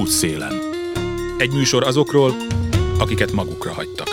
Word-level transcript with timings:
Útszélen. 0.00 0.52
Egy 1.38 1.52
műsor 1.52 1.86
azokról, 1.86 2.34
akiket 2.98 3.32
magukra 3.32 3.72
hagytak. 3.72 4.08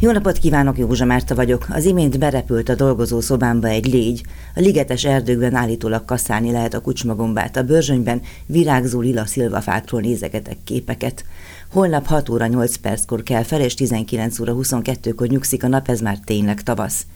Jó 0.00 0.10
napot 0.10 0.38
kívánok, 0.38 0.78
Józsa 0.78 1.04
Márta 1.04 1.34
vagyok. 1.34 1.66
Az 1.70 1.84
imént 1.84 2.18
berepült 2.18 2.68
a 2.68 2.74
dolgozó 2.74 3.20
szobámba 3.20 3.68
egy 3.68 3.86
légy. 3.86 4.22
A 4.54 4.60
ligetes 4.60 5.04
erdőkben 5.04 5.54
állítólag 5.54 6.04
kaszálni 6.04 6.50
lehet 6.50 6.74
a 6.74 6.80
kucsmagombát. 6.80 7.56
A 7.56 7.62
bőrzsönyben 7.62 8.22
virágzó 8.46 9.00
lila 9.00 9.26
szilvafákról 9.26 10.00
nézegetek 10.00 10.56
képeket. 10.64 11.24
Holnap 11.70 12.06
6 12.06 12.28
óra 12.28 12.46
8 12.46 12.76
perckor 12.76 13.22
kell 13.22 13.42
fel, 13.42 13.60
és 13.60 13.74
19 13.74 14.40
óra 14.40 14.54
22-kor 14.56 15.26
nyugszik 15.26 15.64
a 15.64 15.68
nap, 15.68 15.88
ez 15.88 16.00
már 16.00 16.18
tényleg 16.24 16.62
tavasz. 16.62 17.06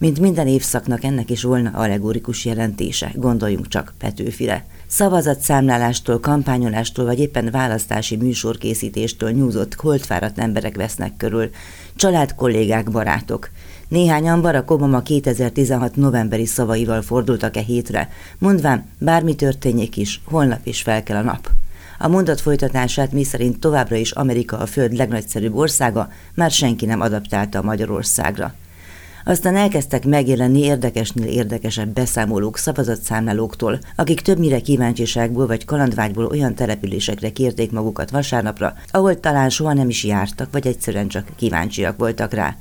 Mint 0.00 0.20
minden 0.20 0.46
évszaknak 0.46 1.04
ennek 1.04 1.30
is 1.30 1.42
volna 1.42 1.70
allegorikus 1.74 2.44
jelentése, 2.44 3.12
gondoljunk 3.14 3.68
csak 3.68 3.94
Petőfire. 3.98 4.64
Szavazatszámlálástól, 4.86 6.20
kampányolástól 6.20 7.04
vagy 7.04 7.18
éppen 7.18 7.50
választási 7.50 8.16
műsorkészítéstől 8.16 9.30
nyúzott, 9.30 9.74
holtfáradt 9.74 10.38
emberek 10.38 10.76
vesznek 10.76 11.16
körül, 11.16 11.50
család, 11.96 12.34
kollégák, 12.34 12.90
barátok. 12.90 13.50
Néhányan 13.88 14.40
Barack 14.40 14.70
Obama 14.70 15.02
2016 15.02 15.96
novemberi 15.96 16.46
szavaival 16.46 17.02
fordultak 17.02 17.56
e 17.56 17.60
hétre, 17.60 18.08
mondván, 18.38 18.88
bármi 18.98 19.34
történjék 19.34 19.96
is, 19.96 20.20
holnap 20.24 20.66
is 20.66 20.82
fel 20.82 21.02
kell 21.02 21.16
a 21.16 21.22
nap. 21.22 21.50
A 21.98 22.08
mondat 22.08 22.40
folytatását 22.40 23.12
mi 23.12 23.24
szerint 23.24 23.60
továbbra 23.60 23.96
is 23.96 24.10
Amerika 24.10 24.58
a 24.58 24.66
föld 24.66 24.92
legnagyszerűbb 24.92 25.54
országa, 25.54 26.10
már 26.34 26.50
senki 26.50 26.86
nem 26.86 27.00
adaptálta 27.00 27.58
a 27.58 27.62
Magyarországra. 27.62 28.54
Aztán 29.24 29.56
elkezdtek 29.56 30.04
megjelenni 30.04 30.60
érdekesnél 30.60 31.26
érdekesebb 31.26 31.88
beszámolók 31.88 32.58
szavazatszámlálóktól, 32.58 33.78
akik 33.96 34.20
többnyire 34.20 34.60
kíváncsiságból 34.60 35.46
vagy 35.46 35.64
kalandvágyból 35.64 36.24
olyan 36.24 36.54
településekre 36.54 37.30
kérték 37.30 37.70
magukat 37.70 38.10
vasárnapra, 38.10 38.74
ahol 38.90 39.20
talán 39.20 39.48
soha 39.50 39.72
nem 39.72 39.88
is 39.88 40.04
jártak, 40.04 40.48
vagy 40.52 40.66
egyszerűen 40.66 41.08
csak 41.08 41.26
kíváncsiak 41.36 41.98
voltak 41.98 42.32
rá. 42.32 42.56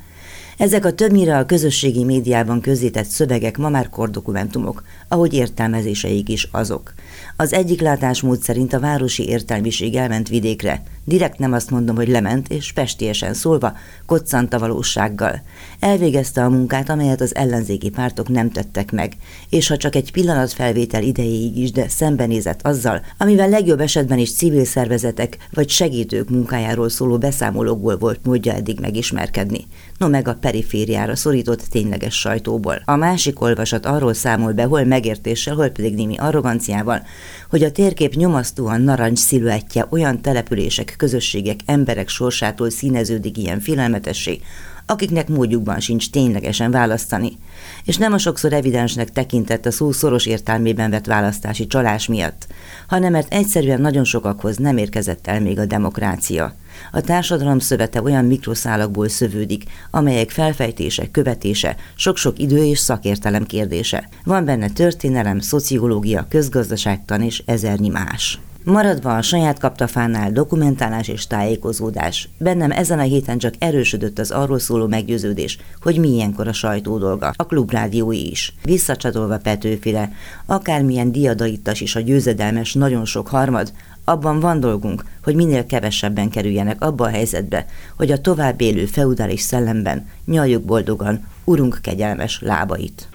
Ezek 0.58 0.86
a 0.86 0.94
többnyire 0.94 1.38
a 1.38 1.46
közösségi 1.46 2.04
médiában 2.04 2.62
közzétett 2.62 3.06
szövegek 3.06 3.58
ma 3.58 3.70
már 3.70 3.90
kordokumentumok, 3.90 4.84
ahogy 5.08 5.34
értelmezéseik 5.34 6.30
is 6.30 6.48
azok. 6.52 6.94
Az 7.42 7.54
egyik 7.54 7.82
látásmód 7.82 8.42
szerint 8.42 8.74
a 8.74 8.80
városi 8.80 9.28
értelmiség 9.28 9.96
elment 9.96 10.30
vidékre. 10.30 10.82
Direkt 11.06 11.38
nem 11.38 11.54
azt 11.54 11.70
mondom, 11.70 11.96
hogy 11.96 12.08
lement, 12.08 12.48
és 12.48 12.72
pestiesen 12.72 13.34
szólva, 13.34 13.74
koccant 14.06 14.54
a 14.54 14.60
valósággal. 14.60 15.42
Elvégezte 15.80 16.44
a 16.44 16.50
munkát, 16.50 16.90
amelyet 16.90 17.22
az 17.22 17.36
ellenzéki 17.36 17.90
pártok 17.90 18.30
nem 18.30 18.52
tettek 18.52 18.92
meg, 18.92 19.14
és 19.50 19.68
ha 19.68 19.78
csak 19.78 19.96
egy 19.96 20.12
pillanat 20.12 20.54
felvétel 20.54 21.04
idejéig 21.04 21.58
is, 21.58 21.72
de 21.72 21.88
szembenézett 21.88 22.62
azzal, 22.62 23.02
amivel 23.18 23.50
legjobb 23.50 23.80
esetben 23.80 24.18
is 24.18 24.34
civil 24.34 24.66
szervezetek 24.66 25.38
vagy 25.54 25.70
segítők 25.70 26.30
munkájáról 26.30 26.90
szóló 26.90 27.18
beszámolókból 27.18 27.98
volt 27.98 28.20
módja 28.24 28.54
eddig 28.54 28.80
megismerkedni. 28.80 29.66
No 30.00 30.08
meg 30.08 30.28
a 30.28 30.34
perifériára 30.34 31.16
szorított 31.16 31.62
tényleges 31.62 32.20
sajtóból. 32.20 32.82
A 32.86 32.96
másik 32.96 33.42
olvasat 33.42 33.86
arról 33.86 34.14
számol 34.14 34.52
be, 34.52 34.64
hol 34.64 34.84
megértéssel, 34.84 35.56
hol 35.56 35.70
pedig 35.70 35.96
némi 35.96 36.18
arroganciával, 36.18 37.02
hogy 37.50 37.64
a 37.64 37.72
térkép 37.72 38.14
nyomasztóan 38.14 38.82
narancs 38.82 39.20
sziluettje 39.20 39.88
olyan 39.90 40.22
települések, 40.22 40.94
közösségek, 40.98 41.60
emberek 41.66 42.10
sorsától 42.10 42.70
színeződik 42.70 43.38
ilyen 43.38 43.60
félelmetessé, 43.60 44.40
akiknek 44.86 45.28
módjukban 45.28 45.80
sincs 45.80 46.10
ténylegesen 46.10 46.72
választani, 46.72 47.38
és 47.86 47.98
nem 47.98 48.14
a 48.14 48.18
sokszor 48.18 48.54
evidensnek 48.54 49.12
tekintett 49.12 49.66
a 49.66 49.72
szó 49.72 49.92
szoros 49.92 50.26
értelmében 50.26 50.90
vett 50.90 51.06
választási 51.06 51.68
csalás 51.68 52.08
miatt, 52.08 52.48
hanem 52.88 53.12
mert 53.12 53.34
egyszerűen 53.34 53.82
nagyon 53.82 54.04
sokakhoz 54.04 54.58
nem 54.58 54.78
érkezett 54.78 55.28
el 55.28 55.42
még 55.42 55.60
a 55.60 55.66
demokrácia. 55.66 56.56
A 56.92 57.02
társadalom 57.02 57.60
szövete 57.60 58.02
olyan 58.02 58.26
mikroszálakból 58.26 59.10
szövődik, 59.10 59.64
amelyek 59.92 60.30
felfejtése, 60.30 61.12
követése, 61.12 61.76
sok-sok 61.96 62.40
idő 62.40 62.66
és 62.66 62.80
szakértelem 62.80 63.46
kérdése. 63.46 64.10
Van 64.24 64.46
benne 64.46 64.70
történelem, 64.70 65.40
szociológia, 65.40 66.26
közgazdaságtan 66.30 67.22
és 67.22 67.44
ezernyi 67.46 67.90
más. 67.90 68.40
Maradva 68.64 69.16
a 69.16 69.22
saját 69.22 69.60
kaptafánál 69.60 70.32
dokumentálás 70.32 71.08
és 71.08 71.28
tájékozódás, 71.28 72.30
bennem 72.38 72.72
ezen 72.72 73.00
a 73.00 73.02
héten 73.02 73.38
csak 73.38 73.54
erősödött 73.60 74.20
az 74.20 74.32
arról 74.32 74.60
szóló 74.60 74.88
meggyőződés, 74.88 75.58
hogy 75.82 75.98
milyenkor 75.98 76.48
a 76.48 76.54
sajtó 76.54 76.98
dolga, 76.98 77.34
a 77.36 77.46
klubrádiói 77.46 78.30
is. 78.30 78.54
Visszacsatolva 78.64 79.38
Petőfire, 79.38 80.12
akármilyen 80.46 81.12
diadaittas 81.12 81.82
is 81.82 81.96
a 81.96 82.00
győzedelmes 82.00 82.74
nagyon 82.74 83.06
sok 83.06 83.28
harmad, 83.28 83.74
abban 84.10 84.40
van 84.40 84.60
dolgunk, 84.60 85.04
hogy 85.24 85.36
minél 85.36 85.66
kevesebben 85.66 86.30
kerüljenek 86.30 86.82
abba 86.82 87.06
a 87.06 87.10
helyzetbe, 87.10 87.66
hogy 87.98 88.12
a 88.12 88.22
tovább 88.22 88.62
élő 88.62 88.86
feudális 88.86 89.42
szellemben 89.42 90.08
nyaljuk 90.26 90.64
boldogan 90.64 91.28
urunk 91.44 91.80
kegyelmes 91.82 92.40
lábait. 92.42 93.08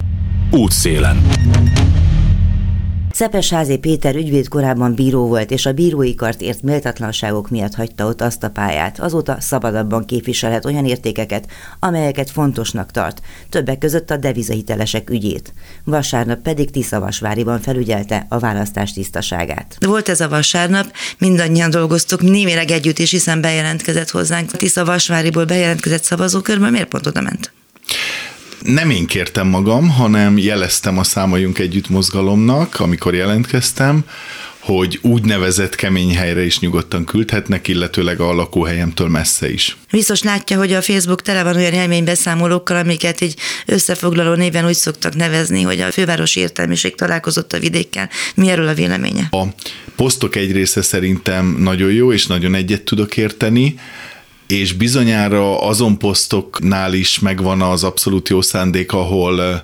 Útszélen. 0.51 1.17
Szepesházi 3.15 3.77
Péter 3.77 4.15
ügyvéd 4.15 4.49
korábban 4.49 4.95
bíró 4.95 5.27
volt, 5.27 5.51
és 5.51 5.67
a 5.67 5.73
bírói 5.73 6.15
kart 6.15 6.41
ért 6.41 6.63
méltatlanságok 6.63 7.51
miatt 7.51 7.75
hagyta 7.75 8.07
ott 8.07 8.21
azt 8.21 8.43
a 8.43 8.51
pályát. 8.51 9.01
Azóta 9.01 9.37
szabadabban 9.41 10.05
képviselhet 10.05 10.65
olyan 10.65 10.87
értékeket, 10.87 11.47
amelyeket 11.81 12.31
fontosnak 12.31 12.91
tart, 12.91 13.21
többek 13.49 13.79
között 13.79 14.11
a 14.11 14.17
devizahitelesek 14.17 15.11
ügyét. 15.11 15.53
Vasárnap 15.85 16.43
pedig 16.43 16.71
Tiszavasváriban 16.71 17.61
felügyelte 17.61 18.27
a 18.29 18.39
választás 18.39 18.93
tisztaságát. 18.93 19.77
Volt 19.81 20.09
ez 20.09 20.21
a 20.21 20.29
vasárnap, 20.29 20.93
mindannyian 21.19 21.71
dolgoztuk, 21.71 22.23
némileg 22.23 22.71
együtt 22.71 22.99
is, 22.99 23.11
hiszen 23.11 23.41
bejelentkezett 23.41 24.11
hozzánk. 24.11 24.51
Tiszavasváriból 24.51 25.45
bejelentkezett 25.45 26.03
szavazókörben, 26.03 26.73
miért 26.73 26.89
pont 26.89 27.07
oda 27.07 27.21
ment? 27.21 27.53
Nem 28.65 28.91
én 28.91 29.07
kértem 29.07 29.47
magam, 29.47 29.89
hanem 29.89 30.39
jeleztem 30.39 30.99
a 30.99 31.05
Számoljunk 31.05 31.59
Együtt 31.59 31.89
mozgalomnak, 31.89 32.81
amikor 32.81 33.15
jelentkeztem, 33.15 34.05
hogy 34.59 34.99
úgynevezett 35.03 35.75
kemény 35.75 36.17
helyre 36.17 36.45
is 36.45 36.59
nyugodtan 36.59 37.05
küldhetnek, 37.05 37.69
illetőleg 37.69 38.21
a 38.21 38.33
lakóhelyemtől 38.33 39.09
messze 39.09 39.53
is. 39.53 39.77
Biztos 39.91 40.23
látja, 40.23 40.59
hogy 40.59 40.73
a 40.73 40.83
Facebook 40.83 41.23
tele 41.23 41.43
van 41.43 41.57
olyan 41.57 41.73
élménybeszámolókkal, 41.73 42.77
amiket 42.77 43.21
így 43.21 43.35
összefoglaló 43.67 44.35
néven 44.35 44.67
úgy 44.67 44.75
szoktak 44.75 45.15
nevezni, 45.15 45.63
hogy 45.63 45.81
a 45.81 45.93
fővárosi 45.93 46.41
értelmiség 46.41 46.95
találkozott 46.95 47.53
a 47.53 47.59
vidékkel. 47.59 48.11
Mi 48.35 48.49
erről 48.49 48.69
a 48.69 48.75
véleménye? 48.75 49.29
A 49.31 49.45
posztok 49.97 50.37
egy 50.37 50.53
része 50.53 50.83
szerintem 50.83 51.57
nagyon 51.59 51.93
jó, 51.93 52.13
és 52.13 52.27
nagyon 52.27 52.55
egyet 52.55 52.83
tudok 52.83 53.17
érteni 53.17 53.75
és 54.55 54.73
bizonyára 54.73 55.61
azon 55.61 55.99
posztoknál 55.99 56.95
is 56.95 57.19
megvan 57.19 57.63
az 57.63 57.85
abszolút 57.85 58.29
jó 58.29 58.41
szándék, 58.41 58.93
ahol 58.93 59.63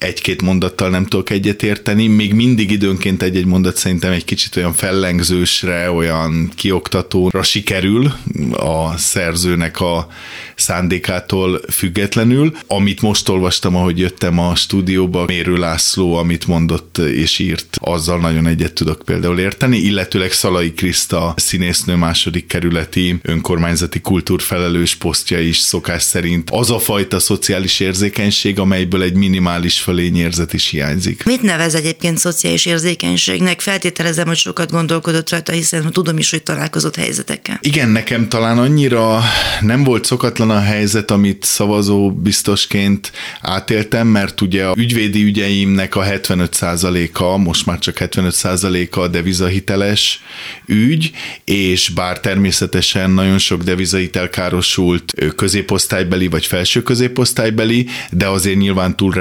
egy-két 0.00 0.42
mondattal 0.42 0.90
nem 0.90 1.06
tudok 1.06 1.30
egyetérteni, 1.30 2.06
még 2.06 2.34
mindig 2.34 2.70
időnként 2.70 3.22
egy-egy 3.22 3.44
mondat 3.44 3.76
szerintem 3.76 4.12
egy 4.12 4.24
kicsit 4.24 4.56
olyan 4.56 4.72
fellengzősre, 4.72 5.90
olyan 5.90 6.50
kioktatóra 6.54 7.42
sikerül 7.42 8.12
a 8.52 8.96
szerzőnek 8.96 9.80
a 9.80 10.08
szándékától 10.54 11.60
függetlenül. 11.70 12.56
Amit 12.66 13.00
most 13.00 13.28
olvastam, 13.28 13.76
ahogy 13.76 13.98
jöttem 13.98 14.38
a 14.38 14.54
stúdióba, 14.54 15.24
Mérő 15.24 15.56
László, 15.56 16.14
amit 16.16 16.46
mondott 16.46 16.98
és 16.98 17.38
írt, 17.38 17.76
azzal 17.80 18.18
nagyon 18.18 18.46
egyet 18.46 18.72
tudok 18.72 19.02
például 19.04 19.38
érteni, 19.38 19.76
illetőleg 19.76 20.32
Szalai 20.32 20.72
Kriszta 20.72 21.34
színésznő 21.36 21.94
második 21.94 22.46
kerületi 22.46 23.18
önkormányzati 23.22 24.00
kultúrfelelős 24.00 24.94
posztja 24.94 25.40
is 25.40 25.58
szokás 25.58 26.02
szerint 26.02 26.50
az 26.50 26.70
a 26.70 26.78
fajta 26.78 27.18
szociális 27.18 27.80
érzékenység, 27.80 28.58
amelyből 28.58 29.02
egy 29.02 29.14
minimális 29.14 29.80
fölényérzet 29.90 30.52
is 30.52 30.68
hiányzik. 30.68 31.24
Mit 31.24 31.42
nevez 31.42 31.74
egyébként 31.74 32.18
szociális 32.18 32.66
érzékenységnek? 32.66 33.60
Feltételezem, 33.60 34.26
hogy 34.26 34.36
sokat 34.36 34.70
gondolkodott 34.70 35.30
rajta, 35.30 35.52
hiszen 35.52 35.90
tudom 35.92 36.18
is, 36.18 36.30
hogy 36.30 36.42
találkozott 36.42 36.96
helyzetekkel. 36.96 37.58
Igen, 37.60 37.88
nekem 37.88 38.28
talán 38.28 38.58
annyira 38.58 39.22
nem 39.60 39.84
volt 39.84 40.04
szokatlan 40.04 40.50
a 40.50 40.60
helyzet, 40.60 41.10
amit 41.10 41.44
szavazó 41.44 42.12
biztosként 42.12 43.12
átéltem, 43.40 44.06
mert 44.06 44.40
ugye 44.40 44.64
a 44.64 44.74
ügyvédi 44.76 45.22
ügyeimnek 45.22 45.96
a 45.96 46.02
75%-a, 46.02 47.36
most 47.36 47.66
már 47.66 47.78
csak 47.78 47.96
75%-a 48.00 49.08
devizahiteles 49.08 50.22
ügy, 50.66 51.10
és 51.44 51.88
bár 51.88 52.20
természetesen 52.20 53.10
nagyon 53.10 53.38
sok 53.38 53.62
devizahitel 53.62 54.28
károsult 54.28 55.14
középosztálybeli 55.36 56.28
vagy 56.28 56.46
felső 56.46 56.82
középosztálybeli, 56.82 57.86
de 58.10 58.28
azért 58.28 58.58
nyilván 58.58 58.96
túl 58.96 59.12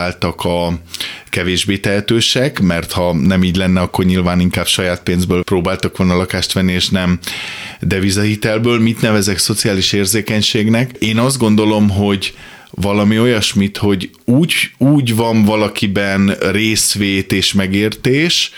reprezentáltak 0.00 0.44
a 0.44 0.78
kevésbé 1.28 1.76
tehetősek, 1.76 2.60
mert 2.60 2.92
ha 2.92 3.12
nem 3.12 3.42
így 3.42 3.56
lenne, 3.56 3.80
akkor 3.80 4.04
nyilván 4.04 4.40
inkább 4.40 4.66
saját 4.66 5.02
pénzből 5.02 5.42
próbáltak 5.42 5.96
volna 5.96 6.16
lakást 6.16 6.52
venni, 6.52 6.72
és 6.72 6.88
nem 6.88 7.18
devizahitelből. 7.80 8.80
Mit 8.80 9.00
nevezek 9.00 9.38
szociális 9.38 9.92
érzékenységnek? 9.92 10.90
Én 10.98 11.18
azt 11.18 11.38
gondolom, 11.38 11.90
hogy 11.90 12.34
valami 12.70 13.18
olyasmit, 13.18 13.76
hogy 13.76 14.10
úgy, 14.24 14.54
úgy 14.78 15.16
van 15.16 15.44
valakiben 15.44 16.36
részvét 16.50 17.32
és 17.32 17.52
megértés, 17.52 18.52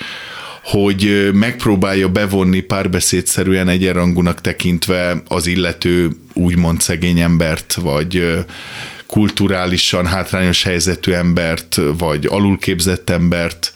hogy 0.63 1.31
megpróbálja 1.33 2.09
bevonni 2.09 2.61
párbeszédszerűen 2.61 3.69
egyenrangúnak 3.69 4.41
tekintve 4.41 5.23
az 5.29 5.47
illető 5.47 6.11
úgymond 6.33 6.81
szegény 6.81 7.21
embert, 7.21 7.75
vagy 7.75 8.45
kulturálisan 9.13 10.07
hátrányos 10.07 10.63
helyzetű 10.63 11.13
embert, 11.13 11.81
vagy 11.99 12.27
alulképzett 12.27 13.11
embert, 13.11 13.73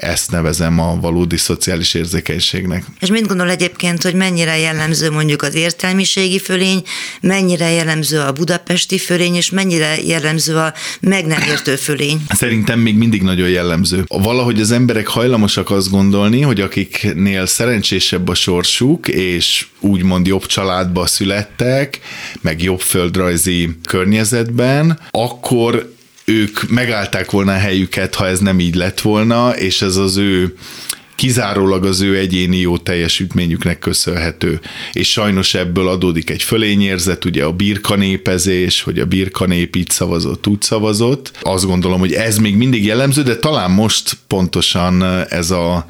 ezt 0.00 0.30
nevezem 0.30 0.78
a 0.78 0.98
valódi 1.00 1.36
szociális 1.36 1.94
érzékenységnek. 1.94 2.84
És 3.00 3.08
mit 3.08 3.26
gondol 3.26 3.50
egyébként, 3.50 4.02
hogy 4.02 4.14
mennyire 4.14 4.58
jellemző 4.58 5.10
mondjuk 5.10 5.42
az 5.42 5.54
értelmiségi 5.54 6.38
fölény, 6.38 6.82
mennyire 7.20 7.70
jellemző 7.70 8.18
a 8.18 8.32
budapesti 8.32 8.98
fölény, 8.98 9.34
és 9.34 9.50
mennyire 9.50 9.96
jellemző 10.06 10.56
a 10.56 10.74
meg 11.00 11.26
nem 11.26 11.42
értő 11.42 11.76
fölény? 11.76 12.22
Szerintem 12.28 12.78
még 12.78 12.96
mindig 12.96 13.22
nagyon 13.22 13.48
jellemző. 13.48 14.04
Valahogy 14.08 14.60
az 14.60 14.70
emberek 14.70 15.06
hajlamosak 15.06 15.70
azt 15.70 15.90
gondolni, 15.90 16.40
hogy 16.40 16.60
akiknél 16.60 17.46
szerencsésebb 17.46 18.28
a 18.28 18.34
sorsuk, 18.34 19.08
és 19.08 19.66
úgymond 19.80 20.26
jobb 20.26 20.46
családba 20.46 21.06
születtek, 21.06 22.00
meg 22.40 22.62
jobb 22.62 22.80
földrajzi 22.80 23.68
környezetben, 23.84 24.98
akkor 25.10 25.98
ők 26.30 26.68
megállták 26.68 27.30
volna 27.30 27.52
a 27.52 27.58
helyüket, 27.58 28.14
ha 28.14 28.26
ez 28.26 28.38
nem 28.38 28.60
így 28.60 28.74
lett 28.74 29.00
volna, 29.00 29.56
és 29.56 29.82
ez 29.82 29.96
az 29.96 30.16
ő 30.16 30.54
kizárólag 31.20 31.84
az 31.84 32.00
ő 32.00 32.18
egyéni 32.18 32.56
jó 32.56 32.78
teljesítményüknek 32.78 33.78
köszönhető. 33.78 34.60
És 34.92 35.10
sajnos 35.10 35.54
ebből 35.54 35.88
adódik 35.88 36.30
egy 36.30 36.42
fölényérzet, 36.42 37.24
ugye 37.24 37.44
a 37.44 37.52
birkanépezés, 37.52 38.82
hogy 38.82 38.98
a 38.98 39.06
birkanép 39.06 39.76
így 39.76 39.90
szavazott, 39.90 40.46
úgy 40.46 40.62
szavazott. 40.62 41.32
Azt 41.42 41.66
gondolom, 41.66 41.98
hogy 41.98 42.12
ez 42.12 42.38
még 42.38 42.56
mindig 42.56 42.84
jellemző, 42.84 43.22
de 43.22 43.36
talán 43.36 43.70
most 43.70 44.16
pontosan 44.26 45.02
ez 45.28 45.50
a 45.50 45.86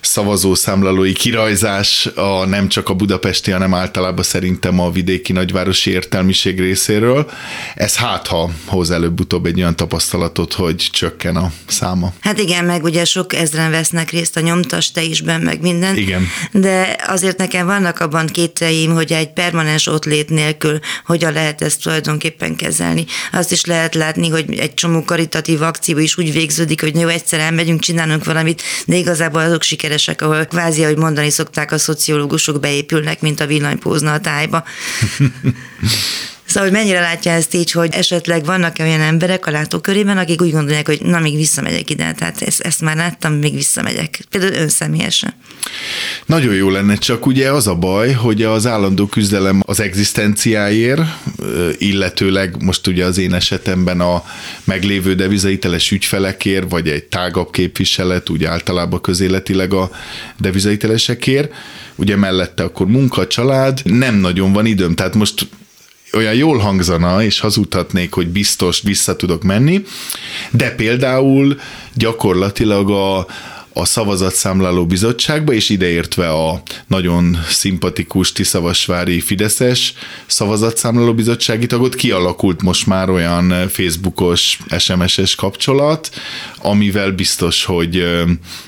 szavazószámlálói 0.00 1.12
kirajzás 1.12 2.06
a 2.06 2.46
nem 2.46 2.68
csak 2.68 2.88
a 2.88 2.94
budapesti, 2.94 3.50
hanem 3.50 3.74
általában 3.74 4.24
szerintem 4.24 4.80
a 4.80 4.90
vidéki 4.90 5.32
nagyvárosi 5.32 5.90
értelmiség 5.90 6.60
részéről. 6.60 7.30
Ez 7.74 7.96
hát, 7.96 8.26
ha 8.26 8.50
hoz 8.66 8.90
előbb-utóbb 8.90 9.46
egy 9.46 9.58
olyan 9.58 9.76
tapasztalatot, 9.76 10.52
hogy 10.52 10.76
csökken 10.76 11.36
a 11.36 11.52
száma. 11.66 12.12
Hát 12.20 12.38
igen, 12.38 12.64
meg 12.64 12.84
ugye 12.84 13.04
sok 13.04 13.34
ezren 13.34 13.70
vesznek 13.70 14.10
részt 14.10 14.36
a 14.36 14.40
nyomtas 14.50 14.90
tejisben, 14.90 15.40
meg 15.40 15.60
minden. 15.60 15.96
Igen. 15.96 16.28
De 16.52 16.96
azért 17.06 17.38
nekem 17.38 17.66
vannak 17.66 18.00
abban 18.00 18.26
kételjeim, 18.26 18.92
hogy 18.92 19.12
egy 19.12 19.32
permanens 19.32 19.86
ott 19.86 20.04
lét 20.04 20.28
nélkül 20.28 20.78
hogyan 21.04 21.32
lehet 21.32 21.62
ezt 21.62 21.82
tulajdonképpen 21.82 22.56
kezelni. 22.56 23.04
Azt 23.32 23.52
is 23.52 23.64
lehet 23.64 23.94
látni, 23.94 24.28
hogy 24.28 24.58
egy 24.58 24.74
csomó 24.74 25.04
karitatív 25.04 25.62
akció 25.62 25.98
is 25.98 26.18
úgy 26.18 26.32
végződik, 26.32 26.80
hogy 26.80 26.96
jó, 26.96 27.08
egyszer 27.08 27.40
elmegyünk, 27.40 27.80
csinálunk 27.80 28.24
valamit, 28.24 28.62
de 28.86 28.96
igazából 28.96 29.40
azok 29.40 29.62
sikeresek, 29.62 30.22
ahol 30.22 30.44
kvázi, 30.44 30.84
ahogy 30.84 30.96
mondani 30.96 31.30
szokták, 31.30 31.72
a 31.72 31.78
szociológusok 31.78 32.60
beépülnek, 32.60 33.20
mint 33.20 33.40
a 33.40 33.46
villanypózna 33.46 34.12
a 34.12 34.20
tájba. 34.20 34.64
Szóval, 36.50 36.68
hogy 36.68 36.78
mennyire 36.78 37.00
látja 37.00 37.32
ezt 37.32 37.54
így, 37.54 37.70
hogy 37.70 37.94
esetleg 37.94 38.44
vannak 38.44 38.78
-e 38.78 38.84
olyan 38.84 39.00
emberek 39.00 39.46
a 39.46 39.50
látókörében, 39.50 40.18
akik 40.18 40.42
úgy 40.42 40.50
gondolják, 40.50 40.86
hogy 40.86 41.02
na, 41.02 41.18
még 41.18 41.36
visszamegyek 41.36 41.90
ide, 41.90 42.12
tehát 42.12 42.42
ezt, 42.42 42.60
ezt 42.60 42.80
már 42.80 42.96
láttam, 42.96 43.32
még 43.32 43.54
visszamegyek. 43.54 44.20
Például 44.30 44.52
ön 44.52 44.68
személyesen. 44.68 45.34
Nagyon 46.26 46.54
jó 46.54 46.70
lenne, 46.70 46.94
csak 46.94 47.26
ugye 47.26 47.52
az 47.52 47.66
a 47.66 47.74
baj, 47.74 48.12
hogy 48.12 48.42
az 48.42 48.66
állandó 48.66 49.06
küzdelem 49.06 49.62
az 49.66 49.80
egzisztenciáért, 49.80 51.00
illetőleg 51.78 52.62
most 52.62 52.86
ugye 52.86 53.04
az 53.04 53.18
én 53.18 53.34
esetemben 53.34 54.00
a 54.00 54.24
meglévő 54.64 55.14
devizaiteles 55.14 55.90
ügyfelekért, 55.90 56.70
vagy 56.70 56.88
egy 56.88 57.04
tágabb 57.04 57.50
képviselet, 57.50 58.30
úgy 58.30 58.44
általában 58.44 59.00
közéletileg 59.00 59.72
a 59.72 59.90
devizaitelesekért, 60.38 61.52
ugye 61.96 62.16
mellette 62.16 62.62
akkor 62.62 62.86
munka, 62.86 63.26
család, 63.26 63.80
nem 63.84 64.14
nagyon 64.14 64.52
van 64.52 64.66
időm, 64.66 64.94
tehát 64.94 65.14
most 65.14 65.46
olyan 66.12 66.34
jól 66.34 66.58
hangzana, 66.58 67.22
és 67.22 67.40
hazudhatnék, 67.40 68.12
hogy 68.12 68.28
biztos 68.28 68.80
vissza 68.82 69.16
tudok 69.16 69.42
menni, 69.42 69.84
de 70.50 70.74
például 70.74 71.60
gyakorlatilag 71.94 72.90
a, 72.90 73.26
a 73.72 73.84
szavazatszámláló 73.84 74.86
bizottságba, 74.86 75.52
és 75.52 75.68
ideértve 75.68 76.30
a 76.30 76.62
nagyon 76.86 77.38
szimpatikus 77.48 78.32
Tiszavasvári 78.32 79.20
Fideszes 79.20 79.94
szavazatszámláló 80.26 81.14
bizottsági 81.14 81.66
tagot, 81.66 81.94
kialakult 81.94 82.62
most 82.62 82.86
már 82.86 83.10
olyan 83.10 83.68
Facebookos, 83.68 84.58
SMS-es 84.78 85.34
kapcsolat, 85.34 86.10
amivel 86.58 87.10
biztos, 87.10 87.64
hogy 87.64 88.04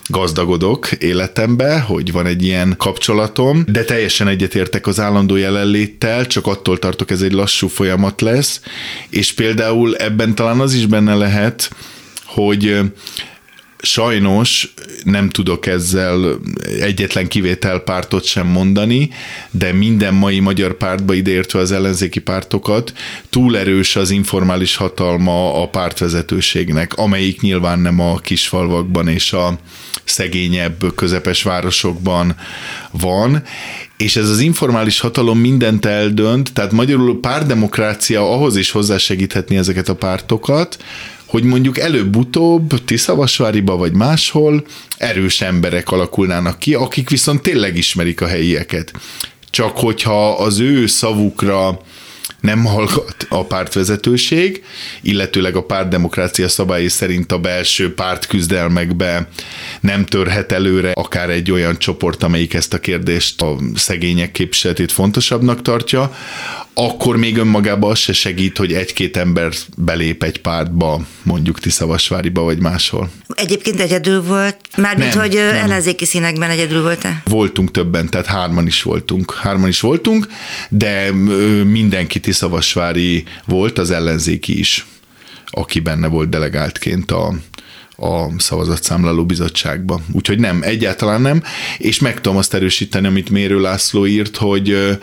gazdagodok 0.06 0.92
életembe, 0.92 1.80
hogy 1.80 2.12
van 2.12 2.26
egy 2.26 2.42
ilyen 2.42 2.74
kapcsolatom, 2.78 3.64
de 3.68 3.84
teljesen 3.84 4.28
egyetértek 4.28 4.86
az 4.86 5.00
állandó 5.00 5.36
jelenléttel, 5.36 6.26
csak 6.26 6.46
attól 6.46 6.78
tartok, 6.78 7.10
ez 7.10 7.22
egy 7.22 7.32
lassú 7.32 7.68
folyamat 7.68 8.20
lesz, 8.20 8.60
és 9.10 9.32
például 9.32 9.96
ebben 9.96 10.34
talán 10.34 10.60
az 10.60 10.74
is 10.74 10.86
benne 10.86 11.14
lehet, 11.14 11.70
hogy 12.24 12.80
sajnos 13.82 14.74
nem 15.04 15.28
tudok 15.28 15.66
ezzel 15.66 16.38
egyetlen 16.80 17.28
kivételpártot 17.28 18.24
sem 18.24 18.46
mondani, 18.46 19.10
de 19.50 19.72
minden 19.72 20.14
mai 20.14 20.40
magyar 20.40 20.76
pártba 20.76 21.14
ideértve 21.14 21.58
az 21.58 21.72
ellenzéki 21.72 22.20
pártokat 22.20 22.92
túl 23.30 23.58
erős 23.58 23.96
az 23.96 24.10
informális 24.10 24.76
hatalma 24.76 25.62
a 25.62 25.68
pártvezetőségnek, 25.68 26.94
amelyik 26.94 27.40
nyilván 27.40 27.78
nem 27.78 28.00
a 28.00 28.16
kisfalvakban 28.16 29.08
és 29.08 29.32
a 29.32 29.58
szegényebb, 30.04 30.94
közepes 30.94 31.42
városokban 31.42 32.36
van, 32.90 33.42
és 33.96 34.16
ez 34.16 34.28
az 34.28 34.38
informális 34.38 35.00
hatalom 35.00 35.38
mindent 35.38 35.84
eldönt, 35.84 36.52
tehát 36.52 36.72
magyarul 36.72 37.20
párdemokrácia 37.20 38.32
ahhoz 38.32 38.56
is 38.56 38.70
hozzásegíthetni 38.70 39.56
ezeket 39.56 39.88
a 39.88 39.94
pártokat, 39.94 40.84
hogy 41.32 41.44
mondjuk 41.44 41.78
előbb-utóbb 41.78 42.84
Tiszavasváriba 42.84 43.76
vagy 43.76 43.92
máshol 43.92 44.64
erős 44.96 45.40
emberek 45.40 45.90
alakulnának 45.90 46.58
ki, 46.58 46.74
akik 46.74 47.10
viszont 47.10 47.42
tényleg 47.42 47.76
ismerik 47.76 48.20
a 48.20 48.26
helyieket. 48.26 48.92
Csak 49.50 49.78
hogyha 49.78 50.32
az 50.32 50.58
ő 50.58 50.86
szavukra 50.86 51.80
nem 52.40 52.64
hallgat 52.64 53.26
a 53.28 53.44
pártvezetőség, 53.44 54.64
illetőleg 55.02 55.56
a 55.56 55.64
pártdemokrácia 55.64 56.48
szabályi 56.48 56.88
szerint 56.88 57.32
a 57.32 57.38
belső 57.38 57.94
pártküzdelmekbe 57.94 59.28
nem 59.80 60.04
törhet 60.04 60.52
előre 60.52 60.90
akár 60.90 61.30
egy 61.30 61.50
olyan 61.50 61.78
csoport, 61.78 62.22
amelyik 62.22 62.54
ezt 62.54 62.74
a 62.74 62.80
kérdést 62.80 63.42
a 63.42 63.56
szegények 63.74 64.32
képviseletét 64.32 64.92
fontosabbnak 64.92 65.62
tartja, 65.62 66.12
akkor 66.74 67.16
még 67.16 67.36
önmagában 67.36 67.90
az 67.90 67.98
se 67.98 68.12
segít, 68.12 68.58
hogy 68.58 68.72
egy-két 68.72 69.16
ember 69.16 69.52
belép 69.76 70.22
egy 70.22 70.40
pártba, 70.40 71.00
mondjuk 71.22 71.60
Tiszavasváriba 71.60 72.42
vagy 72.42 72.58
máshol. 72.58 73.10
Egyébként 73.34 73.80
egyedül 73.80 74.22
volt, 74.22 74.56
mármint, 74.76 75.14
hogy 75.14 75.32
nem. 75.34 75.54
ellenzéki 75.54 76.04
színekben 76.04 76.50
egyedül 76.50 76.82
volt-e? 76.82 77.22
Voltunk 77.24 77.70
többen, 77.70 78.08
tehát 78.08 78.26
hárman 78.26 78.66
is 78.66 78.82
voltunk. 78.82 79.34
Hárman 79.34 79.68
is 79.68 79.80
voltunk, 79.80 80.26
de 80.68 81.12
mindenki 81.64 82.20
Tiszavasvári 82.20 83.24
volt, 83.44 83.78
az 83.78 83.90
ellenzéki 83.90 84.58
is, 84.58 84.86
aki 85.46 85.80
benne 85.80 86.06
volt 86.06 86.28
delegáltként 86.28 87.10
a, 87.10 87.34
a 87.96 88.40
szavazatszámláló 88.40 89.24
bizottságba. 89.24 90.00
Úgyhogy 90.12 90.38
nem, 90.38 90.62
egyáltalán 90.62 91.20
nem, 91.20 91.42
és 91.78 91.98
meg 91.98 92.20
tudom 92.20 92.38
azt 92.38 92.54
erősíteni, 92.54 93.06
amit 93.06 93.30
Mérő 93.30 93.60
László 93.60 94.06
írt, 94.06 94.36
hogy 94.36 94.98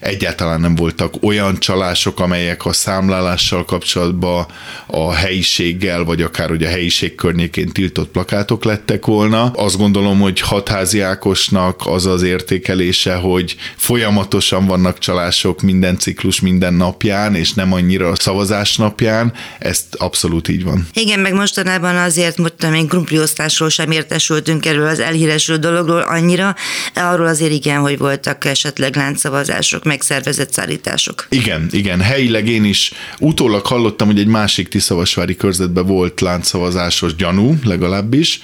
egyáltalán 0.00 0.60
nem 0.60 0.74
voltak 0.74 1.14
olyan 1.22 1.58
csalások, 1.58 2.20
amelyek 2.20 2.66
a 2.66 2.72
számlálással 2.72 3.64
kapcsolatban 3.64 4.46
a 4.86 5.12
helyiséggel, 5.12 6.04
vagy 6.04 6.22
akár 6.22 6.48
hogy 6.48 6.64
a 6.64 6.68
helyiség 6.68 7.14
környékén 7.14 7.68
tiltott 7.68 8.10
plakátok 8.10 8.64
lettek 8.64 9.06
volna. 9.06 9.50
Azt 9.50 9.76
gondolom, 9.76 10.20
hogy 10.20 10.40
hatházi 10.40 11.00
Ákosnak 11.00 11.80
az 11.86 12.06
az 12.06 12.22
értékelése, 12.22 13.14
hogy 13.14 13.56
folyamatosan 13.76 14.66
vannak 14.66 14.98
csalások 14.98 15.60
minden 15.60 15.98
ciklus, 15.98 16.40
minden 16.40 16.74
napján, 16.74 17.34
és 17.34 17.52
nem 17.52 17.72
annyira 17.72 18.08
a 18.08 18.14
szavazás 18.14 18.76
napján, 18.76 19.32
ezt 19.58 19.94
abszolút 19.94 20.48
így 20.48 20.64
van. 20.64 20.88
Igen, 20.92 21.20
meg 21.20 21.34
mostanában 21.34 21.96
azért 21.96 22.38
mondtam 22.40 22.74
én 22.74 22.88
krumpliosztásról 22.88 23.68
sem 23.68 23.90
értesültünk 23.90 24.66
erről 24.66 24.88
az 24.88 25.00
elhíresült 25.00 25.60
dologról 25.60 26.00
annyira, 26.00 26.54
arról 26.94 27.26
azért 27.26 27.52
igen, 27.52 27.80
hogy 27.80 27.98
voltak 27.98 28.44
esetleg 28.44 28.96
láncszavazások, 28.96 29.84
megszervezett 29.84 30.52
szállítások. 30.52 31.26
Igen, 31.28 31.68
igen, 31.70 32.00
helyileg 32.00 32.48
én 32.48 32.64
is 32.64 32.92
utólag 33.18 33.66
hallottam, 33.66 34.06
hogy 34.06 34.18
egy 34.18 34.26
másik 34.26 34.68
Tiszavasvári 34.68 35.36
körzetben 35.36 35.86
volt 35.86 36.20
láncszavazásos 36.20 37.14
gyanú, 37.14 37.58
legalábbis, 37.64 38.40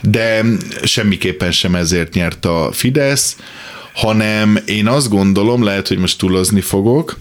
de 0.00 0.44
semmiképpen 0.84 1.52
sem 1.52 1.74
ezért 1.74 2.14
nyert 2.14 2.44
a 2.44 2.70
Fidesz, 2.72 3.36
hanem 3.92 4.58
én 4.66 4.86
azt 4.88 5.08
gondolom, 5.08 5.64
lehet, 5.64 5.88
hogy 5.88 5.98
most 5.98 6.18
túlozni 6.18 6.60
fogok, 6.60 7.16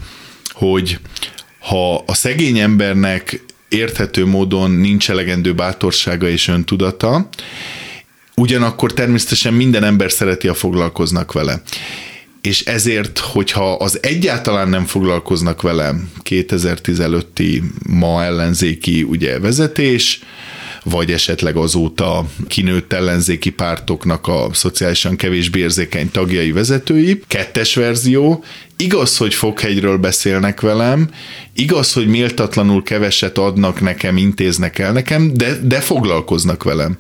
hogy 0.50 1.00
ha 1.60 1.96
a 1.96 2.14
szegény 2.14 2.60
embernek 2.60 3.42
érthető 3.72 4.26
módon 4.26 4.72
nincs 4.72 5.10
elegendő 5.10 5.54
bátorsága 5.54 6.30
és 6.30 6.48
öntudata, 6.48 7.30
ugyanakkor 8.36 8.94
természetesen 8.94 9.54
minden 9.54 9.84
ember 9.84 10.12
szereti, 10.12 10.48
a 10.48 10.54
foglalkoznak 10.54 11.32
vele 11.32 11.62
és 12.42 12.64
ezért, 12.66 13.18
hogyha 13.18 13.74
az 13.74 14.00
egyáltalán 14.02 14.70
nem 14.70 14.86
foglalkoznak 14.86 15.62
vele 15.62 15.96
2015-i 16.24 17.62
ma 17.90 18.24
ellenzéki 18.24 19.04
ugye 19.04 19.40
vezetés, 19.40 20.20
vagy 20.84 21.12
esetleg 21.12 21.56
azóta 21.56 22.26
kinőtt 22.48 22.94
ellenzéki 22.94 23.50
pártoknak 23.50 24.28
a 24.28 24.50
szociálisan 24.54 25.16
kevésbé 25.16 25.60
érzékeny 25.60 26.12
tagjai, 26.12 26.52
vezetői. 26.52 27.22
Kettes 27.28 27.76
verzió, 27.76 28.44
igaz, 28.82 29.18
hogy 29.18 29.34
Fokhegyről 29.34 29.98
beszélnek 29.98 30.62
velem, 30.62 31.10
igaz, 31.54 31.94
hogy 31.94 32.08
méltatlanul 32.08 32.84
keveset 32.84 33.38
adnak 33.38 33.82
nekem, 33.82 34.18
intéznek 34.18 34.80
el 34.80 34.92
nekem, 34.92 35.34
de, 35.34 35.58
de 35.64 35.80
foglalkoznak 35.80 36.64
velem. 36.64 36.96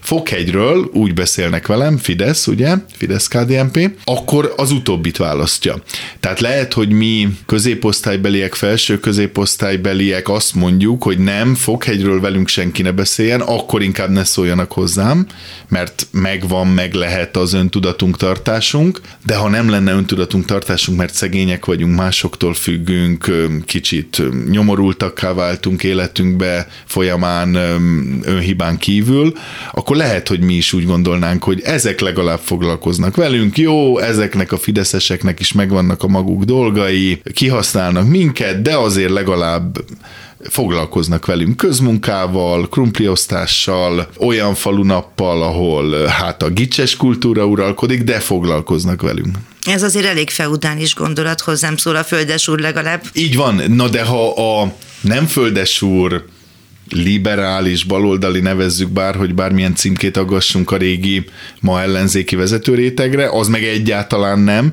Fokhegyről 0.00 0.90
úgy 0.92 1.14
beszélnek 1.14 1.66
velem, 1.66 1.96
Fidesz, 1.96 2.46
ugye, 2.46 2.74
Fidesz 2.92 3.28
KDNP, 3.28 3.90
akkor 4.04 4.54
az 4.56 4.70
utóbbit 4.70 5.16
választja. 5.16 5.82
Tehát 6.20 6.40
lehet, 6.40 6.72
hogy 6.72 6.90
mi 6.90 7.28
középosztálybeliek, 7.46 8.54
felső 8.54 8.98
középosztálybeliek 8.98 10.28
azt 10.28 10.54
mondjuk, 10.54 11.02
hogy 11.02 11.18
nem, 11.18 11.54
Fokhegyről 11.54 12.20
velünk 12.20 12.48
senki 12.48 12.82
ne 12.82 12.92
beszéljen, 12.92 13.40
akkor 13.40 13.82
inkább 13.82 14.10
ne 14.10 14.24
szóljanak 14.24 14.72
hozzám, 14.72 15.26
mert 15.68 16.06
megvan, 16.10 16.66
meg 16.66 16.94
lehet 16.94 17.36
az 17.36 17.52
öntudatunk 17.52 18.16
tartásunk, 18.16 19.00
de 19.24 19.36
ha 19.36 19.48
nem 19.48 19.70
lenne 19.70 19.92
öntudatunk 19.92 20.44
tartásunk, 20.44 20.98
mert 20.98 21.14
szegények 21.20 21.64
vagyunk, 21.64 21.96
másoktól 21.96 22.54
függünk, 22.54 23.30
kicsit 23.64 24.22
nyomorultakká 24.50 25.32
váltunk 25.32 25.84
életünkbe 25.84 26.68
folyamán 26.84 27.54
önhibán 28.24 28.78
kívül, 28.78 29.32
akkor 29.72 29.96
lehet, 29.96 30.28
hogy 30.28 30.40
mi 30.40 30.54
is 30.54 30.72
úgy 30.72 30.86
gondolnánk, 30.86 31.44
hogy 31.44 31.60
ezek 31.60 32.00
legalább 32.00 32.40
foglalkoznak 32.42 33.16
velünk, 33.16 33.58
jó, 33.58 33.98
ezeknek 33.98 34.52
a 34.52 34.56
fideszeseknek 34.56 35.40
is 35.40 35.52
megvannak 35.52 36.02
a 36.02 36.08
maguk 36.08 36.44
dolgai, 36.44 37.22
kihasználnak 37.32 38.08
minket, 38.08 38.62
de 38.62 38.76
azért 38.76 39.10
legalább 39.10 39.78
foglalkoznak 40.48 41.26
velünk 41.26 41.56
közmunkával, 41.56 42.68
krumpliosztással, 42.68 44.08
olyan 44.18 44.54
falunappal, 44.54 45.42
ahol 45.42 46.06
hát 46.06 46.42
a 46.42 46.48
gicses 46.48 46.96
kultúra 46.96 47.44
uralkodik, 47.44 48.02
de 48.02 48.20
foglalkoznak 48.20 49.02
velünk. 49.02 49.36
Ez 49.64 49.82
azért 49.82 50.06
elég 50.06 50.30
feudális 50.30 50.94
gondolat, 50.94 51.40
hozzám 51.40 51.76
szól 51.76 51.96
a 51.96 52.04
földesúr 52.04 52.58
legalább. 52.58 53.02
Így 53.12 53.36
van, 53.36 53.62
na 53.68 53.88
de 53.88 54.02
ha 54.02 54.60
a 54.60 54.72
nem 55.00 55.26
földesúr 55.26 56.24
liberális, 56.90 57.84
baloldali 57.84 58.40
nevezzük 58.40 58.88
bár, 58.88 59.14
hogy 59.14 59.34
bármilyen 59.34 59.74
címkét 59.74 60.16
aggassunk 60.16 60.70
a 60.70 60.76
régi, 60.76 61.24
ma 61.60 61.80
ellenzéki 61.80 62.36
vezetőrétegre, 62.36 63.28
az 63.30 63.48
meg 63.48 63.64
egyáltalán 63.64 64.38
nem. 64.38 64.72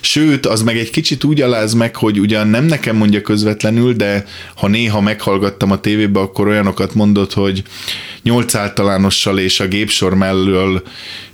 Sőt, 0.00 0.46
az 0.46 0.62
meg 0.62 0.78
egy 0.78 0.90
kicsit 0.90 1.24
úgy 1.24 1.40
aláz 1.40 1.74
meg, 1.74 1.96
hogy 1.96 2.20
ugyan 2.20 2.48
nem 2.48 2.64
nekem 2.64 2.96
mondja 2.96 3.20
közvetlenül, 3.20 3.92
de 3.92 4.24
ha 4.56 4.68
néha 4.68 5.00
meghallgattam 5.00 5.70
a 5.70 5.80
tévébe, 5.80 6.20
akkor 6.20 6.48
olyanokat 6.48 6.94
mondott, 6.94 7.32
hogy 7.32 7.62
nyolc 8.22 8.54
általánossal 8.54 9.38
és 9.38 9.60
a 9.60 9.66
gépsor 9.66 10.14
mellől 10.14 10.82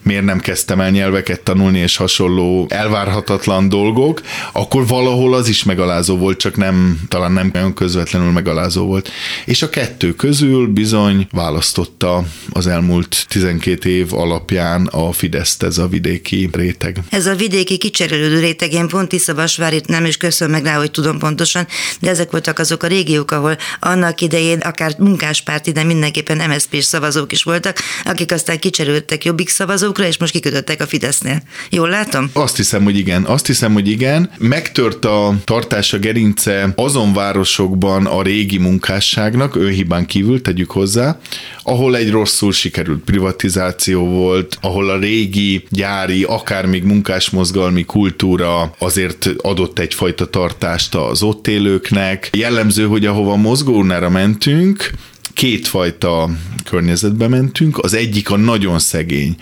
miért 0.08 0.24
nem 0.24 0.40
kezdtem 0.40 0.80
el 0.80 0.90
nyelveket 0.90 1.40
tanulni, 1.40 1.78
és 1.78 1.96
hasonló 1.96 2.66
elvárhatatlan 2.68 3.68
dolgok, 3.68 4.22
akkor 4.52 4.86
valahol 4.86 5.34
az 5.34 5.48
is 5.48 5.64
megalázó 5.64 6.16
volt, 6.16 6.38
csak 6.38 6.56
nem, 6.56 7.00
talán 7.08 7.32
nem 7.32 7.50
olyan 7.54 7.74
közvetlenül 7.74 8.30
megalázó 8.30 8.86
volt. 8.86 9.10
És 9.44 9.62
a 9.62 9.68
kettő 9.68 10.14
közül 10.14 10.66
bizony 10.66 11.26
választotta 11.30 12.24
az 12.50 12.66
elmúlt 12.66 13.26
12 13.28 13.88
év 13.88 14.14
alapján 14.14 14.86
a 14.86 15.12
Fideszt 15.12 15.62
ez 15.62 15.78
a 15.78 15.86
vidéki 15.86 16.48
réteg. 16.52 16.98
Ez 17.10 17.26
a 17.26 17.34
vidéki 17.34 17.78
kicserélődő 17.78 18.40
réteg, 18.40 18.72
én 18.72 18.88
pont 18.88 19.08
Tiszavasvárit 19.08 19.86
nem 19.86 20.04
is 20.04 20.16
köszönöm 20.16 20.52
meg 20.52 20.64
rá, 20.64 20.76
hogy 20.76 20.90
tudom 20.90 21.18
pontosan, 21.18 21.66
de 22.00 22.10
ezek 22.10 22.30
voltak 22.30 22.58
azok 22.58 22.82
a 22.82 22.86
régiók, 22.86 23.30
ahol 23.30 23.56
annak 23.80 24.20
idején 24.20 24.58
akár 24.58 24.94
munkáspárti, 24.98 25.72
de 25.72 25.84
mindenképpen 25.84 26.50
MSZP 26.50 26.77
szavazók 26.84 27.32
is 27.32 27.42
voltak, 27.42 27.78
akik 28.04 28.32
aztán 28.32 28.58
kicserültek 28.58 29.24
jobbik 29.24 29.48
szavazókra, 29.48 30.06
és 30.06 30.18
most 30.18 30.32
kikötöttek 30.32 30.80
a 30.80 30.86
Fidesznél. 30.86 31.42
Jól 31.70 31.88
látom? 31.88 32.30
Azt 32.32 32.56
hiszem, 32.56 32.84
hogy 32.84 32.98
igen. 32.98 33.24
Azt 33.24 33.46
hiszem, 33.46 33.72
hogy 33.72 33.88
igen. 33.88 34.30
Megtört 34.38 35.04
a 35.04 35.34
tartása 35.44 35.98
gerince 35.98 36.72
azon 36.76 37.12
városokban 37.12 38.06
a 38.06 38.22
régi 38.22 38.58
munkásságnak, 38.58 39.56
ő 39.56 39.70
hibán 39.70 40.06
kívül 40.06 40.42
tegyük 40.42 40.70
hozzá, 40.70 41.18
ahol 41.62 41.96
egy 41.96 42.10
rosszul 42.10 42.52
sikerült 42.52 43.04
privatizáció 43.04 44.06
volt, 44.06 44.58
ahol 44.60 44.90
a 44.90 44.98
régi 44.98 45.64
gyári, 45.70 46.22
akár 46.22 46.66
még 46.66 46.82
munkásmozgalmi 46.82 47.84
kultúra 47.84 48.74
azért 48.78 49.28
adott 49.36 49.78
egyfajta 49.78 50.26
tartást 50.26 50.94
az 50.94 51.22
ott 51.22 51.46
élőknek. 51.46 52.30
Jellemző, 52.32 52.86
hogy 52.86 53.06
ahova 53.06 53.36
mozgónára 53.36 54.08
mentünk, 54.08 54.90
kétfajta 55.38 56.30
környezetbe 56.64 57.28
mentünk. 57.28 57.78
Az 57.78 57.94
egyik 57.94 58.30
a 58.30 58.36
nagyon 58.36 58.78
szegény, 58.78 59.36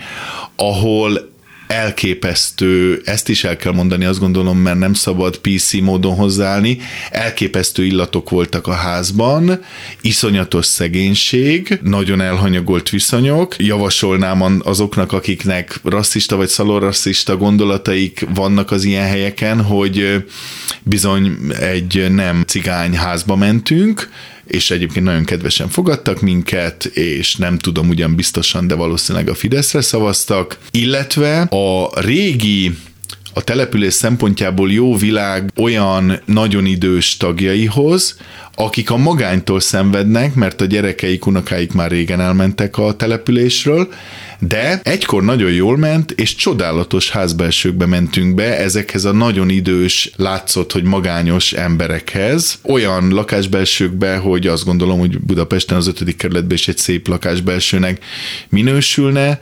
ahol 0.55 1.29
elképesztő, 1.67 3.01
ezt 3.05 3.29
is 3.29 3.43
el 3.43 3.57
kell 3.57 3.71
mondani, 3.71 4.05
azt 4.05 4.19
gondolom, 4.19 4.57
mert 4.57 4.77
nem 4.77 4.93
szabad 4.93 5.37
PC 5.37 5.73
módon 5.73 6.15
hozzáállni, 6.15 6.77
elképesztő 7.11 7.85
illatok 7.85 8.29
voltak 8.29 8.67
a 8.67 8.73
házban, 8.73 9.59
iszonyatos 10.01 10.65
szegénység, 10.65 11.79
nagyon 11.83 12.21
elhanyagolt 12.21 12.89
viszonyok, 12.89 13.55
javasolnám 13.57 14.61
azoknak, 14.63 15.11
akiknek 15.11 15.79
rasszista 15.83 16.35
vagy 16.35 16.47
szalorrasszista 16.47 17.37
gondolataik 17.37 18.25
vannak 18.33 18.71
az 18.71 18.83
ilyen 18.83 19.07
helyeken, 19.07 19.61
hogy 19.61 20.25
bizony 20.83 21.37
egy 21.59 22.05
nem 22.11 22.43
cigány 22.47 22.95
házba 22.95 23.35
mentünk, 23.35 24.09
és 24.47 24.71
egyébként 24.71 25.05
nagyon 25.05 25.23
kedvesen 25.23 25.69
fogadtak 25.69 26.21
minket, 26.21 26.85
és 26.85 27.35
nem 27.35 27.57
tudom 27.57 27.89
ugyan 27.89 28.15
biztosan, 28.15 28.67
de 28.67 28.75
valószínűleg 28.75 29.29
a 29.29 29.35
Fideszre 29.35 29.81
szavaztak, 29.81 30.57
illetve 30.71 31.41
a 31.41 31.99
régi 32.01 32.77
a 33.33 33.41
település 33.41 33.93
szempontjából 33.93 34.71
jó 34.71 34.95
világ 34.95 35.51
olyan 35.55 36.21
nagyon 36.25 36.65
idős 36.65 37.17
tagjaihoz, 37.17 38.17
akik 38.55 38.91
a 38.91 38.97
magánytól 38.97 39.59
szenvednek, 39.59 40.33
mert 40.35 40.61
a 40.61 40.65
gyerekeik, 40.65 41.25
unokáik 41.25 41.73
már 41.73 41.91
régen 41.91 42.19
elmentek 42.19 42.77
a 42.77 42.93
településről, 42.93 43.87
de 44.39 44.79
egykor 44.83 45.23
nagyon 45.23 45.51
jól 45.51 45.77
ment, 45.77 46.11
és 46.11 46.35
csodálatos 46.35 47.09
házbelsőkbe 47.11 47.85
mentünk 47.85 48.35
be, 48.35 48.57
ezekhez 48.57 49.05
a 49.05 49.11
nagyon 49.11 49.49
idős, 49.49 50.11
látszott, 50.15 50.71
hogy 50.71 50.83
magányos 50.83 51.53
emberekhez. 51.53 52.59
Olyan 52.61 53.07
lakásbelsőkbe, 53.09 54.17
hogy 54.17 54.47
azt 54.47 54.65
gondolom, 54.65 54.99
hogy 54.99 55.19
Budapesten 55.19 55.77
az 55.77 55.87
ötödik 55.87 56.17
kerületben 56.17 56.57
is 56.57 56.67
egy 56.67 56.77
szép 56.77 57.07
lakásbelsőnek 57.07 58.03
minősülne, 58.49 59.39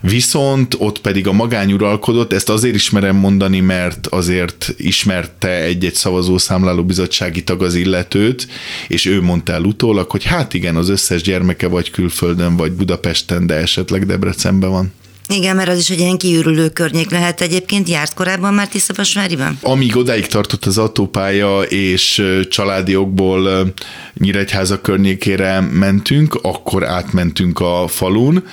viszont 0.00 0.76
ott 0.78 1.00
pedig 1.00 1.26
a 1.26 1.32
magány 1.32 1.72
uralkodott, 1.72 2.32
ezt 2.32 2.48
azért 2.48 2.74
ismerem 2.74 3.16
mondani, 3.16 3.60
mert 3.60 4.06
azért 4.06 4.74
ismerte 4.76 5.62
egy-egy 5.62 5.94
szavazószámláló 5.94 6.84
bizottsági 6.84 7.42
tag 7.42 7.62
az 7.62 7.74
illetőt, 7.74 8.48
és 8.88 9.06
ő 9.06 9.22
mondta 9.22 9.52
el 9.52 9.64
utólag, 9.64 10.10
hogy 10.10 10.24
hát 10.24 10.54
igen, 10.54 10.76
az 10.76 10.88
összes 10.88 11.22
gyermeke 11.22 11.68
vagy 11.68 11.90
külföldön, 11.90 12.56
vagy 12.56 12.72
Budapesten, 12.72 13.46
de 13.46 13.54
esetleg 13.54 14.06
Debrecenben 14.06 14.70
van. 14.70 14.92
Igen, 15.28 15.56
mert 15.56 15.68
az 15.68 15.78
is 15.78 15.90
egy 15.90 15.98
ilyen 15.98 16.18
kiürülő 16.18 16.68
környék 16.68 17.10
lehet 17.10 17.40
egyébként. 17.40 17.88
Járt 17.88 18.14
korábban 18.14 18.54
már 18.54 18.68
Tiszavasváriban? 18.68 19.58
Amíg 19.62 19.96
odáig 19.96 20.26
tartott 20.26 20.64
az 20.64 20.78
autópálya, 20.78 21.60
és 21.62 22.24
családi 22.48 22.96
okból 22.96 23.72
Nyíregyháza 24.14 24.80
környékére 24.80 25.60
mentünk, 25.60 26.34
akkor 26.42 26.84
átmentünk 26.84 27.60
a 27.60 27.84
falun, 27.88 28.44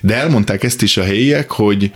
de 0.00 0.14
elmondták 0.14 0.62
ezt 0.62 0.82
is 0.82 0.96
a 0.96 1.02
helyiek, 1.02 1.50
hogy 1.50 1.92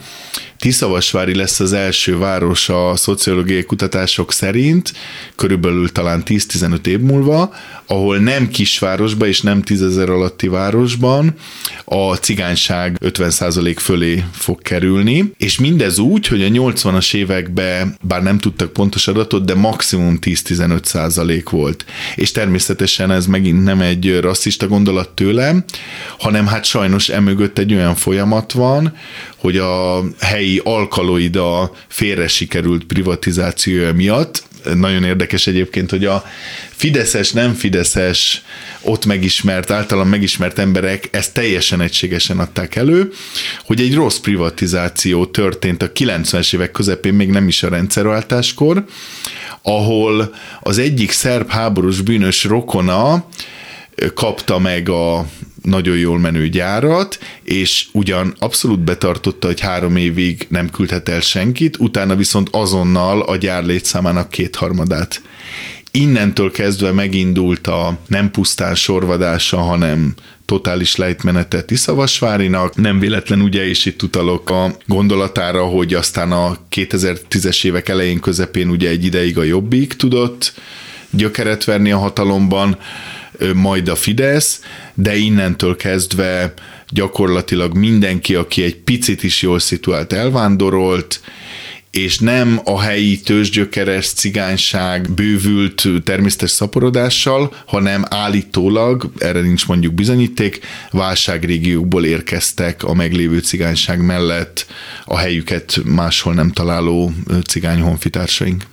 Tiszavasvári 0.66 1.34
lesz 1.34 1.60
az 1.60 1.72
első 1.72 2.18
város 2.18 2.68
a 2.68 2.96
szociológiai 2.96 3.62
kutatások 3.62 4.32
szerint, 4.32 4.92
körülbelül 5.36 5.92
talán 5.92 6.22
10-15 6.26 6.86
év 6.86 7.00
múlva, 7.00 7.54
ahol 7.86 8.18
nem 8.18 8.48
kisvárosban 8.48 9.28
és 9.28 9.40
nem 9.40 9.62
tízezer 9.62 10.10
alatti 10.10 10.48
városban 10.48 11.34
a 11.84 12.14
cigányság 12.14 12.98
50% 13.00 13.76
fölé 13.78 14.24
fog 14.32 14.62
kerülni, 14.62 15.32
és 15.38 15.58
mindez 15.58 15.98
úgy, 15.98 16.26
hogy 16.26 16.42
a 16.42 16.48
80-as 16.48 17.14
években, 17.14 17.96
bár 18.02 18.22
nem 18.22 18.38
tudtak 18.38 18.72
pontos 18.72 19.08
adatot, 19.08 19.44
de 19.44 19.54
maximum 19.54 20.18
10-15% 20.20 21.44
volt. 21.50 21.84
És 22.14 22.32
természetesen 22.32 23.10
ez 23.10 23.26
megint 23.26 23.64
nem 23.64 23.80
egy 23.80 24.20
rasszista 24.20 24.68
gondolat 24.68 25.08
tőlem, 25.08 25.64
hanem 26.18 26.46
hát 26.46 26.64
sajnos 26.64 27.08
emögött 27.08 27.58
egy 27.58 27.74
olyan 27.74 27.94
folyamat 27.94 28.52
van, 28.52 28.96
hogy 29.36 29.56
a 29.56 30.02
helyi 30.20 30.55
alkaloida 30.64 31.72
félre 31.88 32.28
sikerült 32.28 32.84
privatizációja 32.84 33.92
miatt. 33.92 34.42
Nagyon 34.74 35.04
érdekes 35.04 35.46
egyébként, 35.46 35.90
hogy 35.90 36.04
a 36.04 36.24
fideszes, 36.70 37.32
nem 37.32 37.54
fideszes 37.54 38.42
ott 38.80 39.06
megismert, 39.06 39.70
általam 39.70 40.08
megismert 40.08 40.58
emberek 40.58 41.08
ezt 41.10 41.34
teljesen 41.34 41.80
egységesen 41.80 42.38
adták 42.38 42.76
elő, 42.76 43.12
hogy 43.64 43.80
egy 43.80 43.94
rossz 43.94 44.18
privatizáció 44.18 45.26
történt 45.26 45.82
a 45.82 45.92
90-es 45.92 46.54
évek 46.54 46.70
közepén, 46.70 47.14
még 47.14 47.28
nem 47.28 47.48
is 47.48 47.62
a 47.62 47.68
rendszerváltáskor, 47.68 48.84
ahol 49.62 50.34
az 50.60 50.78
egyik 50.78 51.10
szerb 51.10 51.50
háborús 51.50 52.00
bűnös 52.00 52.44
rokona 52.44 53.26
kapta 54.14 54.58
meg 54.58 54.88
a 54.88 55.26
nagyon 55.66 55.96
jól 55.96 56.18
menő 56.18 56.48
gyárat, 56.48 57.18
és 57.42 57.86
ugyan 57.92 58.34
abszolút 58.38 58.80
betartotta, 58.80 59.46
hogy 59.46 59.60
három 59.60 59.96
évig 59.96 60.46
nem 60.48 60.70
küldhet 60.70 61.08
el 61.08 61.20
senkit, 61.20 61.76
utána 61.78 62.16
viszont 62.16 62.48
azonnal 62.52 63.20
a 63.20 63.36
gyár 63.36 63.64
létszámának 63.64 64.30
kétharmadát. 64.30 65.22
Innentől 65.90 66.50
kezdve 66.50 66.92
megindult 66.92 67.66
a 67.66 67.98
nem 68.06 68.30
pusztán 68.30 68.74
sorvadása, 68.74 69.56
hanem 69.56 70.14
totális 70.44 70.96
lejtmenete 70.96 71.62
Tiszavasvárinak. 71.62 72.74
Nem 72.76 72.98
véletlen 72.98 73.40
ugye, 73.40 73.68
és 73.68 73.86
itt 73.86 74.02
utalok 74.02 74.50
a 74.50 74.76
gondolatára, 74.86 75.64
hogy 75.64 75.94
aztán 75.94 76.32
a 76.32 76.56
2010-es 76.70 77.64
évek 77.64 77.88
elején 77.88 78.20
közepén 78.20 78.68
ugye 78.68 78.88
egy 78.88 79.04
ideig 79.04 79.38
a 79.38 79.42
Jobbik 79.42 79.94
tudott 79.94 80.52
gyökeret 81.10 81.64
verni 81.64 81.90
a 81.90 81.98
hatalomban, 81.98 82.78
majd 83.54 83.88
a 83.88 83.94
Fidesz, 83.94 84.60
de 84.94 85.16
innentől 85.16 85.76
kezdve 85.76 86.54
gyakorlatilag 86.88 87.76
mindenki, 87.76 88.34
aki 88.34 88.62
egy 88.62 88.76
picit 88.76 89.22
is 89.22 89.42
jól 89.42 89.58
szituált, 89.58 90.12
elvándorolt, 90.12 91.20
és 91.96 92.18
nem 92.18 92.60
a 92.64 92.80
helyi 92.80 93.20
tőzsgyökeres 93.20 94.06
cigányság 94.06 95.10
bővült 95.10 95.88
természetes 96.04 96.50
szaporodással, 96.50 97.54
hanem 97.66 98.04
állítólag, 98.08 99.10
erre 99.18 99.40
nincs 99.40 99.66
mondjuk 99.66 99.94
bizonyíték, 99.94 100.60
válságrégiókból 100.90 102.04
érkeztek 102.04 102.84
a 102.84 102.94
meglévő 102.94 103.38
cigányság 103.38 104.04
mellett 104.04 104.66
a 105.04 105.16
helyüket 105.16 105.80
máshol 105.84 106.34
nem 106.34 106.52
találó 106.52 107.12
cigány 107.46 107.80
honfitársaink 107.80 108.64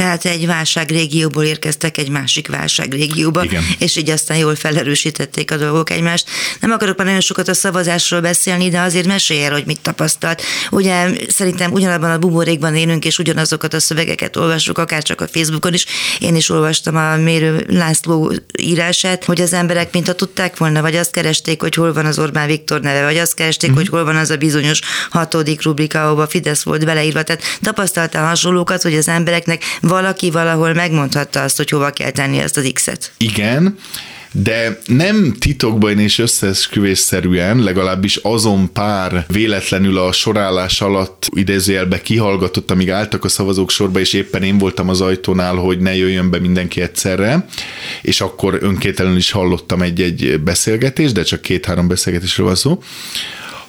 tehát 0.00 0.24
egy 0.24 0.46
válságrégióból 0.46 1.44
érkeztek 1.44 1.98
egy 1.98 2.08
másik 2.08 2.48
válságrégióba, 2.48 3.44
Igen. 3.44 3.62
és 3.78 3.96
így 3.96 4.10
aztán 4.10 4.36
jól 4.36 4.54
felerősítették 4.54 5.50
a 5.50 5.56
dolgok 5.56 5.90
egymást. 5.90 6.28
Nem 6.60 6.70
akarok 6.70 6.96
már 6.96 7.06
nagyon 7.06 7.20
sokat 7.20 7.48
a 7.48 7.54
szavazásról 7.54 8.20
beszélni, 8.20 8.68
de 8.68 8.80
azért 8.80 9.06
mesélj 9.06 9.44
el, 9.44 9.52
hogy 9.52 9.66
mit 9.66 9.80
tapasztalt. 9.80 10.42
Ugye 10.70 11.10
szerintem 11.28 11.72
ugyanabban 11.72 12.10
a 12.10 12.18
buborékban 12.18 12.76
élünk, 12.76 13.04
és 13.04 13.18
ugyanazokat 13.18 13.74
a 13.74 13.80
szövegeket 13.80 14.36
olvasjuk, 14.36 14.78
akár 14.78 15.02
csak 15.02 15.20
a 15.20 15.28
Facebookon 15.28 15.74
is. 15.74 15.86
Én 16.18 16.36
is 16.36 16.50
olvastam 16.50 16.96
a 16.96 17.16
Mérő 17.16 17.66
László 17.68 18.32
írását, 18.58 19.24
hogy 19.24 19.40
az 19.40 19.52
emberek 19.52 19.92
mintha 19.92 20.12
tudták 20.12 20.56
volna, 20.56 20.80
vagy 20.80 20.96
azt 20.96 21.10
keresték, 21.10 21.60
hogy 21.60 21.74
hol 21.74 21.92
van 21.92 22.06
az 22.06 22.18
Orbán 22.18 22.46
Viktor 22.46 22.80
neve, 22.80 23.04
vagy 23.04 23.18
azt 23.18 23.34
keresték, 23.34 23.70
mm-hmm. 23.70 23.78
hogy 23.78 23.88
hol 23.88 24.04
van 24.04 24.16
az 24.16 24.30
a 24.30 24.36
bizonyos 24.36 24.80
hatodik 25.10 25.62
rubrika, 25.62 26.04
ahova 26.04 26.26
Fidesz 26.26 26.62
volt 26.62 26.84
beleírva. 26.84 27.22
Tehát 27.22 27.42
tapasztaltál 27.62 28.26
hasonlókat, 28.26 28.82
hogy 28.82 28.94
az 28.94 29.08
embereknek 29.08 29.62
valaki 29.90 30.30
valahol 30.30 30.74
megmondhatta 30.74 31.42
azt, 31.42 31.56
hogy 31.56 31.70
hova 31.70 31.90
kell 31.90 32.10
tenni 32.10 32.38
ezt 32.38 32.56
az 32.56 32.70
X-et. 32.72 33.12
Igen, 33.16 33.78
de 34.32 34.78
nem 34.86 35.34
titokban 35.38 35.98
és 35.98 36.18
összesküvésszerűen, 36.18 37.58
legalábbis 37.58 38.16
azon 38.16 38.72
pár 38.72 39.24
véletlenül 39.28 39.98
a 39.98 40.12
sorállás 40.12 40.80
alatt 40.80 41.28
idézőjelbe 41.34 42.00
kihallgatott, 42.00 42.70
amíg 42.70 42.90
álltak 42.90 43.24
a 43.24 43.28
szavazók 43.28 43.70
sorba, 43.70 44.00
és 44.00 44.12
éppen 44.12 44.42
én 44.42 44.58
voltam 44.58 44.88
az 44.88 45.00
ajtónál, 45.00 45.54
hogy 45.54 45.78
ne 45.78 45.96
jöjjön 45.96 46.30
be 46.30 46.38
mindenki 46.38 46.80
egyszerre, 46.80 47.46
és 48.02 48.20
akkor 48.20 48.58
önkétlenül 48.60 49.16
is 49.16 49.30
hallottam 49.30 49.82
egy-egy 49.82 50.40
beszélgetést, 50.44 51.14
de 51.14 51.22
csak 51.22 51.40
két-három 51.40 51.88
beszélgetésről 51.88 52.46
van 52.46 52.54
szó, 52.54 52.82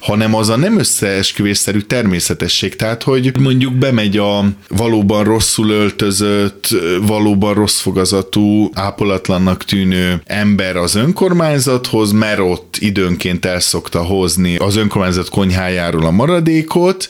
hanem 0.01 0.36
az 0.36 0.50
a 0.50 0.55
nem 0.55 0.79
összeesküvésszerű 0.79 1.79
természetesség. 1.79 2.75
Tehát, 2.75 3.03
hogy 3.03 3.39
mondjuk 3.39 3.74
bemegy 3.74 4.17
a 4.17 4.46
valóban 4.67 5.24
rosszul 5.24 5.69
öltözött, 5.69 6.67
valóban 7.02 7.54
rossz 7.54 7.80
fogazatú, 7.80 8.69
ápolatlannak 8.73 9.63
tűnő 9.63 10.21
ember 10.25 10.75
az 10.75 10.95
önkormányzathoz, 10.95 12.12
mert 12.12 12.39
ott 12.39 12.78
időnként 12.80 13.45
el 13.45 13.60
szokta 13.60 14.04
hozni 14.04 14.56
az 14.56 14.75
önkormányzat 14.75 15.30
konyhájáról 15.30 16.06
a 16.06 16.12
maradékot, 16.12 17.10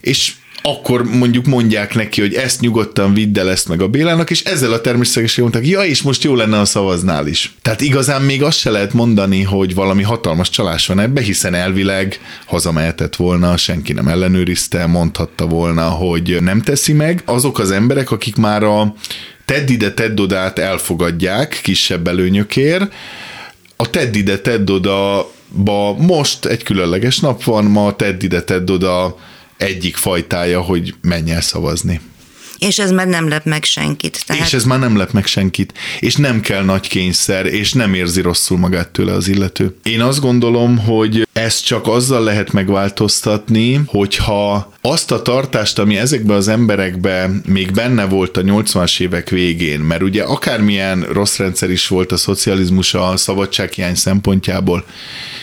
és 0.00 0.32
akkor 0.62 1.04
mondjuk 1.04 1.46
mondják 1.46 1.94
neki, 1.94 2.20
hogy 2.20 2.34
ezt 2.34 2.60
nyugodtan 2.60 3.14
vidd 3.14 3.38
el 3.38 3.50
ezt 3.50 3.68
meg 3.68 3.82
a 3.82 3.88
Bélának, 3.88 4.30
és 4.30 4.42
ezzel 4.42 4.72
a 4.72 4.80
természetesen 4.80 5.42
mondták, 5.42 5.66
ja, 5.66 5.80
és 5.80 6.02
most 6.02 6.24
jó 6.24 6.34
lenne 6.34 6.60
a 6.60 6.64
szavaznál 6.64 7.26
is. 7.26 7.54
Tehát 7.62 7.80
igazán 7.80 8.22
még 8.22 8.42
azt 8.42 8.58
se 8.58 8.70
lehet 8.70 8.92
mondani, 8.92 9.42
hogy 9.42 9.74
valami 9.74 10.02
hatalmas 10.02 10.50
csalás 10.50 10.86
van 10.86 11.00
ebbe, 11.00 11.20
hiszen 11.20 11.54
elvileg 11.54 12.20
hazamehetett 12.46 13.16
volna, 13.16 13.56
senki 13.56 13.92
nem 13.92 14.08
ellenőrizte, 14.08 14.86
mondhatta 14.86 15.46
volna, 15.46 15.88
hogy 15.88 16.36
nem 16.40 16.62
teszi 16.62 16.92
meg. 16.92 17.22
Azok 17.24 17.58
az 17.58 17.70
emberek, 17.70 18.10
akik 18.10 18.36
már 18.36 18.62
a 18.62 18.94
tedd 19.44 19.68
ide, 19.68 19.92
tedd 19.92 20.20
odát 20.20 20.58
elfogadják 20.58 21.60
kisebb 21.62 22.08
előnyökért, 22.08 22.92
a 23.76 23.90
tedd 23.90 24.14
ide, 24.14 24.38
tedd 24.38 24.70
oda 24.70 25.30
most 25.96 26.44
egy 26.44 26.62
különleges 26.62 27.18
nap 27.18 27.44
van, 27.44 27.64
ma 27.64 27.96
tedd 27.96 28.22
ide, 28.22 28.42
tedd 28.42 28.70
oda 28.70 29.16
egyik 29.58 29.96
fajtája, 29.96 30.60
hogy 30.60 30.94
menj 31.00 31.30
el 31.30 31.40
szavazni. 31.40 32.00
És 32.58 32.78
ez 32.78 32.90
már 32.90 33.06
nem 33.06 33.28
lep 33.28 33.44
meg 33.44 33.64
senkit. 33.64 34.24
Tehát... 34.26 34.46
És 34.46 34.52
ez 34.52 34.64
már 34.64 34.78
nem 34.78 34.96
lep 34.96 35.12
meg 35.12 35.26
senkit. 35.26 35.72
És 36.00 36.16
nem 36.16 36.40
kell 36.40 36.64
nagy 36.64 36.88
kényszer, 36.88 37.46
és 37.46 37.72
nem 37.72 37.94
érzi 37.94 38.20
rosszul 38.20 38.58
magát 38.58 38.88
tőle 38.88 39.12
az 39.12 39.28
illető. 39.28 39.76
Én 39.82 40.00
azt 40.00 40.20
gondolom, 40.20 40.78
hogy 40.78 41.27
ezt 41.38 41.64
csak 41.64 41.86
azzal 41.86 42.22
lehet 42.22 42.52
megváltoztatni, 42.52 43.80
hogyha 43.86 44.72
azt 44.80 45.10
a 45.12 45.22
tartást, 45.22 45.78
ami 45.78 45.96
ezekben 45.96 46.36
az 46.36 46.48
emberekben 46.48 47.42
még 47.46 47.72
benne 47.72 48.04
volt 48.04 48.36
a 48.36 48.42
80-as 48.42 49.00
évek 49.00 49.28
végén, 49.28 49.80
mert 49.80 50.02
ugye 50.02 50.22
akármilyen 50.22 51.00
rossz 51.00 51.36
rendszer 51.36 51.70
is 51.70 51.88
volt 51.88 52.12
a 52.12 52.16
szocializmus 52.16 52.94
a 52.94 53.16
szabadsághiány 53.16 53.94
szempontjából, 53.94 54.84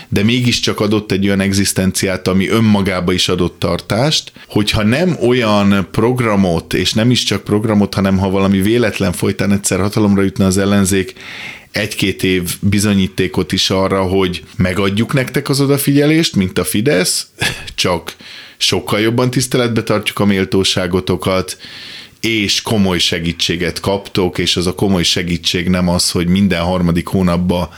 de 0.09 0.23
mégiscsak 0.23 0.79
adott 0.79 1.11
egy 1.11 1.25
olyan 1.25 1.39
egzisztenciát, 1.39 2.27
ami 2.27 2.49
önmagába 2.49 3.11
is 3.11 3.27
adott 3.27 3.59
tartást, 3.59 4.31
hogyha 4.47 4.83
nem 4.83 5.17
olyan 5.21 5.87
programot, 5.91 6.73
és 6.73 6.93
nem 6.93 7.11
is 7.11 7.23
csak 7.23 7.43
programot, 7.43 7.93
hanem 7.93 8.17
ha 8.17 8.29
valami 8.29 8.61
véletlen 8.61 9.11
folytán 9.11 9.51
egyszer 9.51 9.79
hatalomra 9.79 10.21
jutna 10.21 10.45
az 10.45 10.57
ellenzék, 10.57 11.13
egy-két 11.75 12.23
év 12.23 12.57
bizonyítékot 12.61 13.51
is 13.51 13.69
arra, 13.69 14.03
hogy 14.03 14.43
megadjuk 14.55 15.13
nektek 15.13 15.49
az 15.49 15.61
odafigyelést, 15.61 16.35
mint 16.35 16.57
a 16.57 16.63
Fidesz, 16.63 17.27
csak 17.75 18.15
sokkal 18.57 18.99
jobban 18.99 19.29
tiszteletbe 19.29 19.83
tartjuk 19.83 20.19
a 20.19 20.25
méltóságotokat, 20.25 21.57
és 22.19 22.61
komoly 22.61 22.97
segítséget 22.97 23.79
kaptok, 23.79 24.37
és 24.37 24.55
az 24.55 24.67
a 24.67 24.75
komoly 24.75 25.03
segítség 25.03 25.69
nem 25.69 25.89
az, 25.89 26.11
hogy 26.11 26.27
minden 26.27 26.61
harmadik 26.61 27.07
hónapban, 27.07 27.69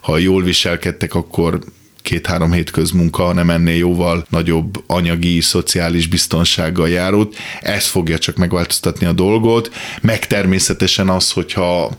ha 0.00 0.18
jól 0.18 0.42
viselkedtek, 0.42 1.14
akkor 1.14 1.58
két-három 2.02 2.52
hét 2.52 2.70
közmunka, 2.70 3.22
hanem 3.22 3.50
ennél 3.50 3.76
jóval 3.76 4.26
nagyobb 4.30 4.84
anyagi, 4.86 5.40
szociális 5.40 6.06
biztonsággal 6.06 6.88
járót. 6.88 7.36
Ez 7.60 7.86
fogja 7.86 8.18
csak 8.18 8.36
megváltoztatni 8.36 9.06
a 9.06 9.12
dolgot, 9.12 9.70
meg 10.00 10.26
természetesen 10.26 11.08
az, 11.08 11.30
hogyha 11.30 11.90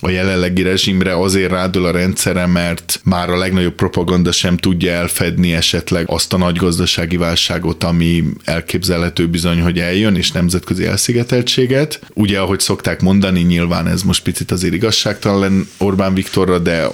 a 0.00 0.10
jelenlegi 0.10 0.62
rezsimre 0.62 1.16
azért 1.16 1.50
rádul 1.50 1.84
a 1.84 1.90
rendszere, 1.90 2.46
mert 2.46 3.00
már 3.04 3.30
a 3.30 3.36
legnagyobb 3.36 3.74
propaganda 3.74 4.32
sem 4.32 4.56
tudja 4.56 4.92
elfedni 4.92 5.52
esetleg 5.52 6.04
azt 6.10 6.32
a 6.32 6.36
nagy 6.36 6.56
gazdasági 6.56 7.16
válságot, 7.16 7.84
ami 7.84 8.24
elképzelhető 8.44 9.28
bizony, 9.28 9.60
hogy 9.60 9.78
eljön, 9.78 10.16
és 10.16 10.30
nemzetközi 10.30 10.86
elszigeteltséget. 10.86 12.00
Ugye, 12.14 12.38
ahogy 12.38 12.60
szokták 12.60 13.00
mondani, 13.00 13.40
nyilván 13.40 13.86
ez 13.86 14.02
most 14.02 14.22
picit 14.22 14.50
azért 14.50 14.74
igazságtalan 14.74 15.68
Orbán 15.78 16.14
Viktorra, 16.14 16.58
de 16.58 16.88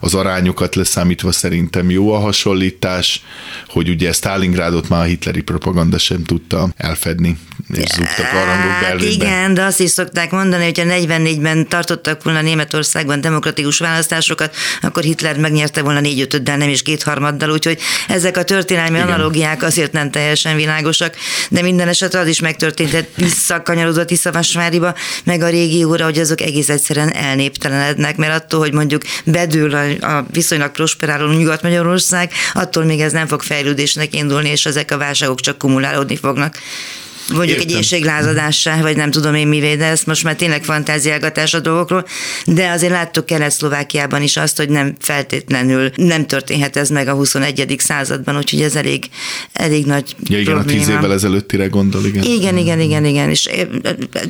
az 0.00 0.14
arányokat 0.14 0.74
leszámítva 0.74 1.32
szerintem 1.32 1.90
jó 1.90 2.12
a 2.12 2.18
hasonlítás, 2.18 3.24
hogy 3.68 3.88
ugye 3.88 4.12
Stalingrádot 4.12 4.88
már 4.88 5.00
a 5.00 5.04
hitleri 5.04 5.40
propaganda 5.42 5.98
sem 5.98 6.24
tudta 6.24 6.72
elfedni, 6.76 7.38
és 7.72 7.88
zúgtak 7.90 8.32
a 8.32 8.44
rangok 8.44 8.80
Berlinbe. 8.80 9.24
Igen, 9.24 9.54
de 9.54 9.62
azt 9.62 9.80
is 9.80 9.90
szokták 9.90 10.30
mondani, 10.30 10.64
hogy 10.64 10.80
a 10.80 10.82
44-ben 10.82 11.68
tartottak 11.68 12.22
volna 12.22 12.40
Németországban 12.40 13.20
demokratikus 13.20 13.78
választásokat, 13.78 14.56
akkor 14.80 15.02
Hitler 15.02 15.36
megnyerte 15.36 15.82
volna 15.82 16.00
négy 16.00 16.20
ötöddel, 16.20 16.56
nem 16.56 16.68
is 16.68 16.82
kétharmaddal, 16.82 17.50
úgyhogy 17.50 17.78
ezek 18.08 18.36
a 18.36 18.42
történelmi 18.42 18.96
Igen. 18.96 19.08
analógiák 19.08 19.62
azért 19.62 19.92
nem 19.92 20.10
teljesen 20.10 20.56
világosak, 20.56 21.14
de 21.48 21.62
minden 21.62 21.88
esetre 21.88 22.18
az 22.18 22.26
is 22.26 22.40
megtörtént, 22.40 22.90
hogy 22.90 23.08
visszakanyarodott 23.16 24.06
Tiszavasváriba, 24.06 24.94
meg 25.24 25.42
a 25.42 25.48
régióra, 25.48 26.04
hogy 26.04 26.18
azok 26.18 26.40
egész 26.40 26.68
egyszerűen 26.68 27.14
elnéptelenednek, 27.14 28.16
mert 28.16 28.42
attól, 28.42 28.60
hogy 28.60 28.72
mondjuk 28.72 29.02
bedől 29.24 29.74
a, 29.74 30.16
a 30.16 30.26
viszonylag 30.30 30.70
prosperáló 30.70 31.32
Nyugat-Magyarország, 31.32 32.32
attól 32.52 32.84
még 32.84 33.00
ez 33.00 33.12
nem 33.12 33.26
fog 33.26 33.42
fejlődésnek 33.42 34.14
indulni, 34.14 34.48
és 34.48 34.66
ezek 34.66 34.90
a 34.90 34.98
válságok 34.98 35.40
csak 35.40 35.58
kumulálódni 35.58 36.16
fognak. 36.16 36.56
Mondjuk 37.32 37.58
Értem. 37.58 37.68
egy 37.68 37.76
éjséglázadássá, 37.76 38.80
vagy 38.80 38.96
nem 38.96 39.10
tudom 39.10 39.34
én 39.34 39.46
mivé, 39.46 39.76
de 39.76 39.84
ezt 39.84 40.06
most 40.06 40.24
már 40.24 40.34
tényleg 40.34 40.64
fantáziálgatás 40.64 41.54
a 41.54 41.60
dolgokról, 41.60 42.06
de 42.46 42.70
azért 42.70 42.92
láttuk 42.92 43.26
Kelet-Szlovákiában 43.26 44.22
is 44.22 44.36
azt, 44.36 44.56
hogy 44.56 44.68
nem 44.68 44.94
feltétlenül 45.00 45.90
nem 45.96 46.26
történhet 46.26 46.76
ez 46.76 46.88
meg 46.88 47.08
a 47.08 47.12
21. 47.12 47.74
században, 47.78 48.36
úgyhogy 48.36 48.60
ez 48.62 48.76
elég, 48.76 49.04
elég 49.52 49.86
nagy 49.86 50.16
ja, 50.22 50.38
igen, 50.38 50.54
probléma. 50.54 50.80
a 50.80 50.84
tíz 50.84 50.94
évvel 50.94 51.12
ezelőttire 51.12 51.66
gondol, 51.66 52.04
igen. 52.04 52.22
Igen, 52.22 52.56
igen, 52.56 52.80
igen, 52.80 53.04
igen, 53.04 53.30
és 53.30 53.48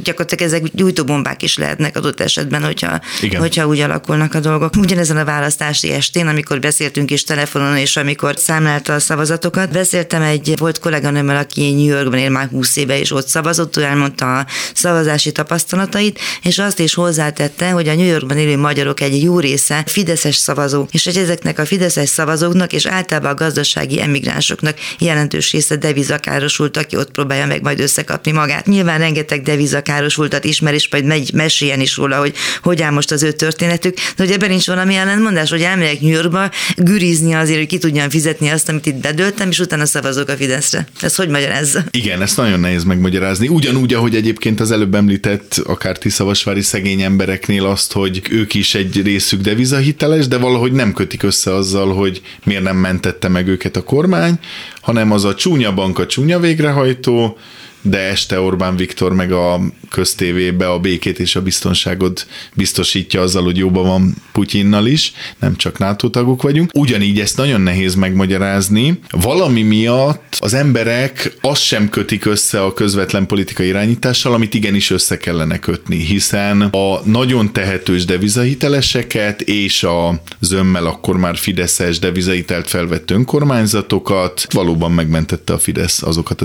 gyakorlatilag 0.03 0.53
ezek 0.53 0.63
gyújtóbombák 0.75 1.43
is 1.43 1.57
lehetnek 1.57 1.97
adott 1.97 2.21
esetben, 2.21 2.65
hogyha, 2.65 3.01
igen. 3.21 3.41
hogyha 3.41 3.67
úgy 3.67 3.81
alakulnak 3.81 4.35
a 4.35 4.41
dolgok. 4.41 4.77
Ugyanezen 4.77 5.17
a 5.17 5.25
választási 5.25 5.91
estén, 5.91 6.27
amikor 6.27 6.61
beszéltünk 6.61 7.11
is 7.11 7.25
telefonon, 7.25 7.77
és 7.77 7.97
amikor 7.97 8.35
számlálta 8.37 8.95
a 8.95 8.99
szavazatokat, 8.99 9.71
beszéltem 9.73 10.23
egy 10.23 10.55
volt 10.59 10.79
kolléganőmmel, 10.79 11.37
aki 11.37 11.73
New 11.73 11.95
Yorkban 11.95 12.19
él 12.19 12.31
már 12.31 12.49
20 12.49 12.77
éve, 12.77 12.90
és 12.99 13.13
ott 13.13 13.29
szavazott, 13.29 13.77
ő 13.77 13.83
elmondta 13.83 14.39
a 14.39 14.47
szavazási 14.75 15.33
tapasztalatait, 15.33 16.19
és 16.43 16.59
azt 16.59 16.79
is 16.79 16.95
hozzátette, 16.95 17.71
hogy 17.71 17.89
a 17.89 17.95
New 17.95 18.07
Yorkban 18.07 18.39
élő 18.39 18.57
magyarok 18.57 19.01
egy 19.01 19.23
jó 19.23 19.39
része 19.39 19.83
fideszes 19.87 20.37
szavazó, 20.37 20.87
és 20.91 21.05
hogy 21.05 21.17
ezeknek 21.17 21.59
a 21.59 21.67
fideszes 21.67 22.09
szavazóknak 22.09 22.73
és 22.73 22.87
általában 22.87 23.31
a 23.31 23.35
gazdasági 23.35 24.01
emigránsoknak 24.01 24.77
jelentős 24.99 25.53
része 25.53 25.77
devizakárosult, 25.77 26.77
aki 26.77 26.97
ott 26.97 27.11
próbálja 27.11 27.47
meg 27.47 27.63
majd 27.63 27.81
összekapni 27.81 28.33
magát. 28.33 28.67
Nyilván 28.67 28.99
rengeteg 28.99 29.43
devizakárosultat 29.43 30.45
ismer, 30.45 30.75
és 30.75 30.89
majd 30.91 31.05
megy 31.05 31.31
meséljen 31.35 31.81
is 31.81 31.97
róla, 31.97 32.19
hogy 32.19 32.35
hogy 32.63 32.83
áll 32.83 32.91
most 32.91 33.11
az 33.11 33.23
ő 33.23 33.33
történetük, 33.33 33.95
de 33.95 34.25
hogy 34.25 34.31
ebben 34.31 34.49
nincs 34.49 34.67
valami 34.67 34.95
ellentmondás, 34.95 35.51
hogy 35.51 35.63
elmegyek 35.63 36.01
New 36.01 36.11
Yorkba, 36.11 36.51
gürizni 36.77 37.33
azért, 37.33 37.59
hogy 37.59 37.67
ki 37.67 37.79
tudjam 37.79 38.11
fizetni 38.11 38.49
azt, 38.49 38.69
amit 38.69 38.87
itt 38.87 38.95
bedöltem, 38.95 39.49
és 39.49 39.59
utána 39.59 39.87
szavazok 39.87 40.29
a 40.29 40.37
Fideszre. 40.37 40.87
Ez 41.01 41.15
hogy 41.15 41.29
magyarázza? 41.29 41.85
Igen, 41.91 42.23
ezt 42.23 42.37
nagyon 42.37 42.61
nehéz 42.61 42.80
megmagyarázni. 42.85 43.49
Ugyanúgy, 43.49 43.95
ahogy 43.95 44.15
egyébként 44.15 44.61
az 44.61 44.71
előbb 44.71 44.95
említett 44.95 45.63
akár 45.67 45.99
Tiszavasvári 45.99 46.61
szegény 46.61 47.01
embereknél 47.01 47.65
azt, 47.65 47.93
hogy 47.93 48.23
ők 48.31 48.55
is 48.55 48.75
egy 48.75 49.03
részük 49.03 49.41
devizahiteles, 49.41 50.29
de 50.29 50.39
valahogy 50.39 50.73
nem 50.73 50.93
kötik 50.93 51.23
össze 51.23 51.55
azzal, 51.55 51.95
hogy 51.95 52.23
miért 52.45 52.63
nem 52.63 52.77
mentette 52.77 53.29
meg 53.29 53.49
őket 53.49 53.77
a 53.77 53.85
kormány, 53.85 54.39
hanem 54.81 55.13
az 55.13 55.25
a 55.25 55.35
csúnya 55.35 55.75
bank, 55.75 55.99
a 55.99 56.07
csúnya 56.07 56.39
végrehajtó, 56.39 57.39
de 57.83 57.99
este 57.99 58.41
Orbán 58.41 58.77
Viktor 58.77 59.15
meg 59.15 59.33
a 59.33 59.61
köztévébe 59.91 60.71
a 60.71 60.79
békét 60.79 61.19
és 61.19 61.37
a 61.37 61.43
biztonságot 61.43 62.27
biztosítja 62.55 63.21
azzal, 63.21 63.43
hogy 63.43 63.57
jóban 63.57 63.87
van 63.87 64.15
Putyinnal 64.33 64.87
is, 64.87 65.13
nem 65.39 65.57
csak 65.57 65.79
NATO 65.79 66.09
tagok 66.09 66.43
vagyunk. 66.43 66.71
Ugyanígy 66.75 67.21
ezt 67.21 67.37
nagyon 67.37 67.61
nehéz 67.61 67.95
megmagyarázni. 67.95 68.99
Valami 69.11 69.63
miatt 69.63 70.37
az 70.39 70.55
emberek 70.55 71.37
azt 71.41 71.63
sem 71.63 71.89
kötik 71.89 72.25
össze 72.25 72.63
a 72.63 72.75
közvetlen 72.75 73.27
politikai 73.27 73.67
irányítással, 73.67 74.33
amit 74.33 74.55
igenis 74.55 74.91
össze 74.91 75.17
kellene 75.17 75.59
kötni, 75.59 75.97
hiszen 75.97 76.63
a 76.63 77.01
nagyon 77.05 77.53
tehetős 77.53 78.05
devizahiteleseket 78.05 79.41
és 79.41 79.83
a 79.83 80.23
zömmel 80.41 80.87
akkor 80.87 81.17
már 81.17 81.37
Fideszes 81.37 81.99
devizahitelt 81.99 82.69
felvett 82.69 83.11
önkormányzatokat 83.11 84.47
valóban 84.53 84.93
megmentette 84.93 85.53
a 85.53 85.59
Fidesz 85.59 86.03
azokat 86.03 86.41
a 86.41 86.45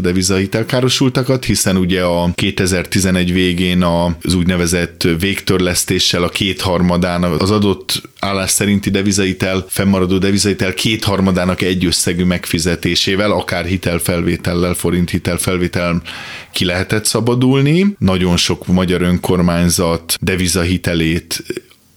devizahitelkárosultakat, 1.25 1.45
hiszen 1.45 1.77
ugye 1.77 2.03
a 2.03 2.31
2011 2.35 3.33
végén 3.33 3.83
az 3.83 4.33
úgynevezett 4.33 5.07
végtörlesztéssel 5.19 6.23
a 6.23 6.29
kétharmadán 6.29 7.23
az 7.23 7.51
adott 7.51 8.01
állás 8.19 8.51
szerinti 8.51 8.89
devizaitel, 8.89 9.65
fennmaradó 9.69 10.17
devizaitel 10.17 10.73
kétharmadának 10.73 11.61
egy 11.61 11.85
összegű 11.85 12.23
megfizetésével, 12.23 13.31
akár 13.31 13.65
hitelfelvétellel, 13.65 14.73
forint 14.73 15.09
hitelfelvétel 15.09 16.01
ki 16.51 16.65
lehetett 16.65 17.05
szabadulni. 17.05 17.95
Nagyon 17.99 18.37
sok 18.37 18.67
magyar 18.67 19.01
önkormányzat 19.01 20.17
devizahitelét 20.21 21.43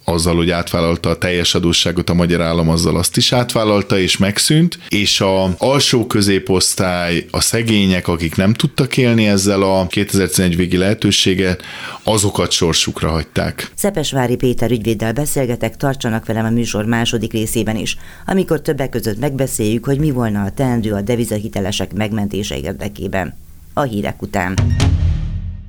azzal, 0.09 0.37
hogy 0.37 0.51
átvállalta 0.51 1.09
a 1.09 1.19
teljes 1.19 1.55
adósságot 1.55 2.11
a 2.11 2.15
magyar 2.15 2.41
állam, 2.41 2.69
azzal 2.69 2.97
azt 2.97 3.17
is 3.17 3.33
átvállalta 3.33 3.99
és 3.99 4.17
megszűnt, 4.17 4.79
és 4.89 5.21
a 5.21 5.55
alsó 5.59 6.07
középosztály, 6.07 7.27
a 7.31 7.41
szegények, 7.41 8.09
akik 8.09 8.37
nem 8.37 8.55
tudtak 8.55 8.97
élni 8.97 9.27
ezzel 9.27 9.63
a 9.63 9.87
2011 9.87 10.57
végi 10.57 10.77
lehetőséget, 10.77 11.63
azokat 12.03 12.51
sorsukra 12.51 13.11
hagyták. 13.11 13.71
Szepesvári 13.75 14.37
Péter 14.37 14.71
ügyvéddel 14.71 15.13
beszélgetek, 15.13 15.77
tartsanak 15.77 16.27
velem 16.27 16.45
a 16.45 16.51
műsor 16.51 16.85
második 16.85 17.33
részében 17.33 17.77
is, 17.77 17.97
amikor 18.27 18.61
többek 18.61 18.89
között 18.89 19.19
megbeszéljük, 19.19 19.85
hogy 19.85 19.99
mi 19.99 20.11
volna 20.11 20.43
a 20.43 20.51
teendő 20.51 20.93
a 20.93 21.01
devizahitelesek 21.01 21.93
megmentése 21.93 22.57
érdekében. 22.59 23.37
A 23.75 23.83
hírek 23.83 24.23
után 24.23 24.55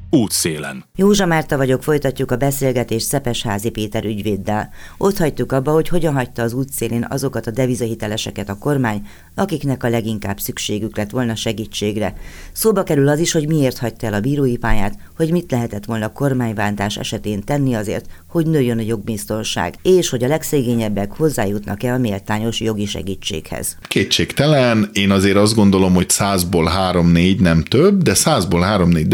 útszélen. 0.10 0.84
Józsa 0.96 1.26
Márta 1.26 1.58
vagyok, 1.58 1.84
folytatjuk 1.84 2.32
a 2.32 2.36
beszélgetést 2.36 3.06
Szepesházi 3.06 3.70
Péter 3.70 4.06
ügyvéddel. 4.06 4.70
Ott 4.98 5.18
hagytuk 5.18 5.52
abba, 5.52 5.72
hogy 5.72 5.88
hogyan 5.88 6.14
hagyta 6.14 6.42
az 6.42 6.54
útszélén 6.54 7.06
azokat 7.10 7.48
a 7.48 7.52
devizahiteleseket 7.52 8.50
a 8.50 8.58
kormány, 8.58 9.08
akiknek 9.36 9.84
a 9.84 9.90
leginkább 9.90 10.40
szükségük 10.40 10.98
lett 10.98 11.10
volna 11.10 11.36
segítségre. 11.36 12.16
Szóba 12.52 12.84
kerül 12.84 13.08
az 13.08 13.20
is, 13.20 13.32
hogy 13.32 13.48
miért 13.48 13.78
hagyta 13.78 14.08
el 14.08 14.14
a 14.14 14.20
bírói 14.20 14.58
pályát, 14.58 14.98
hogy 15.16 15.32
mit 15.32 15.52
lehetett 15.52 15.86
volna 15.86 16.06
a 16.06 16.12
kormányváltás 16.12 16.98
esetén 16.98 17.44
tenni 17.44 17.74
azért, 17.74 18.06
hogy 18.28 18.46
nőjön 18.46 18.78
a 18.78 18.82
jogbiztonság, 18.82 19.76
és 19.82 20.10
hogy 20.10 20.24
a 20.24 20.28
legszegényebbek 20.28 21.12
hozzájutnak-e 21.12 21.94
a 21.94 21.98
méltányos 21.98 22.60
jogi 22.60 22.86
segítséghez. 22.86 23.78
Kétségtelen, 23.88 24.90
én 24.94 25.12
azért 25.12 25.38
azt 25.38 25.56
gondolom, 25.56 25.94
hogy 25.94 26.10
százból 26.10 26.66
három-négy 26.66 27.40
nem 27.40 27.64
több, 27.64 28.02
de 28.02 28.14
százból 28.14 28.62
három-négy 28.62 29.08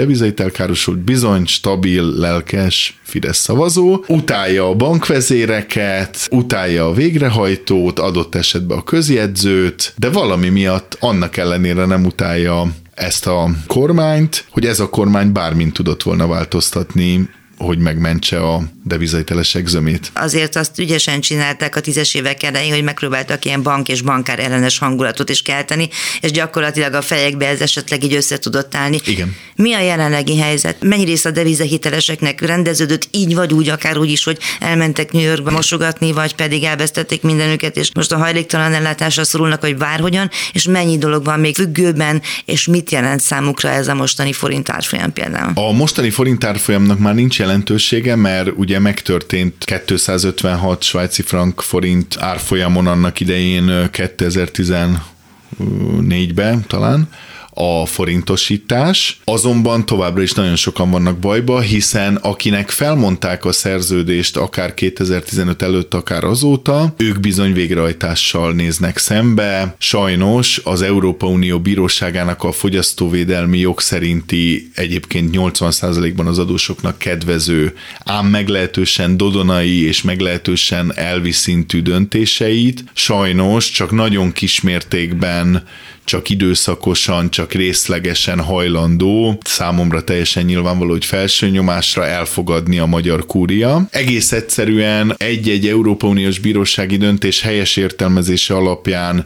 devizahitelkárosult 0.85 0.99
bizony 0.99 1.45
stabil, 1.45 2.03
lelkes 2.03 2.99
Fidesz 3.03 3.37
szavazó, 3.37 4.03
utálja 4.07 4.69
a 4.69 4.75
bankvezéreket, 4.75 6.27
utálja 6.31 6.85
a 6.85 6.93
végrehajtót, 6.93 7.99
adott 7.99 8.35
esetben 8.35 8.77
a 8.77 8.83
közjegyzőt, 8.83 9.93
de 9.97 10.09
valami 10.09 10.49
miatt 10.49 10.97
annak 10.99 11.37
ellenére 11.37 11.85
nem 11.85 12.05
utálja 12.05 12.67
ezt 12.93 13.27
a 13.27 13.49
kormányt, 13.67 14.45
hogy 14.49 14.65
ez 14.65 14.79
a 14.79 14.89
kormány 14.89 15.31
bármint 15.31 15.73
tudott 15.73 16.03
volna 16.03 16.27
változtatni 16.27 17.29
hogy 17.57 17.77
megmentse 17.77 18.39
a 18.39 18.63
devizahitelesek 18.83 19.67
zömét. 19.67 20.11
Azért 20.13 20.55
azt 20.55 20.79
ügyesen 20.79 21.21
csinálták 21.21 21.75
a 21.75 21.79
tízes 21.79 22.13
évek 22.13 22.43
elején, 22.43 22.73
hogy 22.73 22.83
megpróbáltak 22.83 23.45
ilyen 23.45 23.63
bank 23.63 23.87
és 23.87 24.01
bankár 24.01 24.39
ellenes 24.39 24.77
hangulatot 24.77 25.29
is 25.29 25.41
kelteni, 25.41 25.89
és 26.21 26.31
gyakorlatilag 26.31 26.93
a 26.93 27.01
fejekbe 27.01 27.47
ez 27.47 27.61
esetleg 27.61 28.03
így 28.03 28.13
össze 28.13 28.37
tudott 28.37 28.75
állni. 28.75 28.99
Igen. 29.05 29.35
Mi 29.55 29.73
a 29.73 29.79
jelenlegi 29.79 30.37
helyzet? 30.37 30.83
Mennyi 30.83 31.05
rész 31.05 31.25
a 31.25 31.31
devizahiteleseknek 31.31 32.41
rendeződött 32.41 33.07
így 33.11 33.35
vagy 33.35 33.53
úgy, 33.53 33.69
akár 33.69 33.97
úgy 33.97 34.09
is, 34.11 34.23
hogy 34.23 34.37
elmentek 34.59 35.11
New 35.11 35.23
Yorkba 35.23 35.51
mosogatni, 35.51 36.11
vagy 36.11 36.35
pedig 36.35 36.63
elvesztették 36.63 37.21
mindenüket, 37.21 37.77
és 37.77 37.89
most 37.93 38.11
a 38.11 38.17
hajléktalan 38.17 38.73
ellátásra 38.73 39.23
szorulnak, 39.23 39.61
hogy 39.61 39.77
bárhogyan, 39.77 40.29
és 40.53 40.63
mennyi 40.63 40.97
dolog 40.97 41.25
van 41.25 41.39
még 41.39 41.55
függőben, 41.55 42.21
és 42.45 42.67
mit 42.67 42.91
jelent 42.91 43.21
számukra 43.21 43.69
ez 43.69 43.87
a 43.87 43.93
mostani 43.93 44.33
forint 44.33 44.69
árfolyam 44.69 45.13
például? 45.13 45.51
A 45.55 45.71
mostani 45.71 46.09
forint 46.09 46.43
árfolyamnak 46.43 46.99
már 46.99 47.13
nincs 47.13 47.39
jelentősége, 47.45 48.15
mert 48.15 48.49
ugye 48.55 48.79
megtörtént 48.79 49.63
256 49.85 50.83
svájci 50.83 51.21
frank 51.21 51.61
forint 51.61 52.15
árfolyamon 52.19 52.87
annak 52.87 53.19
idején 53.19 53.65
2014-ben 53.67 56.65
talán, 56.67 57.09
a 57.57 57.85
forintosítás, 57.85 59.19
azonban 59.23 59.85
továbbra 59.85 60.21
is 60.21 60.33
nagyon 60.33 60.55
sokan 60.55 60.91
vannak 60.91 61.17
bajba, 61.17 61.59
hiszen 61.59 62.15
akinek 62.15 62.69
felmondták 62.69 63.45
a 63.45 63.51
szerződést 63.51 64.37
akár 64.37 64.73
2015 64.73 65.61
előtt, 65.61 65.93
akár 65.93 66.23
azóta, 66.23 66.93
ők 66.97 67.19
bizony 67.19 67.53
végrehajtással 67.53 68.53
néznek 68.53 68.97
szembe. 68.97 69.75
Sajnos 69.77 70.61
az 70.63 70.81
Európa 70.81 71.27
Unió 71.27 71.59
bíróságának 71.59 72.43
a 72.43 72.51
fogyasztóvédelmi 72.51 73.59
jog 73.59 73.79
szerinti 73.79 74.71
egyébként 74.73 75.35
80%-ban 75.37 76.27
az 76.27 76.39
adósoknak 76.39 76.97
kedvező, 76.97 77.73
ám 77.99 78.25
meglehetősen 78.25 79.17
dodonai 79.17 79.83
és 79.85 80.01
meglehetősen 80.01 80.91
elviszintű 80.95 81.81
döntéseit 81.81 82.83
sajnos 82.93 83.69
csak 83.69 83.91
nagyon 83.91 84.31
kismértékben 84.31 85.63
csak 86.05 86.29
időszakosan, 86.29 87.29
csak 87.29 87.53
részlegesen 87.53 88.41
hajlandó, 88.41 89.39
számomra 89.43 90.03
teljesen 90.03 90.45
nyilvánvaló, 90.45 90.91
hogy 90.91 91.05
felső 91.05 91.49
nyomásra 91.49 92.05
elfogadni 92.05 92.79
a 92.79 92.85
magyar 92.85 93.25
kúria. 93.25 93.87
Egész 93.91 94.31
egyszerűen 94.31 95.15
egy-egy 95.17 95.67
Európa 95.67 96.07
Uniós 96.07 96.39
bírósági 96.39 96.97
döntés 96.97 97.41
helyes 97.41 97.75
értelmezése 97.75 98.55
alapján 98.55 99.25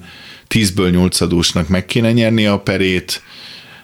10-ből 0.49 0.91
8 0.91 1.21
adósnak 1.21 1.67
meg 1.67 1.85
kéne 1.85 2.11
nyerni 2.11 2.45
a 2.45 2.59
perét, 2.59 3.21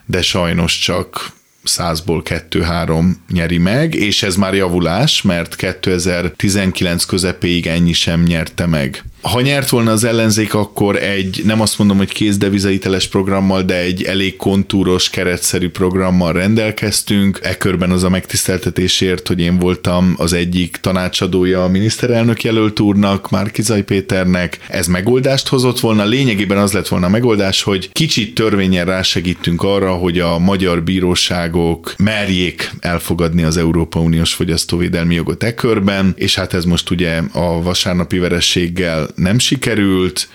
de 0.05 0.21
sajnos 0.21 0.79
csak 0.79 1.33
százból 1.63 2.21
kettő-három 2.23 3.23
nyeri 3.31 3.57
meg, 3.57 3.93
és 3.93 4.23
ez 4.23 4.35
már 4.35 4.53
javulás, 4.53 5.21
mert 5.21 5.55
2019 5.55 7.03
közepéig 7.05 7.67
ennyi 7.67 7.93
sem 7.93 8.23
nyerte 8.23 8.65
meg. 8.65 9.03
Ha 9.31 9.41
nyert 9.41 9.69
volna 9.69 9.91
az 9.91 10.03
ellenzék, 10.03 10.53
akkor 10.53 10.95
egy, 10.95 11.41
nem 11.45 11.61
azt 11.61 11.77
mondom, 11.77 11.97
hogy 11.97 12.11
kézdevizaiteles 12.11 13.07
programmal, 13.07 13.61
de 13.61 13.77
egy 13.77 14.03
elég 14.03 14.35
kontúros, 14.35 15.09
keretszerű 15.09 15.69
programmal 15.69 16.33
rendelkeztünk. 16.33 17.39
E 17.43 17.57
körben 17.57 17.91
az 17.91 18.03
a 18.03 18.09
megtiszteltetésért, 18.09 19.27
hogy 19.27 19.39
én 19.39 19.59
voltam 19.59 20.13
az 20.17 20.33
egyik 20.33 20.77
tanácsadója 20.81 21.63
a 21.63 21.67
miniszterelnök 21.67 22.43
jelölt 22.43 22.79
úrnak, 22.79 23.29
Márkizaj 23.29 23.83
Péternek. 23.83 24.59
Ez 24.67 24.87
megoldást 24.87 25.47
hozott 25.47 25.79
volna. 25.79 26.05
Lényegében 26.05 26.57
az 26.57 26.71
lett 26.71 26.87
volna 26.87 27.05
a 27.05 27.09
megoldás, 27.09 27.63
hogy 27.63 27.89
kicsit 27.91 28.35
törvényen 28.35 28.85
rásegítünk 28.85 29.63
arra, 29.63 29.93
hogy 29.93 30.19
a 30.19 30.39
magyar 30.39 30.83
bíróságok 30.83 31.93
merjék 31.97 32.71
elfogadni 32.79 33.43
az 33.43 33.57
Európa 33.57 33.99
Uniós 33.99 34.33
fogyasztóvédelmi 34.33 35.15
jogot 35.15 35.43
e 35.43 35.53
körben, 35.53 36.13
és 36.17 36.35
hát 36.35 36.53
ez 36.53 36.65
most 36.65 36.89
ugye 36.89 37.21
a 37.31 37.61
vasárnapi 37.61 38.17
verességgel 38.17 39.13
nem 39.15 39.39
sikerült, 39.39 40.29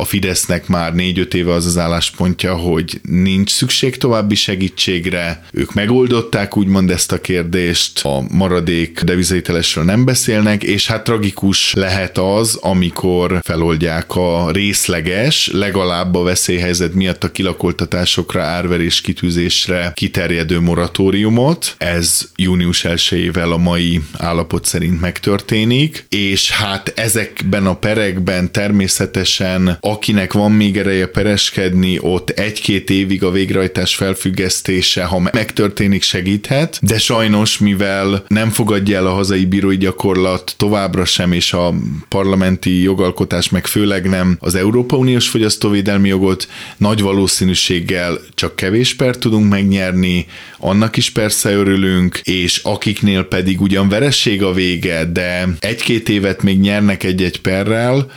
a 0.00 0.04
Fidesznek 0.04 0.66
már 0.66 0.94
négy-öt 0.94 1.34
éve 1.34 1.52
az 1.52 1.66
az 1.66 1.78
álláspontja, 1.78 2.54
hogy 2.56 3.00
nincs 3.02 3.50
szükség 3.50 3.96
további 3.96 4.34
segítségre, 4.34 5.44
ők 5.52 5.74
megoldották 5.74 6.56
úgymond 6.56 6.90
ezt 6.90 7.12
a 7.12 7.20
kérdést, 7.20 8.04
a 8.04 8.24
maradék 8.30 9.00
devizételesről 9.00 9.84
nem 9.84 10.04
beszélnek, 10.04 10.62
és 10.62 10.86
hát 10.86 11.04
tragikus 11.04 11.72
lehet 11.72 12.18
az, 12.18 12.58
amikor 12.60 13.40
feloldják 13.42 14.16
a 14.16 14.50
részleges, 14.50 15.50
legalább 15.52 16.14
a 16.14 16.22
veszélyhelyzet 16.22 16.94
miatt 16.94 17.24
a 17.24 17.32
kilakoltatásokra, 17.32 18.42
árverés 18.42 19.00
kitűzésre 19.00 19.92
kiterjedő 19.94 20.60
moratóriumot. 20.60 21.74
Ez 21.78 22.28
június 22.36 22.84
1 22.84 23.30
a 23.34 23.56
mai 23.56 24.00
állapot 24.16 24.64
szerint 24.64 25.00
megtörténik, 25.00 26.06
és 26.08 26.50
hát 26.50 26.92
ezekben 26.96 27.66
a 27.66 27.76
perekben 27.76 28.52
természetesen 28.52 29.78
akinek 29.90 30.32
van 30.32 30.52
még 30.52 30.76
ereje 30.76 31.06
pereskedni, 31.06 31.98
ott 32.00 32.30
egy-két 32.30 32.90
évig 32.90 33.24
a 33.24 33.30
végrehajtás 33.30 33.94
felfüggesztése, 33.94 35.04
ha 35.04 35.18
megtörténik, 35.32 36.02
segíthet, 36.02 36.78
de 36.82 36.98
sajnos, 36.98 37.58
mivel 37.58 38.24
nem 38.28 38.50
fogadja 38.50 38.96
el 38.96 39.06
a 39.06 39.12
hazai 39.12 39.44
bírói 39.44 39.76
gyakorlat 39.76 40.54
továbbra 40.56 41.04
sem, 41.04 41.32
és 41.32 41.52
a 41.52 41.74
parlamenti 42.08 42.82
jogalkotás 42.82 43.48
meg 43.48 43.66
főleg 43.66 44.08
nem 44.08 44.36
az 44.40 44.54
Európa 44.54 44.96
Uniós 44.96 45.28
fogyasztóvédelmi 45.28 46.08
jogot, 46.08 46.48
nagy 46.76 47.00
valószínűséggel 47.00 48.18
csak 48.34 48.56
kevés 48.56 48.94
per 48.94 49.16
tudunk 49.16 49.50
megnyerni, 49.50 50.26
annak 50.58 50.96
is 50.96 51.10
persze 51.10 51.52
örülünk, 51.52 52.20
és 52.24 52.60
akiknél 52.62 53.22
pedig 53.22 53.60
ugyan 53.60 53.88
veresség 53.88 54.42
a 54.42 54.52
vége, 54.52 55.04
de 55.04 55.48
egy-két 55.58 56.08
évet 56.08 56.42
még 56.42 56.60
nyernek 56.60 57.02
egy-egy 57.02 57.40
perrel, 57.40 58.10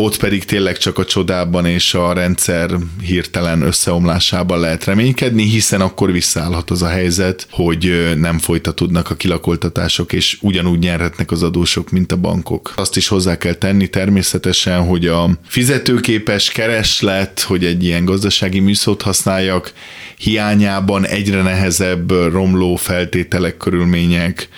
ott 0.00 0.16
pedig 0.16 0.44
tényleg 0.44 0.78
csak 0.78 0.98
a 0.98 1.04
csodában 1.04 1.66
és 1.66 1.94
a 1.94 2.12
rendszer 2.12 2.70
hirtelen 3.02 3.62
összeomlásában 3.62 4.60
lehet 4.60 4.84
reménykedni, 4.84 5.42
hiszen 5.42 5.80
akkor 5.80 6.12
visszaállhat 6.12 6.70
az 6.70 6.82
a 6.82 6.88
helyzet, 6.88 7.46
hogy 7.50 8.12
nem 8.16 8.38
folytatódnak 8.38 9.10
a 9.10 9.14
kilakoltatások, 9.14 10.12
és 10.12 10.38
ugyanúgy 10.40 10.78
nyerhetnek 10.78 11.30
az 11.30 11.42
adósok, 11.42 11.90
mint 11.90 12.12
a 12.12 12.16
bankok. 12.16 12.72
Azt 12.76 12.96
is 12.96 13.08
hozzá 13.08 13.38
kell 13.38 13.54
tenni 13.54 13.88
természetesen, 13.88 14.86
hogy 14.86 15.06
a 15.06 15.30
fizetőképes 15.46 16.50
kereslet, 16.50 17.40
hogy 17.40 17.64
egy 17.64 17.84
ilyen 17.84 18.04
gazdasági 18.04 18.60
műszót 18.60 19.02
használjak, 19.02 19.72
hiányában 20.16 21.06
egyre 21.06 21.42
nehezebb 21.42 22.10
romló 22.10 22.76
feltételek, 22.76 23.56
körülmények, 23.56 24.48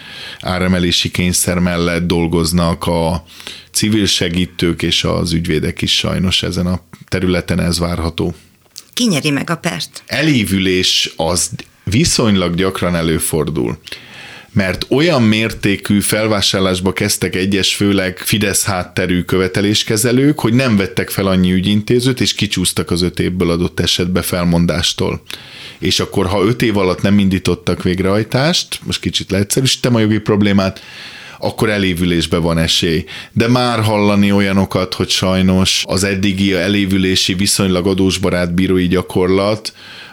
áremelési 0.41 1.11
kényszer 1.11 1.59
mellett 1.59 2.07
dolgoznak 2.07 2.87
a 2.87 3.25
civil 3.73 4.07
segítők 4.07 4.83
és 4.83 5.05
az 5.05 5.33
ügyvédek 5.33 5.83
is 5.83 5.97
sajnos 5.97 6.43
ezen 6.43 6.67
a 6.67 6.81
területen 7.09 7.61
ez 7.61 7.79
várható. 7.79 8.35
Ki 8.93 9.07
nyeri 9.07 9.31
meg 9.31 9.51
a 9.51 9.57
pert? 9.57 10.03
Elévülés 10.07 11.13
az 11.17 11.51
viszonylag 11.85 12.55
gyakran 12.55 12.95
előfordul 12.95 13.79
mert 14.53 14.87
olyan 14.89 15.23
mértékű 15.23 16.01
felvásárlásba 16.01 16.93
kezdtek 16.93 17.35
egyes, 17.37 17.75
főleg 17.75 18.19
Fidesz 18.19 18.65
hátterű 18.65 19.23
követeléskezelők, 19.23 20.41
hogy 20.41 20.53
nem 20.53 20.77
vettek 20.77 21.11
fel 21.11 21.27
annyi 21.27 21.53
ügyintézőt, 21.53 22.21
és 22.21 22.35
kicsúsztak 22.35 22.91
az 22.91 23.03
öt 23.03 23.19
évből 23.19 23.51
adott 23.51 23.81
esetbe 23.81 24.23
felmondástól. 24.23 25.23
És 25.79 26.01
akkor, 26.01 26.27
ha 26.27 26.45
öt 26.45 26.63
év 26.63 26.77
alatt 26.77 27.03
nem 27.03 27.19
indítottak 27.19 27.83
végrehajtást, 27.83 28.81
most 28.83 29.01
kicsit 29.01 29.31
leegyszerűsítem 29.31 29.95
a 29.95 29.99
jogi 29.99 30.19
problémát, 30.19 30.81
akkor 31.43 31.69
elévülésbe 31.69 32.37
van 32.37 32.59
esély. 32.59 33.05
De 33.33 33.49
már 33.49 33.81
hallani 33.81 34.33
olyanokat, 34.33 34.95
hogy 34.95 35.09
sajnos 35.09 35.85
az 35.87 36.05
eddigi 36.05 36.55
elévülési 36.55 37.35
viszonylag 37.35 37.87
adósbarát 37.87 38.55
bírói 38.55 38.87
gyakorlat 38.87 39.73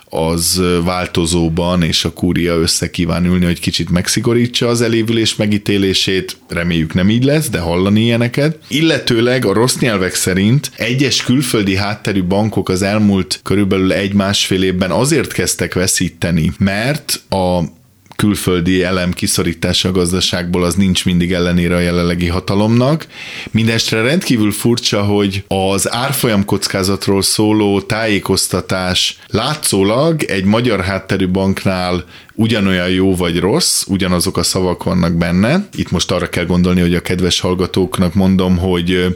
az 0.09 0.61
változóban, 0.83 1.83
és 1.83 2.05
a 2.05 2.13
kúria 2.13 2.55
össze 2.55 2.89
kíván 2.89 3.25
ülni, 3.25 3.45
hogy 3.45 3.59
kicsit 3.59 3.89
megszigorítsa 3.89 4.67
az 4.67 4.81
elévülés 4.81 5.35
megítélését. 5.35 6.37
Reméljük 6.47 6.93
nem 6.93 7.09
így 7.09 7.23
lesz, 7.23 7.49
de 7.49 7.59
hallani 7.59 8.01
ilyeneket. 8.01 8.57
Illetőleg 8.67 9.45
a 9.45 9.53
rossz 9.53 9.77
nyelvek 9.77 10.13
szerint 10.13 10.71
egyes 10.75 11.23
külföldi 11.23 11.75
hátterű 11.75 12.23
bankok 12.23 12.69
az 12.69 12.81
elmúlt 12.81 13.39
körülbelül 13.43 13.93
egy-másfél 13.93 14.63
évben 14.63 14.91
azért 14.91 15.33
kezdtek 15.33 15.73
veszíteni, 15.73 16.51
mert 16.57 17.21
a 17.29 17.77
külföldi 18.19 18.83
elem 18.83 19.11
kiszorítása 19.11 19.89
a 19.89 19.91
gazdaságból 19.91 20.63
az 20.63 20.75
nincs 20.75 21.05
mindig 21.05 21.33
ellenére 21.33 21.75
a 21.75 21.79
jelenlegi 21.79 22.27
hatalomnak. 22.27 23.07
Mindestre 23.51 24.01
rendkívül 24.01 24.51
furcsa, 24.51 25.03
hogy 25.03 25.43
az 25.47 25.91
árfolyam 25.93 26.45
kockázatról 26.45 27.21
szóló 27.21 27.81
tájékoztatás 27.81 29.17
látszólag 29.27 30.23
egy 30.23 30.43
magyar 30.43 30.81
hátterű 30.81 31.27
banknál 31.27 32.03
ugyanolyan 32.33 32.89
jó 32.89 33.15
vagy 33.15 33.39
rossz, 33.39 33.83
ugyanazok 33.87 34.37
a 34.37 34.43
szavak 34.43 34.83
vannak 34.83 35.13
benne. 35.13 35.67
Itt 35.75 35.91
most 35.91 36.11
arra 36.11 36.29
kell 36.29 36.45
gondolni, 36.45 36.81
hogy 36.81 36.95
a 36.95 37.01
kedves 37.01 37.39
hallgatóknak 37.39 38.13
mondom, 38.13 38.57
hogy 38.57 39.15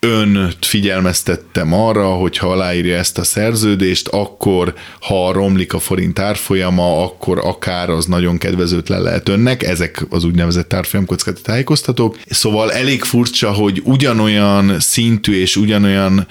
önt 0.00 0.66
figyelmeztettem 0.66 1.72
arra, 1.72 2.08
hogy 2.08 2.36
ha 2.36 2.50
aláírja 2.50 2.96
ezt 2.96 3.18
a 3.18 3.24
szerződést, 3.24 4.08
akkor 4.08 4.74
ha 5.00 5.32
romlik 5.32 5.72
a 5.74 5.78
forint 5.78 6.18
árfolyama, 6.18 7.02
akkor 7.04 7.38
akár 7.38 7.90
az 7.90 8.06
nagyon 8.06 8.38
kedvezőtlen 8.38 9.02
lehet 9.02 9.28
önnek, 9.28 9.62
ezek 9.62 10.06
az 10.10 10.24
úgynevezett 10.24 10.72
árfolyamkockázati 10.72 11.42
tájékoztatók. 11.42 12.18
Szóval 12.26 12.72
elég 12.72 13.02
furcsa, 13.02 13.52
hogy 13.52 13.80
ugyanolyan 13.84 14.80
szintű 14.80 15.40
és 15.40 15.56
ugyanolyan 15.56 16.26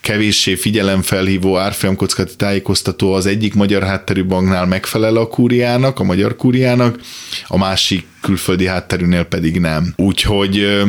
kevéssé 0.00 0.54
figyelemfelhívó 0.54 1.56
árfolyamkockázati 1.56 2.36
tájékoztató 2.36 3.12
az 3.12 3.26
egyik 3.26 3.54
magyar 3.54 3.82
hátterű 3.82 4.24
banknál 4.24 4.66
megfelel 4.66 5.16
a 5.16 5.26
kúriának, 5.26 6.00
a 6.00 6.04
magyar 6.04 6.36
kúriának, 6.36 7.00
a 7.46 7.58
másik 7.58 8.06
külföldi 8.24 8.66
hátterűnél 8.66 9.24
pedig 9.24 9.60
nem. 9.60 9.92
Úgyhogy 9.96 10.82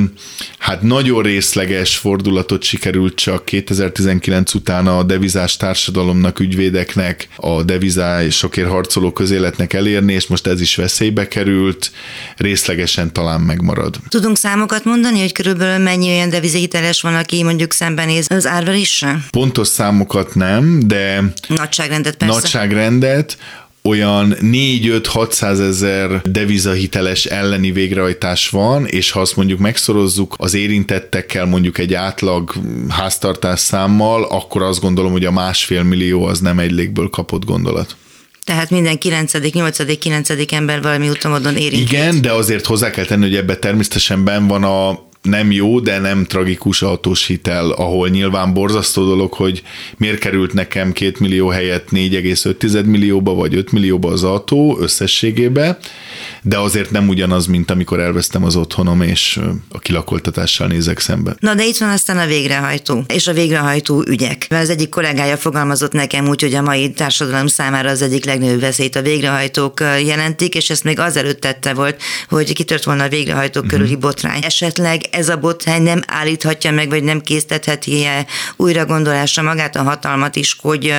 hát 0.57 0.81
nagyon 0.81 1.21
részleges 1.21 1.97
fordulatot 1.97 2.63
sikerült 2.63 3.15
csak 3.15 3.45
2019 3.45 4.53
után 4.53 4.87
a 4.87 5.03
devizás 5.03 5.57
társadalomnak, 5.57 6.39
ügyvédeknek, 6.39 7.27
a 7.35 7.63
devizásokért 7.63 8.69
harcoló 8.69 9.11
közéletnek 9.11 9.73
elérni, 9.73 10.13
és 10.13 10.27
most 10.27 10.47
ez 10.47 10.61
is 10.61 10.75
veszélybe 10.75 11.27
került, 11.27 11.91
részlegesen 12.37 13.13
talán 13.13 13.41
megmarad. 13.41 13.99
Tudunk 14.07 14.37
számokat 14.37 14.83
mondani, 14.83 15.19
hogy 15.19 15.31
körülbelül 15.31 15.83
mennyi 15.83 16.09
olyan 16.09 16.29
devizahiteles 16.29 17.01
van, 17.01 17.15
aki 17.15 17.43
mondjuk 17.43 17.73
szembenéz 17.73 18.27
az 18.29 18.47
árveréssel? 18.47 19.25
Pontos 19.29 19.67
számokat 19.67 20.35
nem, 20.35 20.79
de 20.85 21.23
nagyságrendet 21.47 22.15
persze. 22.15 22.33
Nagyságrendet, 22.33 23.37
olyan 23.85 24.35
4-5-600 24.41 25.59
ezer 25.59 26.21
devizahiteles 26.21 27.25
elleni 27.25 27.71
végrehajtás 27.71 28.49
van, 28.49 28.85
és 28.85 29.11
ha 29.11 29.19
azt 29.19 29.35
mondjuk 29.35 29.59
megszorozzuk 29.59 30.35
az 30.37 30.53
érintettekkel 30.53 31.45
mondjuk 31.45 31.77
egy 31.77 31.93
átlag 31.93 32.53
háztartás 32.89 33.59
számmal, 33.59 34.23
akkor 34.23 34.61
azt 34.61 34.81
gondolom, 34.81 35.11
hogy 35.11 35.25
a 35.25 35.31
másfél 35.31 35.83
millió 35.83 36.23
az 36.23 36.39
nem 36.39 36.59
egy 36.59 36.71
légből 36.71 37.09
kapott 37.09 37.45
gondolat. 37.45 37.95
Tehát 38.43 38.69
minden 38.69 38.97
9., 38.97 39.33
8., 39.51 39.97
9. 39.99 40.29
ember 40.51 40.81
valami 40.81 41.09
úton 41.09 41.55
érintett. 41.55 41.91
Igen, 41.91 42.21
de 42.21 42.31
azért 42.31 42.65
hozzá 42.65 42.89
kell 42.89 43.05
tenni, 43.05 43.23
hogy 43.23 43.35
ebbe 43.35 43.55
természetesen 43.55 44.23
ben 44.23 44.47
van 44.47 44.63
a 44.63 45.03
nem 45.25 45.51
jó, 45.51 45.79
de 45.79 45.99
nem 45.99 46.25
tragikus 46.25 46.81
autós 46.81 47.25
hitel, 47.25 47.69
ahol 47.69 48.09
nyilván 48.09 48.53
borzasztó 48.53 49.05
dolog, 49.05 49.33
hogy 49.33 49.63
miért 49.97 50.19
került 50.19 50.53
nekem 50.53 50.91
2 50.91 51.13
millió 51.19 51.47
helyett 51.47 51.87
4,5 51.91 52.85
millióba 52.85 53.33
vagy 53.33 53.55
5 53.55 53.71
millióba 53.71 54.09
az 54.11 54.23
autó 54.23 54.77
összességébe, 54.79 55.77
de 56.47 56.57
azért 56.57 56.91
nem 56.91 57.07
ugyanaz, 57.07 57.45
mint 57.45 57.71
amikor 57.71 57.99
elvesztem 57.99 58.43
az 58.43 58.55
otthonom, 58.55 59.01
és 59.01 59.39
a 59.69 59.79
kilakoltatással 59.79 60.67
nézek 60.67 60.99
szembe. 60.99 61.35
Na 61.39 61.55
de 61.55 61.65
itt 61.65 61.77
van 61.77 61.89
aztán 61.89 62.17
a 62.17 62.25
végrehajtó, 62.25 63.03
és 63.07 63.27
a 63.27 63.33
végrehajtó 63.33 64.03
ügyek. 64.07 64.47
Az 64.49 64.69
egyik 64.69 64.89
kollégája 64.89 65.37
fogalmazott 65.37 65.91
nekem 65.91 66.27
úgy, 66.27 66.41
hogy 66.41 66.53
a 66.53 66.61
mai 66.61 66.91
társadalom 66.91 67.47
számára 67.47 67.89
az 67.89 68.01
egyik 68.01 68.25
legnagyobb 68.25 68.59
veszélyt 68.59 68.95
a 68.95 69.01
végrehajtók 69.01 69.79
jelentik, 69.79 70.55
és 70.55 70.69
ezt 70.69 70.83
még 70.83 70.99
azelőtt 70.99 71.39
tette 71.39 71.73
volt, 71.73 72.01
hogy 72.29 72.53
kitört 72.53 72.83
volna 72.83 73.03
a 73.03 73.09
végrehajtók 73.09 73.63
uh-huh. 73.63 73.79
körüli 73.79 73.95
botrány. 73.95 74.43
Esetleg 74.43 75.01
ez 75.11 75.29
a 75.29 75.37
botrány 75.37 75.81
nem 75.81 76.01
állíthatja 76.07 76.71
meg, 76.71 76.89
vagy 76.89 77.03
nem 77.03 77.21
késztetheti 77.21 78.05
-e 78.05 78.25
újra 78.55 78.85
gondolásra 78.85 79.43
magát 79.43 79.75
a 79.75 79.83
hatalmat 79.83 80.35
is, 80.35 80.57
hogy 80.61 80.93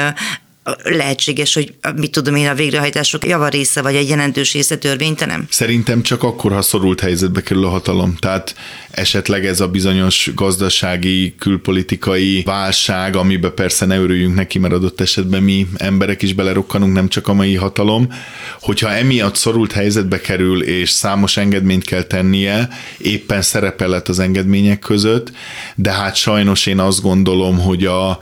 lehetséges, 0.83 1.55
hogy 1.55 1.75
mit 1.97 2.11
tudom 2.11 2.35
én, 2.35 2.49
a 2.49 2.55
végrehajtások 2.55 3.27
javarésze 3.27 3.83
vagy 3.83 3.95
egy 3.95 4.09
jelentős 4.09 4.53
része 4.53 4.77
törvénytelen? 4.77 5.47
Szerintem 5.51 6.03
csak 6.03 6.23
akkor, 6.23 6.53
ha 6.53 6.63
szorult 6.63 7.01
helyzetbe 7.01 7.43
kerül 7.43 7.65
a 7.65 7.69
hatalom. 7.69 8.17
Tehát 8.17 8.55
esetleg 8.91 9.47
ez 9.47 9.61
a 9.61 9.69
bizonyos 9.69 10.31
gazdasági, 10.35 11.35
külpolitikai 11.39 12.43
válság, 12.43 13.17
amiben 13.17 13.55
persze 13.55 13.87
ne 13.87 13.99
örüljünk 13.99 14.35
neki, 14.35 14.59
mert 14.59 14.75
adott 14.75 15.01
esetben 15.01 15.43
mi 15.43 15.67
emberek 15.77 16.23
is 16.23 16.33
belerokkanunk, 16.33 16.93
nem 16.93 17.09
csak 17.09 17.29
a 17.29 17.35
mai 17.35 17.55
hatalom, 17.55 18.13
hogyha 18.61 18.91
emiatt 18.91 19.37
szorult 19.37 19.73
helyzetbe 19.73 20.21
kerül, 20.21 20.63
és 20.63 20.91
számos 20.91 21.37
engedményt 21.37 21.85
kell 21.85 22.03
tennie, 22.03 22.69
éppen 22.99 23.43
szerepelett 23.43 24.09
az 24.09 24.19
engedmények 24.19 24.79
között, 24.79 25.33
de 25.75 25.93
hát 25.93 26.17
sajnos 26.17 26.67
én 26.67 26.79
azt 26.79 27.03
gondolom, 27.03 27.59
hogy 27.59 27.85
a 27.85 28.19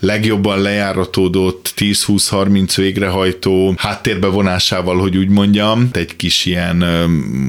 legjobban 0.00 0.60
lejáratódott 0.60 1.72
10-20-30 1.76 2.72
végrehajtó 2.76 3.74
háttérbe 3.78 4.26
vonásával, 4.26 4.98
hogy 4.98 5.16
úgy 5.16 5.28
mondjam, 5.28 5.88
egy 5.92 6.16
kis 6.16 6.44
ilyen, 6.44 6.84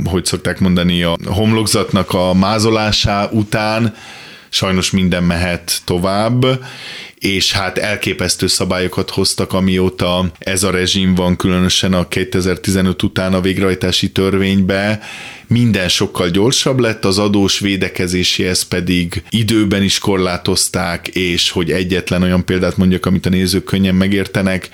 hogy 0.05 0.25
szokták 0.25 0.59
mondani, 0.59 1.03
a 1.03 1.17
homlokzatnak 1.25 2.13
a 2.13 2.33
mázolása 2.33 3.29
után 3.31 3.95
sajnos 4.49 4.91
minden 4.91 5.23
mehet 5.23 5.81
tovább, 5.85 6.45
és 7.15 7.51
hát 7.51 7.77
elképesztő 7.77 8.47
szabályokat 8.47 9.09
hoztak, 9.09 9.53
amióta 9.53 10.31
ez 10.39 10.63
a 10.63 10.71
rezsim 10.71 11.15
van, 11.15 11.35
különösen 11.35 11.93
a 11.93 12.07
2015 12.07 13.03
után 13.03 13.33
a 13.33 13.41
végrehajtási 13.41 14.11
törvénybe, 14.11 14.99
minden 15.49 15.89
sokkal 15.89 16.29
gyorsabb 16.29 16.79
lett, 16.79 17.05
az 17.05 17.17
adós 17.17 17.59
védekezéséhez 17.59 18.61
pedig 18.61 19.23
időben 19.29 19.83
is 19.83 19.99
korlátozták, 19.99 21.07
és 21.07 21.51
hogy 21.51 21.71
egyetlen 21.71 22.21
olyan 22.21 22.45
példát 22.45 22.77
mondjak, 22.77 23.05
amit 23.05 23.25
a 23.25 23.29
nézők 23.29 23.63
könnyen 23.63 23.95
megértenek, 23.95 24.69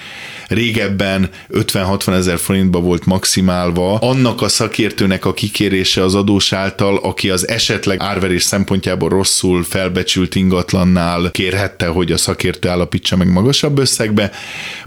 régebben 0.48 1.30
50-60 1.54 2.14
ezer 2.14 2.38
forintba 2.38 2.80
volt 2.80 3.06
maximálva 3.06 3.98
annak 3.98 4.42
a 4.42 4.48
szakértőnek 4.48 5.26
a 5.26 5.34
kikérése 5.34 6.04
az 6.04 6.16
adós 6.16 6.54
által, 6.54 6.98
aki 6.98 7.30
az 7.30 7.48
esetleg 7.48 8.02
árverés 8.02 8.44
szempontjából 8.44 9.10
rosszul 9.10 9.64
felbecsült 9.64 10.36
ingatlannál 10.36 11.32
kérhette, 11.32 11.88
hogy 11.88 12.12
a 12.12 12.18
szakértő 12.18 12.70
állapítsa 12.70 13.16
meg 13.16 13.32
magasabb 13.32 13.78
összegbe, 13.78 14.32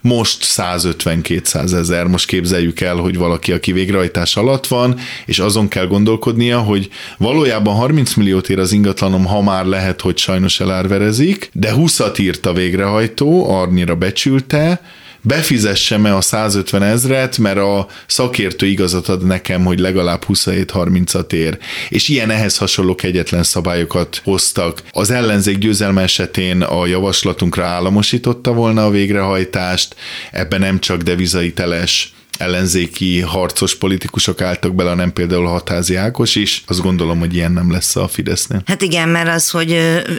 most 0.01 0.45
150-200 0.45 1.73
ezer, 1.73 2.07
most 2.07 2.27
képzeljük 2.27 2.81
el, 2.81 2.97
hogy 2.97 3.17
valaki, 3.17 3.53
aki 3.53 3.73
végrehajtás 3.73 4.37
alatt 4.37 4.67
van, 4.67 4.99
és 5.27 5.39
azon 5.39 5.69
kell 5.79 5.87
gondolkodnia, 5.87 6.59
hogy 6.59 6.89
valójában 7.19 7.75
30 7.75 8.15
milliót 8.15 8.49
ér 8.49 8.59
az 8.59 8.73
ingatlanom, 8.73 9.25
ha 9.25 9.43
már 9.43 9.65
lehet, 9.65 10.01
hogy 10.01 10.19
sajnos 10.19 10.61
elárverezik, 10.61 11.51
de 11.53 11.73
20-at 11.77 12.21
írt 12.21 12.47
a 12.47 12.53
végrehajtó, 12.53 13.51
arnyira 13.51 13.95
becsülte, 13.95 14.81
befizessem-e 15.21 16.17
a 16.17 16.21
150 16.21 16.83
ezret, 16.83 17.39
mert 17.39 17.59
a 17.59 17.87
szakértő 18.07 18.67
igazat 18.67 19.09
ad 19.09 19.27
nekem, 19.27 19.65
hogy 19.65 19.79
legalább 19.79 20.25
27-30-at 20.29 21.33
ér. 21.33 21.59
És 21.89 22.09
ilyen 22.09 22.31
ehhez 22.31 22.57
hasonló 22.57 22.97
egyetlen 23.03 23.43
szabályokat 23.43 24.21
hoztak. 24.25 24.83
Az 24.91 25.11
ellenzék 25.11 25.59
győzelme 25.59 26.03
esetén 26.03 26.63
a 26.63 26.87
javaslatunkra 26.87 27.65
államosította 27.65 28.53
volna 28.53 28.85
a 28.85 28.91
végrehajtást, 28.91 29.97
ebben 30.33 30.61
nem 30.61 30.79
csak 30.79 31.03
devizai-teles 31.03 32.13
ellenzéki 32.39 33.21
harcos 33.21 33.75
politikusok 33.75 34.41
álltak 34.41 34.75
bele, 34.75 34.95
nem 34.95 35.13
például 35.13 35.47
Hatázi 35.47 35.95
Ákos 35.95 36.35
is. 36.35 36.63
Azt 36.67 36.81
gondolom, 36.81 37.19
hogy 37.19 37.35
ilyen 37.35 37.53
nem 37.53 37.73
lesz 37.73 37.97
a 37.97 38.09
Fidesznél. 38.09 38.63
Hát 38.67 38.83
igen, 38.83 39.09
mert 39.09 39.29
az, 39.29 39.51
hogy 39.51 39.69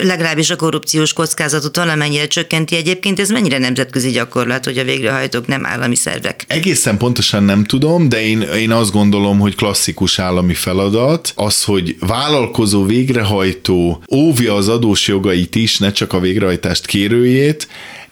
legalábbis 0.03 0.49
a 0.49 0.55
korrupciós 0.55 1.13
kockázatot 1.13 1.75
valamennyire 1.75 2.27
csökkenti 2.27 2.75
egyébként, 2.75 3.19
ez 3.19 3.29
mennyire 3.29 3.57
nemzetközi 3.57 4.09
gyakorlat, 4.09 4.65
hogy 4.65 4.77
a 4.77 4.83
végrehajtók 4.83 5.47
nem 5.47 5.65
állami 5.65 5.95
szervek? 5.95 6.43
Egészen 6.47 6.97
pontosan 6.97 7.43
nem 7.43 7.63
tudom, 7.63 8.09
de 8.09 8.25
én, 8.25 8.41
én 8.41 8.71
azt 8.71 8.91
gondolom, 8.91 9.39
hogy 9.39 9.55
klasszikus 9.55 10.19
állami 10.19 10.53
feladat 10.53 11.33
az, 11.35 11.63
hogy 11.63 11.95
vállalkozó 11.99 12.85
végrehajtó 12.85 14.03
óvja 14.11 14.55
az 14.55 14.67
adós 14.67 15.07
jogait 15.07 15.55
is, 15.55 15.77
ne 15.77 15.91
csak 15.91 16.13
a 16.13 16.19
végrehajtást 16.19 16.85
kérőjét, 16.85 17.67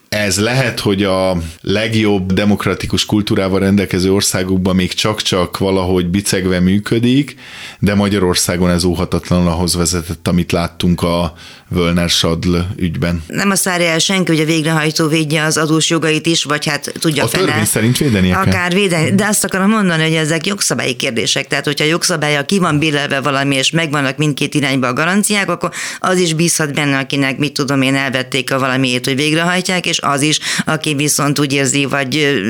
ez 0.10 0.40
lehet, 0.40 0.80
hogy 0.80 1.04
a 1.04 1.38
legjobb 1.62 2.34
demokratikus 2.34 3.06
kultúrával 3.06 3.60
rendelkező 3.60 4.14
országokban 4.14 4.76
még 4.76 4.94
csak-csak 4.94 5.58
valahogy 5.58 6.08
bicegve 6.08 6.60
működik, 6.60 7.36
de 7.80 7.96
Magyarországon 7.96 8.70
ez 8.70 8.84
óhatatlanul 8.84 9.48
ahhoz 9.48 9.76
vezetett, 9.76 10.28
amit 10.28 10.52
láttunk 10.52 11.02
a 11.02 11.34
Völner 11.70 12.10
Sadl 12.10 12.58
ügyben. 12.76 13.24
Nem 13.28 13.50
azt 13.50 13.64
várja 13.64 13.88
el 13.88 14.00
senki, 14.00 14.32
hogy 14.32 14.40
a 14.40 14.46
végrehajtó 14.46 15.08
védje 15.08 15.44
az 15.44 15.58
adós 15.58 15.90
jogait 15.90 16.26
is, 16.26 16.44
vagy 16.44 16.66
hát 16.66 16.94
tudja 17.00 17.24
A 17.24 17.28
törvény 17.28 17.66
szerint 17.66 17.98
védeni 17.98 18.34
Akár 18.34 18.74
védeni, 18.74 19.16
de 19.16 19.26
azt 19.26 19.44
akarom 19.44 19.70
mondani, 19.70 20.04
hogy 20.04 20.14
ezek 20.14 20.46
jogszabályi 20.46 20.96
kérdések. 20.96 21.48
Tehát, 21.48 21.66
hogyha 21.66 21.86
jogszabálya 21.86 22.46
ki 22.46 22.60
van 22.60 22.80
billelve 22.80 23.22
valami, 23.22 23.56
és 23.56 23.72
megvannak 23.72 24.18
mindkét 24.18 24.54
irányba 24.54 24.88
a 24.88 24.94
garanciák, 24.94 25.50
akkor 25.50 25.72
az 26.00 26.18
is 26.18 26.34
bízhat 26.34 26.74
benne, 26.74 26.98
akinek, 26.98 27.38
mit 27.38 27.54
tudom 27.54 27.82
én, 27.82 27.96
elvették 27.96 28.54
a 28.54 28.60
valamiért, 28.60 29.06
hogy 29.06 29.16
végrehajtják, 29.16 29.86
és 29.86 30.00
az 30.02 30.22
is, 30.22 30.40
aki 30.66 30.94
viszont 30.94 31.40
úgy 31.40 31.54
érzi, 31.54 31.86
vagy 31.86 32.42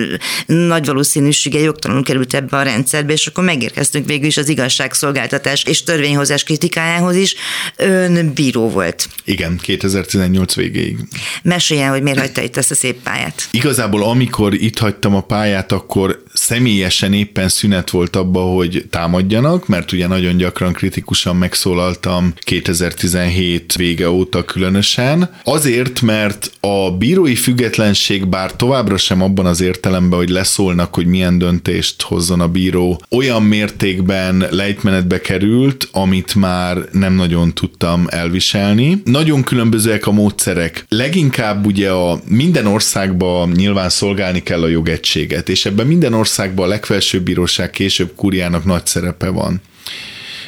nagy 0.46 0.86
valószínűsége 0.86 1.60
jogtalanul 1.60 2.04
került 2.04 2.34
ebbe 2.34 2.58
a 2.58 2.62
rendszerbe, 2.62 3.14
és 3.14 3.28
akkor 3.28 3.44
megérkeztünk 3.44 4.06
végül 4.06 4.28
is 4.28 4.38
az 4.38 4.50
igazságszolgáltatás 4.50 5.64
és 5.64 5.84
törvényhozás 5.84 6.44
kritikájához 6.44 7.16
is. 7.16 7.36
Ön 7.76 8.34
bíró 8.34 8.70
volt. 8.70 9.07
Igen, 9.26 9.58
2018 9.58 10.56
végéig. 10.56 10.98
Meséljen, 11.44 11.90
hogy 11.90 12.02
miért 12.02 12.20
hagyta 12.20 12.42
itt 12.42 12.58
ezt 12.58 12.72
a 12.72 12.76
szép 12.76 13.02
pályát. 13.04 13.48
Igazából 13.52 14.04
amikor 14.04 14.54
itt 14.54 14.78
hagytam 14.78 15.16
a 15.16 15.22
pályát, 15.22 15.72
akkor 15.72 16.24
személyesen 16.34 17.14
éppen 17.14 17.50
szünet 17.50 17.90
volt 17.90 18.16
abba, 18.16 18.42
hogy 18.42 18.86
támadjanak, 18.90 19.68
mert 19.68 19.92
ugye 19.92 20.08
nagyon 20.08 20.38
gyakran 20.38 20.74
kritikusan 20.74 21.36
megszólaltam 21.36 22.34
2017 22.38 23.76
vége 23.76 24.10
óta 24.10 24.44
különösen. 24.44 25.30
Azért, 25.44 26.02
mert 26.02 26.52
a 26.60 26.92
bírói 26.92 27.36
függetlenség 27.36 28.28
bár 28.28 28.56
továbbra 28.56 28.98
sem 28.98 29.22
abban 29.22 29.46
az 29.46 29.62
értelemben, 29.62 30.20
hogy 30.20 30.30
leszólnak, 30.30 30.94
hogy 30.94 31.06
milyen 31.06 31.38
döntést 31.38 32.02
hozzon 32.02 32.40
a 32.40 32.48
bíró, 32.48 33.02
olyan 33.10 33.44
mértékben 33.44 34.48
lejtmenetbe 34.50 35.22
került, 35.22 35.90
amit 35.92 36.36
már 36.36 36.78
nem 36.92 37.14
nagyon 37.14 37.54
tudtam 37.54 38.06
elviselni, 38.10 38.97
nagyon 39.04 39.44
különbözőek 39.44 40.08
a 40.08 40.12
módszerek. 40.12 40.86
Leginkább 40.90 41.66
ugye 41.66 41.92
a 41.92 42.20
minden 42.28 42.66
országban 42.66 43.52
nyilván 43.52 43.90
szolgálni 43.90 44.44
kell 44.44 44.64
a 44.64 44.68
jogegységet, 44.68 45.50
és 45.50 45.66
ebben 45.66 45.88
minden 45.88 46.14
országban 46.14 46.66
a 46.66 46.70
legfelsőbb 46.70 47.24
bíróság 47.24 47.70
később 47.70 48.12
kúriának 48.16 48.66
nagy 48.66 48.86
szerepe 48.86 49.30
van 49.30 49.62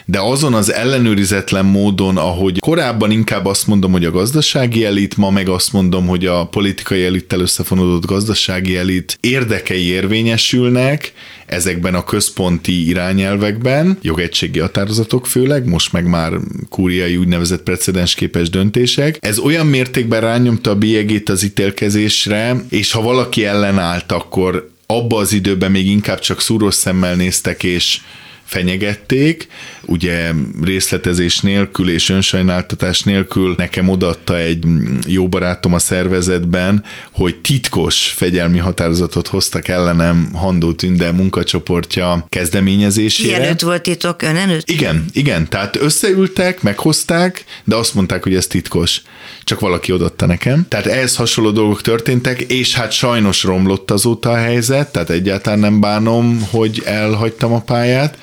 de 0.09 0.19
azon 0.19 0.53
az 0.53 0.73
ellenőrizetlen 0.73 1.65
módon, 1.65 2.17
ahogy 2.17 2.59
korábban 2.59 3.11
inkább 3.11 3.45
azt 3.45 3.67
mondom, 3.67 3.91
hogy 3.91 4.05
a 4.05 4.11
gazdasági 4.11 4.85
elit, 4.85 5.17
ma 5.17 5.29
meg 5.29 5.49
azt 5.49 5.73
mondom, 5.73 6.07
hogy 6.07 6.25
a 6.25 6.45
politikai 6.45 7.05
elittel 7.05 7.39
összefonódott 7.39 8.05
gazdasági 8.05 8.77
elit 8.77 9.17
érdekei 9.21 9.85
érvényesülnek, 9.85 11.13
ezekben 11.45 11.95
a 11.95 12.03
központi 12.03 12.87
irányelvekben, 12.87 13.97
jogegységi 14.01 14.59
határozatok 14.59 15.27
főleg, 15.27 15.67
most 15.67 15.91
meg 15.91 16.07
már 16.07 16.33
kúriai 16.69 17.17
úgynevezett 17.17 17.63
precedensképes 17.63 18.49
döntések. 18.49 19.17
Ez 19.19 19.39
olyan 19.39 19.67
mértékben 19.67 20.21
rányomta 20.21 20.69
a 20.69 20.75
bélyegét 20.75 21.29
az 21.29 21.43
ítélkezésre, 21.43 22.63
és 22.69 22.91
ha 22.91 23.01
valaki 23.01 23.45
ellenállt, 23.45 24.11
akkor 24.11 24.69
abba 24.85 25.17
az 25.17 25.33
időben 25.33 25.71
még 25.71 25.87
inkább 25.87 26.19
csak 26.19 26.41
szúrós 26.41 26.75
szemmel 26.75 27.15
néztek, 27.15 27.63
és 27.63 27.99
fenyegették, 28.49 29.47
ugye 29.85 30.31
részletezés 30.63 31.39
nélkül 31.39 31.89
és 31.89 32.09
önsajnáltatás 32.09 33.01
nélkül 33.01 33.53
nekem 33.57 33.89
odatta 33.89 34.37
egy 34.37 34.65
jó 35.07 35.27
barátom 35.27 35.73
a 35.73 35.79
szervezetben, 35.79 36.83
hogy 37.11 37.35
titkos 37.35 38.13
fegyelmi 38.15 38.57
határozatot 38.57 39.27
hoztak 39.27 39.67
ellenem 39.67 40.29
Handó 40.33 40.73
Tünde 40.73 41.11
munkacsoportja 41.11 42.25
kezdeményezésére. 42.29 43.37
Mielőtt 43.37 43.59
volt 43.59 43.81
titok 43.81 44.21
ön 44.21 44.35
előtt? 44.35 44.69
Igen, 44.69 45.05
igen, 45.13 45.49
tehát 45.49 45.75
összeültek, 45.75 46.61
meghozták, 46.61 47.43
de 47.63 47.75
azt 47.75 47.93
mondták, 47.93 48.23
hogy 48.23 48.35
ez 48.35 48.47
titkos. 48.47 49.01
Csak 49.43 49.59
valaki 49.59 49.91
odatta 49.91 50.25
nekem. 50.25 50.65
Tehát 50.67 50.85
ehhez 50.85 51.15
hasonló 51.15 51.51
dolgok 51.51 51.81
történtek, 51.81 52.41
és 52.41 52.75
hát 52.75 52.91
sajnos 52.91 53.43
romlott 53.43 53.91
azóta 53.91 54.31
a 54.31 54.35
helyzet, 54.35 54.91
tehát 54.91 55.09
egyáltalán 55.09 55.59
nem 55.59 55.79
bánom, 55.79 56.47
hogy 56.51 56.81
elhagytam 56.85 57.53
a 57.53 57.61
pályát, 57.61 58.17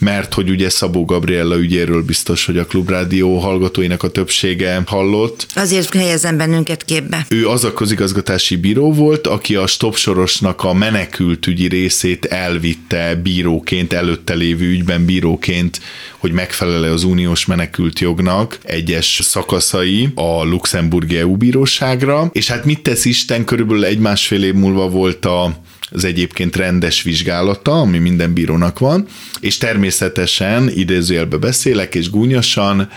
mert 0.00 0.34
hogy 0.34 0.50
ugye 0.50 0.70
Szabó 0.70 1.04
Gabriella 1.04 1.56
ügyéről 1.56 2.02
biztos, 2.02 2.46
hogy 2.46 2.58
a 2.58 2.64
Klubrádió 2.64 3.38
hallgatóinak 3.38 4.02
a 4.02 4.10
többsége 4.10 4.82
hallott. 4.86 5.46
Azért 5.54 5.94
helyezem 5.94 6.36
bennünket 6.36 6.84
képbe. 6.84 7.26
Ő 7.28 7.48
az 7.48 7.64
a 7.64 7.72
közigazgatási 7.72 8.56
bíró 8.56 8.92
volt, 8.92 9.26
aki 9.26 9.54
a 9.56 9.66
stopsorosnak 9.66 10.64
a 10.64 10.72
menekült 10.72 11.46
ügyi 11.46 11.68
részét 11.68 12.24
elvitte 12.24 13.14
bíróként, 13.14 13.92
előtte 13.92 14.34
lévő 14.34 14.66
ügyben 14.66 15.04
bíróként, 15.04 15.80
hogy 16.18 16.32
megfelele 16.32 16.90
az 16.90 17.04
uniós 17.04 17.46
menekült 17.46 17.98
jognak 17.98 18.58
egyes 18.62 19.20
szakaszai 19.22 20.08
a 20.14 20.44
luxemburgi 20.44 21.18
EU 21.18 21.36
bíróságra, 21.36 22.30
és 22.32 22.48
hát 22.48 22.64
mit 22.64 22.82
tesz 22.82 23.04
Isten, 23.04 23.44
körülbelül 23.44 23.84
egy-másfél 23.84 24.44
év 24.44 24.54
múlva 24.54 24.88
volt 24.88 25.24
a 25.24 25.60
az 25.90 26.04
egyébként 26.04 26.56
rendes 26.56 27.02
vizsgálata, 27.02 27.80
ami 27.80 27.98
minden 27.98 28.32
bírónak 28.32 28.78
van, 28.78 29.06
és 29.40 29.58
természetesen 29.58 30.70
idézőjelbe 30.74 31.36
beszélek, 31.36 31.94
és 31.94 32.10
gúnyosan 32.10 32.88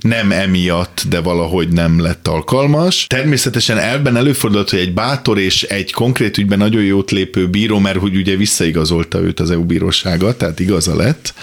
nem 0.00 0.32
emiatt, 0.32 1.02
de 1.08 1.20
valahogy 1.20 1.68
nem 1.68 2.00
lett 2.00 2.28
alkalmas. 2.28 3.06
Természetesen 3.06 3.78
elben 3.78 4.16
előfordult, 4.16 4.70
hogy 4.70 4.78
egy 4.78 4.94
bátor 4.94 5.38
és 5.38 5.62
egy 5.62 5.92
konkrét 5.92 6.38
ügyben 6.38 6.58
nagyon 6.58 6.82
jót 6.82 7.10
lépő 7.10 7.48
bíró, 7.48 7.78
mert 7.78 7.98
hogy 7.98 8.16
ugye 8.16 8.36
visszaigazolta 8.36 9.20
őt 9.20 9.40
az 9.40 9.50
EU 9.50 9.64
bírósága, 9.64 10.36
tehát 10.36 10.60
igaza 10.60 10.96
lett, 10.96 11.34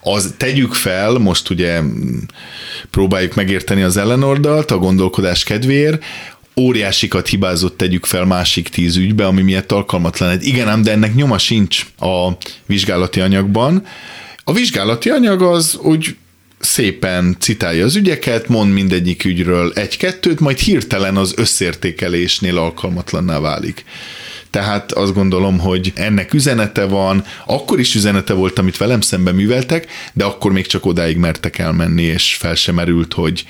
az 0.00 0.34
tegyük 0.36 0.74
fel, 0.74 1.12
most 1.12 1.50
ugye 1.50 1.80
próbáljuk 2.90 3.34
megérteni 3.34 3.82
az 3.82 3.96
ellenoldalt 3.96 4.70
a 4.70 4.78
gondolkodás 4.78 5.44
kedvéért, 5.44 6.04
óriásikat 6.58 7.28
hibázott 7.28 7.76
tegyük 7.76 8.04
fel 8.04 8.24
másik 8.24 8.68
tíz 8.68 8.96
ügybe, 8.96 9.26
ami 9.26 9.42
miatt 9.42 9.72
alkalmatlan. 9.72 10.28
Hát 10.28 10.42
igen, 10.42 10.68
ám 10.68 10.82
de 10.82 10.90
ennek 10.90 11.14
nyoma 11.14 11.38
sincs 11.38 11.86
a 11.98 12.28
vizsgálati 12.66 13.20
anyagban. 13.20 13.86
A 14.44 14.52
vizsgálati 14.52 15.08
anyag 15.08 15.42
az 15.42 15.78
úgy 15.82 16.16
szépen 16.58 17.36
citálja 17.38 17.84
az 17.84 17.96
ügyeket, 17.96 18.48
mond 18.48 18.72
mindegyik 18.72 19.24
ügyről 19.24 19.72
egy-kettőt, 19.72 20.40
majd 20.40 20.58
hirtelen 20.58 21.16
az 21.16 21.34
összértékelésnél 21.36 22.58
alkalmatlanná 22.58 23.38
válik. 23.38 23.84
Tehát 24.50 24.92
azt 24.92 25.14
gondolom, 25.14 25.58
hogy 25.58 25.92
ennek 25.94 26.34
üzenete 26.34 26.84
van, 26.84 27.24
akkor 27.46 27.80
is 27.80 27.94
üzenete 27.94 28.32
volt, 28.32 28.58
amit 28.58 28.76
velem 28.76 29.00
szemben 29.00 29.34
műveltek, 29.34 29.86
de 30.12 30.24
akkor 30.24 30.52
még 30.52 30.66
csak 30.66 30.86
odáig 30.86 31.16
mertek 31.16 31.58
elmenni, 31.58 32.02
és 32.02 32.34
fel 32.34 32.54
sem 32.54 32.74
merült, 32.74 33.12
hogy 33.12 33.44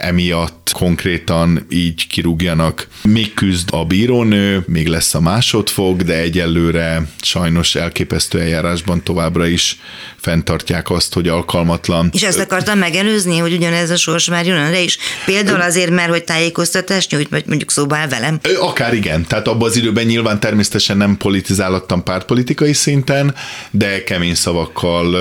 emiatt 0.00 0.70
konkrétan 0.72 1.66
így 1.70 2.06
kirúgjanak. 2.06 2.88
Még 3.02 3.34
küzd 3.34 3.68
a 3.72 3.84
bírónő, 3.84 4.64
még 4.66 4.86
lesz 4.86 5.14
a 5.14 5.20
másodfog, 5.20 6.02
de 6.02 6.18
egyelőre 6.18 7.02
sajnos 7.20 7.74
elképesztő 7.74 8.40
eljárásban 8.40 9.02
továbbra 9.02 9.46
is 9.46 9.80
fenntartják 10.20 10.90
azt, 10.90 11.14
hogy 11.14 11.28
alkalmatlan. 11.28 12.10
És 12.12 12.22
ezt 12.22 12.38
akartam 12.38 12.78
megelőzni, 12.78 13.38
hogy 13.38 13.52
ugyanez 13.52 13.90
a 13.90 13.96
sors 13.96 14.28
már 14.28 14.46
jön 14.46 14.70
le 14.70 14.80
is. 14.80 14.98
Például 15.24 15.60
azért, 15.60 15.90
mert 15.90 16.08
hogy 16.08 16.24
tájékoztatást 16.24 17.10
nyújt, 17.10 17.28
vagy 17.28 17.44
mondjuk 17.46 17.70
szóba 17.70 17.96
el 17.96 18.08
velem. 18.08 18.40
Akár 18.60 18.94
igen. 18.94 19.26
Tehát 19.26 19.48
abban 19.48 19.68
az 19.68 19.76
időben 19.76 20.06
nyilván 20.06 20.40
természetesen 20.40 20.96
nem 20.96 21.16
politizálottam 21.16 22.02
pártpolitikai 22.02 22.72
szinten, 22.72 23.34
de 23.70 24.04
kemény 24.04 24.34
szavakkal 24.34 25.16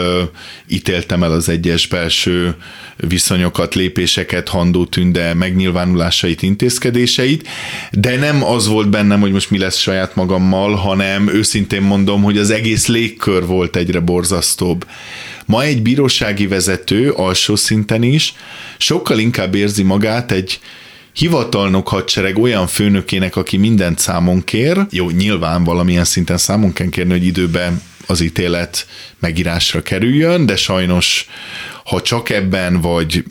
ítéltem 0.68 1.24
el 1.24 1.32
az 1.32 1.50
egyes 1.50 1.88
belső 1.88 2.56
viszonyokat, 3.08 3.76
lépéseket, 3.76 4.50
Handó 4.50 4.86
Tünde 4.86 5.34
megnyilvánulásait, 5.34 6.42
intézkedéseit, 6.42 7.48
de 7.92 8.16
nem 8.16 8.44
az 8.44 8.68
volt 8.68 8.90
bennem, 8.90 9.20
hogy 9.20 9.32
most 9.32 9.50
mi 9.50 9.58
lesz 9.58 9.78
saját 9.78 10.16
magammal, 10.16 10.76
hanem 10.76 11.28
őszintén 11.28 11.82
mondom, 11.82 12.24
hogy 12.24 12.38
az 12.38 12.50
egész 12.50 12.88
légkör 12.88 13.46
volt 13.46 13.76
egyre 13.76 14.00
borzasztóbb. 14.00 14.88
Ma 15.46 15.64
egy 15.64 15.82
bírósági 15.82 16.48
vezető 16.48 17.12
alsó 17.12 17.56
szinten 17.56 18.04
is 18.04 18.34
sokkal 18.78 19.20
inkább 19.20 19.56
érzi 19.56 19.84
magát 19.84 20.32
egy 20.32 20.60
hivatalnok 21.14 21.88
hadsereg 21.88 22.38
olyan 22.38 22.68
főnökének, 22.68 23.36
aki 23.36 23.58
mindent 23.58 24.00
számon 24.00 24.44
kér, 24.44 24.86
jó, 24.90 25.10
nyilván 25.10 25.64
valamilyen 25.64 26.04
szinten 26.04 26.38
számon 26.38 26.74
kell 26.74 26.90
kérni, 26.90 27.12
hogy 27.12 27.26
időben 27.26 27.82
az 28.08 28.22
ítélet 28.22 28.88
megírásra 29.20 29.82
kerüljön, 29.82 30.46
de 30.46 30.56
sajnos 30.56 31.28
ha 31.90 32.02
csak 32.02 32.30
ebben 32.30 32.82
vagy 32.82 33.24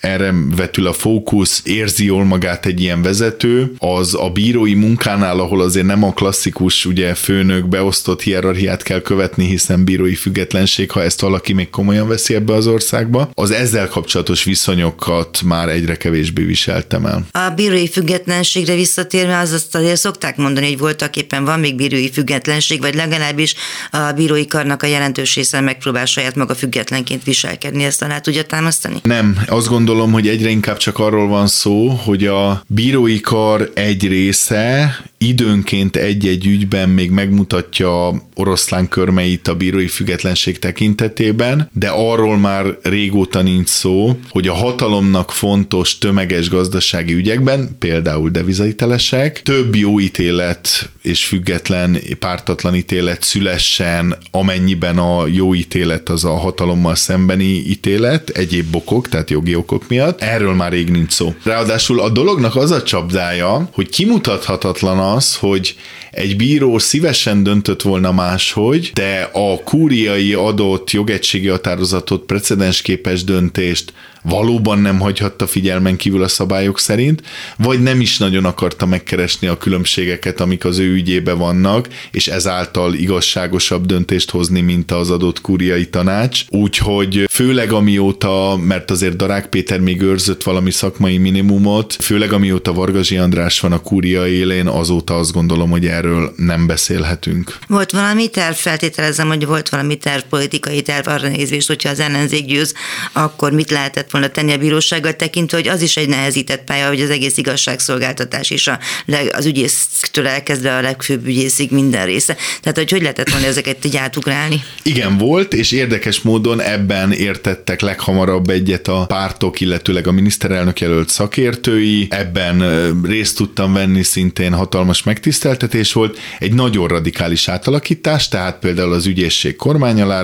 erre 0.00 0.34
vetül 0.56 0.86
a 0.86 0.92
fókusz, 0.92 1.60
érzi 1.64 2.04
jól 2.04 2.24
magát 2.24 2.66
egy 2.66 2.80
ilyen 2.80 3.02
vezető, 3.02 3.72
az 3.78 4.14
a 4.14 4.30
bírói 4.30 4.74
munkánál, 4.74 5.40
ahol 5.40 5.60
azért 5.60 5.86
nem 5.86 6.02
a 6.02 6.12
klasszikus 6.12 6.86
ugye 6.86 7.14
főnök 7.14 7.68
beosztott 7.68 8.22
hierarchiát 8.22 8.82
kell 8.82 9.00
követni, 9.00 9.44
hiszen 9.44 9.84
bírói 9.84 10.14
függetlenség, 10.14 10.90
ha 10.90 11.02
ezt 11.02 11.20
valaki 11.20 11.52
még 11.52 11.70
komolyan 11.70 12.08
veszi 12.08 12.34
ebbe 12.34 12.52
az 12.52 12.66
országba, 12.66 13.30
az 13.34 13.50
ezzel 13.50 13.88
kapcsolatos 13.88 14.44
viszonyokat 14.44 15.42
már 15.44 15.68
egyre 15.68 15.96
kevésbé 15.96 16.42
viseltem 16.42 17.06
el. 17.06 17.26
A 17.30 17.50
bírói 17.54 17.88
függetlenségre 17.88 18.74
visszatérve 18.74 19.38
az 19.38 19.52
azt 19.52 19.74
azért 19.74 20.00
szokták 20.00 20.36
mondani, 20.36 20.66
hogy 20.66 20.78
voltak 20.78 21.16
éppen 21.16 21.44
van 21.44 21.60
még 21.60 21.74
bírói 21.74 22.10
függetlenség, 22.10 22.80
vagy 22.80 22.94
legalábbis 22.94 23.54
a 23.90 24.12
bírói 24.16 24.46
karnak 24.46 24.82
a 24.82 24.86
jelentős 24.86 25.34
része 25.34 25.60
megpróbál 25.60 26.04
saját 26.04 26.34
maga 26.34 26.54
függetlenként 26.54 27.24
viselkedni, 27.24 27.84
ezt 27.84 28.02
alá 28.02 28.18
tudja 28.18 28.44
támasztani? 28.44 29.00
Nem, 29.02 29.38
azt 29.46 29.68
gondolom, 29.68 29.88
gondolom, 29.90 30.14
hogy 30.14 30.28
egyre 30.28 30.50
inkább 30.50 30.76
csak 30.76 30.98
arról 30.98 31.28
van 31.28 31.46
szó, 31.46 31.88
hogy 31.88 32.26
a 32.26 32.62
bírói 32.66 33.20
kar 33.20 33.70
egy 33.74 34.08
része 34.08 35.00
időnként 35.22 35.96
egy-egy 35.96 36.46
ügyben 36.46 36.88
még 36.88 37.10
megmutatja 37.10 38.22
oroszlán 38.34 38.88
körmeit 38.88 39.48
a 39.48 39.54
bírói 39.54 39.86
függetlenség 39.86 40.58
tekintetében, 40.58 41.70
de 41.72 41.88
arról 41.88 42.38
már 42.38 42.78
régóta 42.82 43.42
nincs 43.42 43.68
szó, 43.68 44.18
hogy 44.28 44.48
a 44.48 44.54
hatalomnak 44.54 45.32
fontos 45.32 45.98
tömeges 45.98 46.48
gazdasági 46.48 47.12
ügyekben, 47.12 47.76
például 47.78 48.30
devizaitelesek, 48.30 49.42
több 49.42 49.74
jó 49.74 50.00
ítélet 50.00 50.90
és 51.02 51.24
független, 51.24 51.96
pártatlan 52.18 52.74
ítélet 52.74 53.22
szülessen, 53.22 54.16
amennyiben 54.30 54.98
a 54.98 55.26
jó 55.26 55.54
ítélet 55.54 56.08
az 56.08 56.24
a 56.24 56.34
hatalommal 56.34 56.94
szembeni 56.94 57.44
ítélet, 57.44 58.28
egyéb 58.28 58.76
okok, 58.76 59.08
tehát 59.08 59.30
jogi 59.30 59.54
okok 59.54 59.79
miatt. 59.88 60.20
Erről 60.20 60.54
már 60.54 60.72
rég 60.72 60.90
nincs 60.90 61.12
szó. 61.12 61.34
Ráadásul 61.44 62.00
a 62.00 62.08
dolognak 62.08 62.56
az 62.56 62.70
a 62.70 62.82
csapdája, 62.82 63.68
hogy 63.72 63.88
kimutathatatlan 63.88 64.98
az, 64.98 65.36
hogy 65.36 65.76
egy 66.10 66.36
bíró 66.36 66.78
szívesen 66.78 67.42
döntött 67.42 67.82
volna 67.82 68.12
máshogy, 68.12 68.90
de 68.94 69.30
a 69.32 69.62
kúriai 69.64 70.34
adott 70.34 70.90
jogegységi 70.90 71.48
határozatot, 71.48 72.22
precedensképes 72.22 73.24
döntést 73.24 73.92
valóban 74.22 74.78
nem 74.78 74.98
hagyhatta 74.98 75.46
figyelmen 75.46 75.96
kívül 75.96 76.22
a 76.22 76.28
szabályok 76.28 76.78
szerint, 76.78 77.22
vagy 77.56 77.82
nem 77.82 78.00
is 78.00 78.18
nagyon 78.18 78.44
akarta 78.44 78.86
megkeresni 78.86 79.46
a 79.46 79.58
különbségeket, 79.58 80.40
amik 80.40 80.64
az 80.64 80.78
ő 80.78 80.92
ügyébe 80.92 81.32
vannak, 81.32 81.88
és 82.10 82.28
ezáltal 82.28 82.94
igazságosabb 82.94 83.86
döntést 83.86 84.30
hozni, 84.30 84.60
mint 84.60 84.90
az 84.90 85.10
adott 85.10 85.40
kúriai 85.40 85.88
tanács. 85.88 86.44
Úgyhogy 86.48 87.26
főleg 87.30 87.72
amióta, 87.72 88.56
mert 88.66 88.90
azért 88.90 89.16
Darák 89.16 89.46
Péter 89.46 89.80
még 89.80 90.00
őrzött 90.00 90.42
valami 90.42 90.70
szakmai 90.70 91.18
minimumot, 91.18 91.96
főleg 92.00 92.32
amióta 92.32 92.72
Vargazsi 92.72 93.16
András 93.16 93.60
van 93.60 93.72
a 93.72 93.78
kúria 93.78 94.28
élén, 94.28 94.66
azóta 94.66 95.18
azt 95.18 95.32
gondolom, 95.32 95.70
hogy 95.70 95.86
erről 95.86 96.32
nem 96.36 96.66
beszélhetünk. 96.66 97.58
Volt 97.68 97.90
valami 97.90 98.28
terv, 98.28 98.54
feltételezem, 98.54 99.28
hogy 99.28 99.46
volt 99.46 99.68
valami 99.68 99.96
terv, 99.96 100.22
politikai 100.28 100.82
terv 100.82 101.08
arra 101.08 101.28
nézvést, 101.28 101.66
hogyha 101.66 101.88
az 101.88 102.00
ellenzék 102.00 102.46
győz, 102.46 102.74
akkor 103.12 103.52
mit 103.52 103.70
lehetett 103.70 104.09
kellett 104.10 104.12
volna 104.12 104.28
tenni 104.28 104.52
a 104.52 104.58
bírósággal 104.58 105.16
tekintve, 105.16 105.56
hogy 105.56 105.68
az 105.68 105.82
is 105.82 105.96
egy 105.96 106.08
nehezített 106.08 106.64
pálya, 106.64 106.88
hogy 106.88 107.00
az 107.00 107.10
egész 107.10 107.36
igazságszolgáltatás 107.36 108.50
is 108.50 108.66
a 108.66 108.78
leg, 109.06 109.30
az 109.34 109.46
ügyésztől 109.46 110.26
elkezdve 110.26 110.76
a 110.76 110.80
legfőbb 110.80 111.26
ügyészig 111.26 111.70
minden 111.70 112.06
része. 112.06 112.36
Tehát, 112.60 112.78
hogy 112.78 112.90
hogy 112.90 113.00
lehetett 113.00 113.30
volna 113.30 113.46
ezeket 113.46 113.84
így 113.84 113.96
átugrálni? 113.96 114.62
Igen, 114.82 115.18
volt, 115.18 115.54
és 115.54 115.72
érdekes 115.72 116.20
módon 116.20 116.60
ebben 116.60 117.12
értettek 117.12 117.80
leghamarabb 117.80 118.50
egyet 118.50 118.88
a 118.88 119.04
pártok, 119.06 119.60
illetőleg 119.60 120.06
a 120.06 120.12
miniszterelnök 120.12 120.80
jelölt 120.80 121.08
szakértői. 121.08 122.06
Ebben 122.10 122.62
részt 123.02 123.36
tudtam 123.36 123.72
venni, 123.72 124.02
szintén 124.02 124.52
hatalmas 124.52 125.02
megtiszteltetés 125.02 125.92
volt. 125.92 126.18
Egy 126.38 126.52
nagyon 126.52 126.88
radikális 126.88 127.48
átalakítás, 127.48 128.28
tehát 128.28 128.58
például 128.58 128.92
az 128.92 129.06
ügyészség 129.06 129.56
kormány 129.56 130.00
alá 130.00 130.22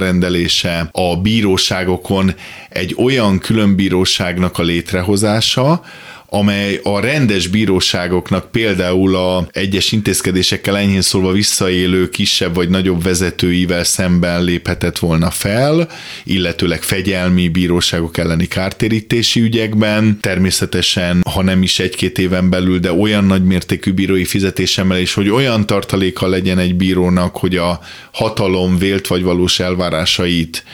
a 0.92 1.16
bíróságokon 1.16 2.34
egy 2.76 2.94
olyan 2.98 3.38
bíróságnak 3.76 4.58
a 4.58 4.62
létrehozása, 4.62 5.82
amely 6.28 6.80
a 6.82 7.00
rendes 7.00 7.46
bíróságoknak 7.46 8.50
például 8.50 9.16
a 9.16 9.46
egyes 9.52 9.92
intézkedésekkel 9.92 10.76
enyhén 10.76 11.00
szólva 11.00 11.32
visszaélő 11.32 12.08
kisebb 12.08 12.54
vagy 12.54 12.68
nagyobb 12.68 13.02
vezetőivel 13.02 13.84
szemben 13.84 14.44
léphetett 14.44 14.98
volna 14.98 15.30
fel, 15.30 15.88
illetőleg 16.24 16.82
fegyelmi 16.82 17.48
bíróságok 17.48 18.18
elleni 18.18 18.46
kártérítési 18.46 19.40
ügyekben, 19.40 20.18
természetesen, 20.20 21.22
ha 21.30 21.42
nem 21.42 21.62
is 21.62 21.78
egy-két 21.78 22.18
éven 22.18 22.50
belül, 22.50 22.78
de 22.78 22.92
olyan 22.92 23.24
nagy 23.24 23.44
mértékű 23.44 23.92
bírói 23.92 24.24
fizetésemelés, 24.24 25.14
hogy 25.14 25.28
olyan 25.28 25.66
tartaléka 25.66 26.26
legyen 26.26 26.58
egy 26.58 26.74
bírónak, 26.74 27.36
hogy 27.36 27.56
a 27.56 27.80
hatalom 28.12 28.78
vélt 28.78 29.06
vagy 29.06 29.22
valós 29.22 29.60
elvárásait 29.60 30.64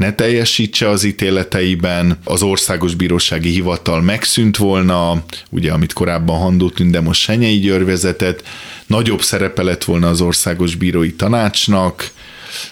ne 0.00 0.12
teljesítse 0.12 0.88
az 0.88 1.04
ítéleteiben, 1.04 2.18
az 2.24 2.42
országos 2.42 2.94
bírósági 2.94 3.50
hivatal 3.50 4.00
megszűnt 4.00 4.56
volna, 4.56 5.24
ugye 5.50 5.72
amit 5.72 5.92
korábban 5.92 6.38
Handó 6.38 6.70
Tünde 6.70 7.00
most 7.00 7.20
Senyei 7.20 7.58
György 7.58 7.84
vezetett, 7.84 8.42
nagyobb 8.86 9.22
szerepe 9.22 9.62
lett 9.62 9.84
volna 9.84 10.08
az 10.08 10.20
országos 10.20 10.74
bírói 10.74 11.12
tanácsnak, 11.12 12.10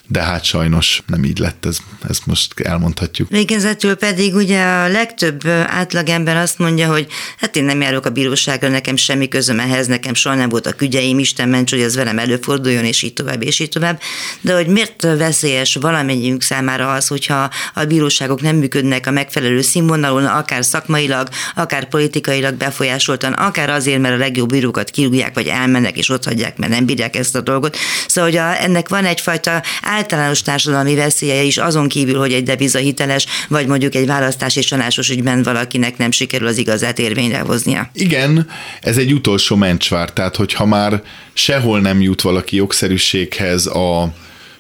de 0.07 0.23
hát 0.23 0.45
sajnos 0.45 1.03
nem 1.07 1.25
így 1.25 1.39
lett, 1.39 1.67
ez, 1.67 1.79
ezt 2.09 2.27
most 2.27 2.61
elmondhatjuk. 2.61 3.29
Végezetül 3.29 3.95
pedig 3.95 4.35
ugye 4.35 4.63
a 4.63 4.89
legtöbb 4.89 5.47
átlagember 5.67 6.37
azt 6.37 6.59
mondja, 6.59 6.89
hogy 6.89 7.07
hát 7.39 7.57
én 7.57 7.65
nem 7.65 7.81
járok 7.81 8.07
a 8.07 8.11
bíróságra, 8.11 8.69
nekem 8.69 8.97
semmi 8.97 9.29
közöm 9.29 9.61
ehhez, 9.61 9.87
nekem 9.87 10.15
soha 10.15 10.35
nem 10.35 10.49
voltak 10.49 10.83
ügyeim, 10.83 11.19
Isten 11.19 11.49
ments, 11.49 11.71
hogy 11.71 11.81
ez 11.81 11.95
velem 11.95 12.19
előforduljon, 12.19 12.85
és 12.85 13.03
így 13.03 13.13
tovább, 13.13 13.43
és 13.43 13.59
így 13.59 13.69
tovább. 13.69 14.01
De 14.41 14.55
hogy 14.55 14.67
miért 14.67 15.03
veszélyes 15.03 15.75
valamennyiünk 15.75 16.43
számára 16.43 16.93
az, 16.93 17.07
hogyha 17.07 17.51
a 17.75 17.85
bíróságok 17.85 18.41
nem 18.41 18.57
működnek 18.57 19.07
a 19.07 19.11
megfelelő 19.11 19.61
színvonalon, 19.61 20.25
akár 20.25 20.65
szakmailag, 20.65 21.29
akár 21.55 21.89
politikailag 21.89 22.55
befolyásoltan, 22.55 23.33
akár 23.33 23.71
azért, 23.71 24.01
mert 24.01 24.15
a 24.15 24.19
legjobb 24.19 24.49
bírókat 24.49 24.91
kirúgják, 24.91 25.35
vagy 25.35 25.47
elmennek 25.47 25.97
és 25.97 26.09
ott 26.09 26.25
hagyják, 26.25 26.57
mert 26.57 26.73
nem 26.73 26.87
bírják 26.87 27.17
ezt 27.17 27.37
a 27.37 27.41
dolgot. 27.41 27.77
Szóval, 28.07 28.31
hogy 28.31 28.39
a, 28.39 28.63
ennek 28.63 28.89
van 28.89 29.05
egyfajta 29.05 29.63
általános 29.83 30.43
társadalmi 30.43 30.95
veszélye 30.95 31.43
is 31.43 31.57
azon 31.57 31.89
kívül, 31.89 32.19
hogy 32.19 32.33
egy 32.33 32.43
deviza 32.43 32.79
hiteles, 32.79 33.27
vagy 33.49 33.67
mondjuk 33.67 33.95
egy 33.95 34.07
választási 34.07 34.61
csalásos 34.61 35.11
ügyben 35.11 35.43
valakinek 35.43 35.97
nem 35.97 36.11
sikerül 36.11 36.47
az 36.47 36.59
igazát 36.59 36.99
érvényre 36.99 37.39
hoznia. 37.39 37.91
Igen, 37.93 38.49
ez 38.81 38.97
egy 38.97 39.13
utolsó 39.13 39.57
mencsvár, 39.57 40.13
tehát 40.13 40.37
hogyha 40.37 40.67
már 40.67 41.03
sehol 41.33 41.81
nem 41.81 42.01
jut 42.01 42.21
valaki 42.21 42.57
jogszerűséghez 42.57 43.67
a 43.67 44.13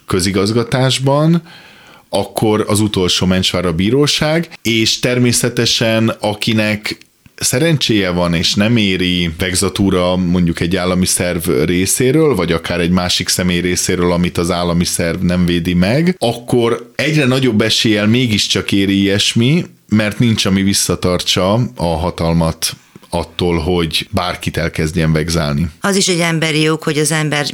közigazgatásban, 0.07 1.43
akkor 2.09 2.65
az 2.69 2.81
utolsó 2.81 3.27
mencsvár 3.27 3.65
a 3.65 3.73
bíróság, 3.73 4.49
és 4.63 4.99
természetesen 4.99 6.09
akinek 6.09 6.99
szerencséje 7.41 8.11
van, 8.11 8.35
és 8.35 8.55
nem 8.55 8.77
éri 8.77 9.31
vegzatúra 9.39 10.17
mondjuk 10.17 10.61
egy 10.61 10.77
állami 10.77 11.07
szerv 11.07 11.51
részéről, 11.65 12.35
vagy 12.35 12.53
akár 12.53 12.81
egy 12.81 12.91
másik 12.91 13.29
személy 13.29 13.61
részéről, 13.61 14.13
amit 14.13 14.39
az 14.39 14.51
állami 14.51 14.85
szerv 14.85 15.23
nem 15.23 15.47
védi 15.47 15.75
meg, 15.75 16.17
akkor 16.19 16.93
egyre 16.97 17.25
nagyobb 17.25 17.61
eséllyel 17.61 18.07
mégiscsak 18.07 18.73
éri 18.73 19.01
ilyesmi, 19.01 19.65
mert 19.89 20.19
nincs, 20.19 20.45
ami 20.45 20.63
visszatartsa 20.63 21.53
a 21.77 21.87
hatalmat 21.87 22.77
attól, 23.11 23.59
hogy 23.59 24.09
bárkit 24.11 24.57
elkezdjen 24.57 25.13
vegzálni. 25.13 25.71
Az 25.81 25.97
is 25.97 26.09
egy 26.09 26.21
emberi 26.21 26.61
jog, 26.61 26.83
hogy 26.83 26.99
az 26.99 27.13
ember 27.13 27.47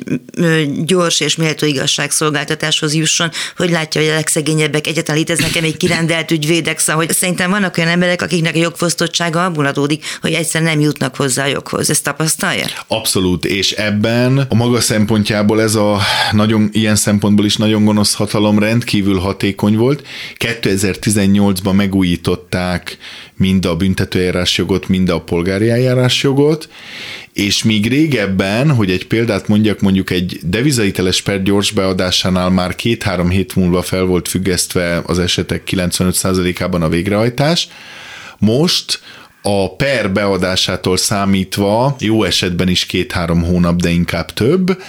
gyors 0.84 1.20
és 1.20 1.36
méltó 1.36 1.66
igazságszolgáltatáshoz 1.66 2.94
jusson, 2.94 3.30
hogy 3.57 3.70
látja, 3.70 4.00
hogy 4.00 4.11
a 4.11 4.14
legszegényebbek 4.14 4.86
egyetlen 4.86 5.16
léteznek 5.16 5.57
egy 5.57 5.76
kirendelt 5.76 6.30
ügyvédek, 6.30 6.78
szóval 6.78 7.05
hogy 7.05 7.14
szerintem 7.14 7.50
vannak 7.50 7.76
olyan 7.76 7.90
emberek, 7.90 8.22
akiknek 8.22 8.55
a 8.55 8.59
jogfosztottsága 8.59 9.44
abból 9.44 9.66
adódik, 9.66 10.05
hogy 10.20 10.32
egyszer 10.32 10.62
nem 10.62 10.80
jutnak 10.80 11.16
hozzá 11.16 11.44
a 11.44 11.48
joghoz. 11.48 11.90
Ezt 11.90 12.05
tapasztalja? 12.05 12.64
Abszolút, 12.86 13.44
és 13.44 13.72
ebben 13.72 14.38
a 14.48 14.55
maga 14.55 14.80
szempontjából 14.80 15.62
ez 15.62 15.74
a 15.74 16.00
nagyon, 16.32 16.68
ilyen 16.72 16.96
szempontból 16.96 17.44
is 17.44 17.57
nagyon 17.57 17.84
gonosz 17.84 18.14
hatalom 18.14 18.59
rendkívül 18.59 19.18
hatékony 19.18 19.76
volt. 19.76 20.07
2018-ban 20.38 21.74
megújították 21.74 22.98
mind 23.36 23.64
a 23.64 23.76
büntetőjárás 23.76 24.59
jogot, 24.59 24.88
mind 24.88 25.09
a 25.09 25.20
polgári 25.45 25.70
eljárás 25.70 26.22
jogot, 26.22 26.68
és 27.32 27.62
míg 27.62 27.88
régebben, 27.88 28.70
hogy 28.70 28.90
egy 28.90 29.07
példát 29.07 29.49
mondjak, 29.49 29.80
mondjuk 29.80 30.11
egy 30.11 30.38
devizaiteles 30.42 31.22
per 31.22 31.42
gyors 31.42 31.70
beadásánál 31.70 32.51
már 32.51 32.74
két-három 32.74 33.28
hét 33.28 33.57
múlva 33.57 33.82
fel 33.82 34.05
volt 34.05 34.28
függesztve 34.28 35.03
az 35.07 35.18
esetek 35.18 35.62
95%-ában 35.70 36.82
a 36.82 36.88
végrehajtás, 36.88 37.68
most 38.38 39.01
a 39.42 39.76
per 39.76 40.12
beadásától 40.12 40.97
számítva 40.97 41.97
jó 41.99 42.22
esetben 42.24 42.68
is 42.68 42.86
két-három 42.86 43.42
hónap, 43.42 43.80
de 43.80 43.88
inkább 43.90 44.32
több, 44.32 44.82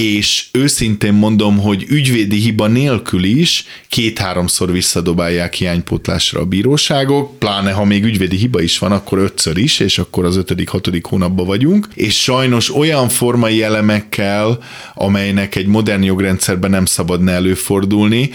és 0.00 0.46
őszintén 0.52 1.12
mondom, 1.12 1.58
hogy 1.58 1.84
ügyvédi 1.88 2.36
hiba 2.36 2.66
nélkül 2.66 3.24
is 3.24 3.64
két-háromszor 3.88 4.72
visszadobálják 4.72 5.54
hiánypótlásra 5.54 6.40
a 6.40 6.44
bíróságok, 6.44 7.38
pláne 7.38 7.72
ha 7.72 7.84
még 7.84 8.04
ügyvédi 8.04 8.36
hiba 8.36 8.60
is 8.60 8.78
van, 8.78 8.92
akkor 8.92 9.18
ötször 9.18 9.56
is, 9.56 9.80
és 9.80 9.98
akkor 9.98 10.24
az 10.24 10.36
ötödik, 10.36 10.68
hatodik 10.68 11.04
hónapban 11.04 11.46
vagyunk, 11.46 11.88
és 11.94 12.20
sajnos 12.22 12.74
olyan 12.74 13.08
formai 13.08 13.62
elemekkel, 13.62 14.58
amelynek 14.94 15.54
egy 15.54 15.66
modern 15.66 16.02
jogrendszerben 16.02 16.70
nem 16.70 16.84
szabadna 16.84 17.30
előfordulni, 17.30 18.30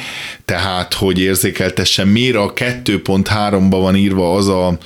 tehát, 0.45 0.93
hogy 0.93 1.19
érzékeltessen, 1.19 2.07
miért 2.07 2.35
a 2.35 2.53
2.3-ban 2.53 3.79
van 3.81 3.95
írva 3.95 4.33
az 4.33 4.47
a 4.47 4.77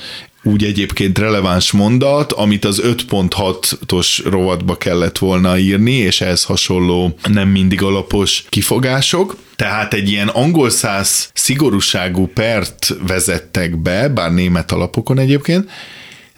úgy 0.46 0.64
egyébként 0.64 1.18
releváns 1.18 1.72
mondat, 1.72 2.32
amit 2.32 2.64
az 2.64 2.82
5.6-os 2.84 4.20
rovatba 4.24 4.76
kellett 4.76 5.18
volna 5.18 5.58
írni, 5.58 5.92
és 5.92 6.20
ehhez 6.20 6.44
hasonló 6.44 7.18
nem 7.28 7.48
mindig 7.48 7.82
alapos 7.82 8.44
kifogások. 8.48 9.36
Tehát 9.56 9.94
egy 9.94 10.08
ilyen 10.08 10.28
angol 10.28 10.70
száz 10.70 11.30
szigorúságú 11.34 12.26
pert 12.26 12.96
vezettek 13.06 13.76
be, 13.76 14.08
bár 14.08 14.32
német 14.32 14.72
alapokon 14.72 15.18
egyébként, 15.18 15.70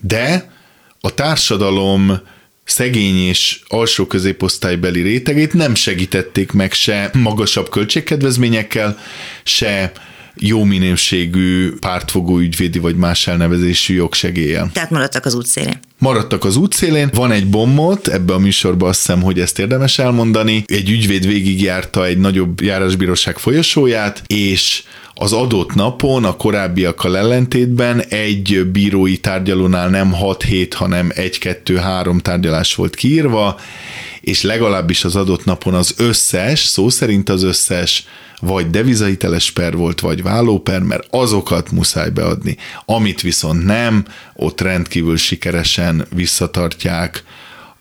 de 0.01 0.53
a 1.01 1.15
társadalom 1.15 2.21
szegény 2.65 3.19
és 3.19 3.61
alsó 3.67 4.07
középosztálybeli 4.07 5.01
rétegét 5.03 5.53
nem 5.53 5.75
segítették 5.75 6.53
meg 6.53 6.73
se 6.73 7.11
magasabb 7.13 7.69
költségkedvezményekkel, 7.69 8.99
se 9.43 9.93
jó 10.41 10.64
minőségű 10.64 11.72
pártfogó 11.80 12.39
ügyvédi 12.39 12.78
vagy 12.78 12.97
más 12.97 13.26
elnevezésű 13.26 13.95
jogsegéllyel. 13.95 14.70
Tehát 14.72 14.91
maradtak 14.91 15.24
az 15.24 15.34
útszélén. 15.34 15.78
Maradtak 15.99 16.45
az 16.45 16.57
útszélén, 16.57 17.11
van 17.14 17.30
egy 17.30 17.47
bombot, 17.47 18.09
ebbe 18.09 18.32
a 18.32 18.39
műsorban 18.39 18.89
azt 18.89 18.99
hiszem, 18.99 19.22
hogy 19.22 19.41
ezt 19.41 19.59
érdemes 19.59 19.99
elmondani. 19.99 20.64
Egy 20.66 20.91
ügyvéd 20.91 21.26
végigjárta 21.26 22.07
egy 22.07 22.18
nagyobb 22.18 22.61
járásbíróság 22.61 23.39
folyosóját, 23.39 24.22
és 24.26 24.82
az 25.21 25.33
adott 25.33 25.75
napon 25.75 26.25
a 26.25 26.37
korábbiakkal 26.37 27.16
ellentétben 27.16 28.01
egy 28.01 28.66
bírói 28.73 29.16
tárgyalónál 29.16 29.89
nem 29.89 30.12
6 30.12 30.43
hét, 30.43 30.75
hanem 30.75 31.11
1-2-3 31.14 32.21
tárgyalás 32.21 32.75
volt 32.75 32.95
kiírva, 32.95 33.61
és 34.21 34.43
legalábbis 34.43 35.05
az 35.05 35.16
adott 35.16 35.45
napon 35.45 35.75
az 35.75 35.95
összes, 35.97 36.61
szó 36.61 36.89
szerint 36.89 37.29
az 37.29 37.43
összes 37.43 38.07
vagy 38.41 38.71
devizahiteles 38.71 39.51
per 39.51 39.77
volt, 39.77 40.01
vagy 40.01 40.23
vállóper, 40.23 40.81
mert 40.81 41.07
azokat 41.11 41.71
muszáj 41.71 42.11
beadni. 42.11 42.57
Amit 42.85 43.21
viszont 43.21 43.64
nem, 43.64 44.05
ott 44.35 44.61
rendkívül 44.61 45.16
sikeresen 45.16 46.07
visszatartják 46.14 47.25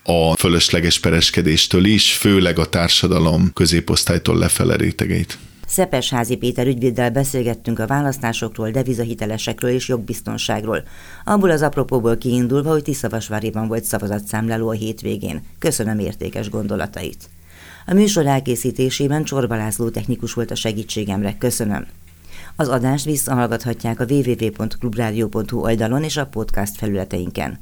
a 0.03 0.35
fölösleges 0.35 0.99
pereskedéstől 0.99 1.85
is, 1.85 2.13
főleg 2.13 2.59
a 2.59 2.65
társadalom 2.65 3.51
középosztálytól 3.53 4.37
lefele 4.37 4.75
rétegeit. 4.75 5.37
Szepes 5.77 6.09
Házi 6.09 6.35
Péter 6.35 6.67
ügyvéddel 6.67 7.11
beszélgettünk 7.11 7.79
a 7.79 7.87
választásokról, 7.87 8.71
devizahitelesekről 8.71 9.71
és 9.71 9.87
jogbiztonságról. 9.87 10.83
Abból 11.25 11.49
az 11.49 11.61
apropóból 11.61 12.17
kiindulva, 12.17 12.71
hogy 12.71 12.83
Tiszavasváriban 12.83 13.67
volt 13.67 13.83
szavazatszámláló 13.83 14.69
a 14.69 14.71
hétvégén. 14.71 15.43
Köszönöm 15.59 15.99
értékes 15.99 16.49
gondolatait. 16.49 17.29
A 17.85 17.93
műsor 17.93 18.25
elkészítésében 18.25 19.23
Csorba 19.23 19.55
László 19.55 19.89
technikus 19.89 20.33
volt 20.33 20.51
a 20.51 20.55
segítségemre. 20.55 21.37
Köszönöm. 21.37 21.85
Az 22.55 22.67
adást 22.67 23.05
visszahallgathatják 23.05 23.99
a 23.99 24.05
www.clubradio.hu 24.09 25.59
oldalon 25.59 26.03
és 26.03 26.17
a 26.17 26.25
podcast 26.25 26.75
felületeinken. 26.75 27.59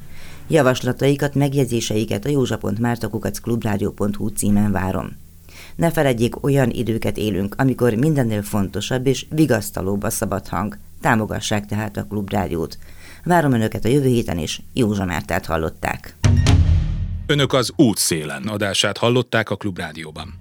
Javaslataikat, 0.48 1.36
megjegyzéseiket 1.36 2.26
a 2.26 2.30
józsa.mártakukacclubradio.hu 2.30 4.28
címen 4.28 4.72
várom. 4.72 5.24
Ne 5.76 5.92
feledjék, 5.92 6.44
olyan 6.44 6.70
időket 6.70 7.18
élünk, 7.18 7.56
amikor 7.58 7.94
mindennél 7.94 8.42
fontosabb 8.42 9.08
és 9.08 9.26
vigasztalóbb 9.30 10.04
a 10.04 10.10
szabad 10.10 10.48
hang. 10.48 10.78
Támogassák 11.02 11.66
tehát 11.66 11.98
a 11.98 12.06
Klubrádiót. 12.06 12.78
Várom 13.24 13.52
Önöket 13.52 13.86
a 13.86 13.90
jövő 13.90 14.08
héten 14.08 14.38
is, 14.38 14.62
Józsa 14.74 15.06
Mártát 15.06 15.46
hallották. 15.46 16.16
Önök 17.26 17.54
az 17.54 17.72
útszélen 17.76 18.44
adását 18.44 18.98
hallották 18.98 19.50
a 19.50 19.56
Klubrádióban. 19.56 20.34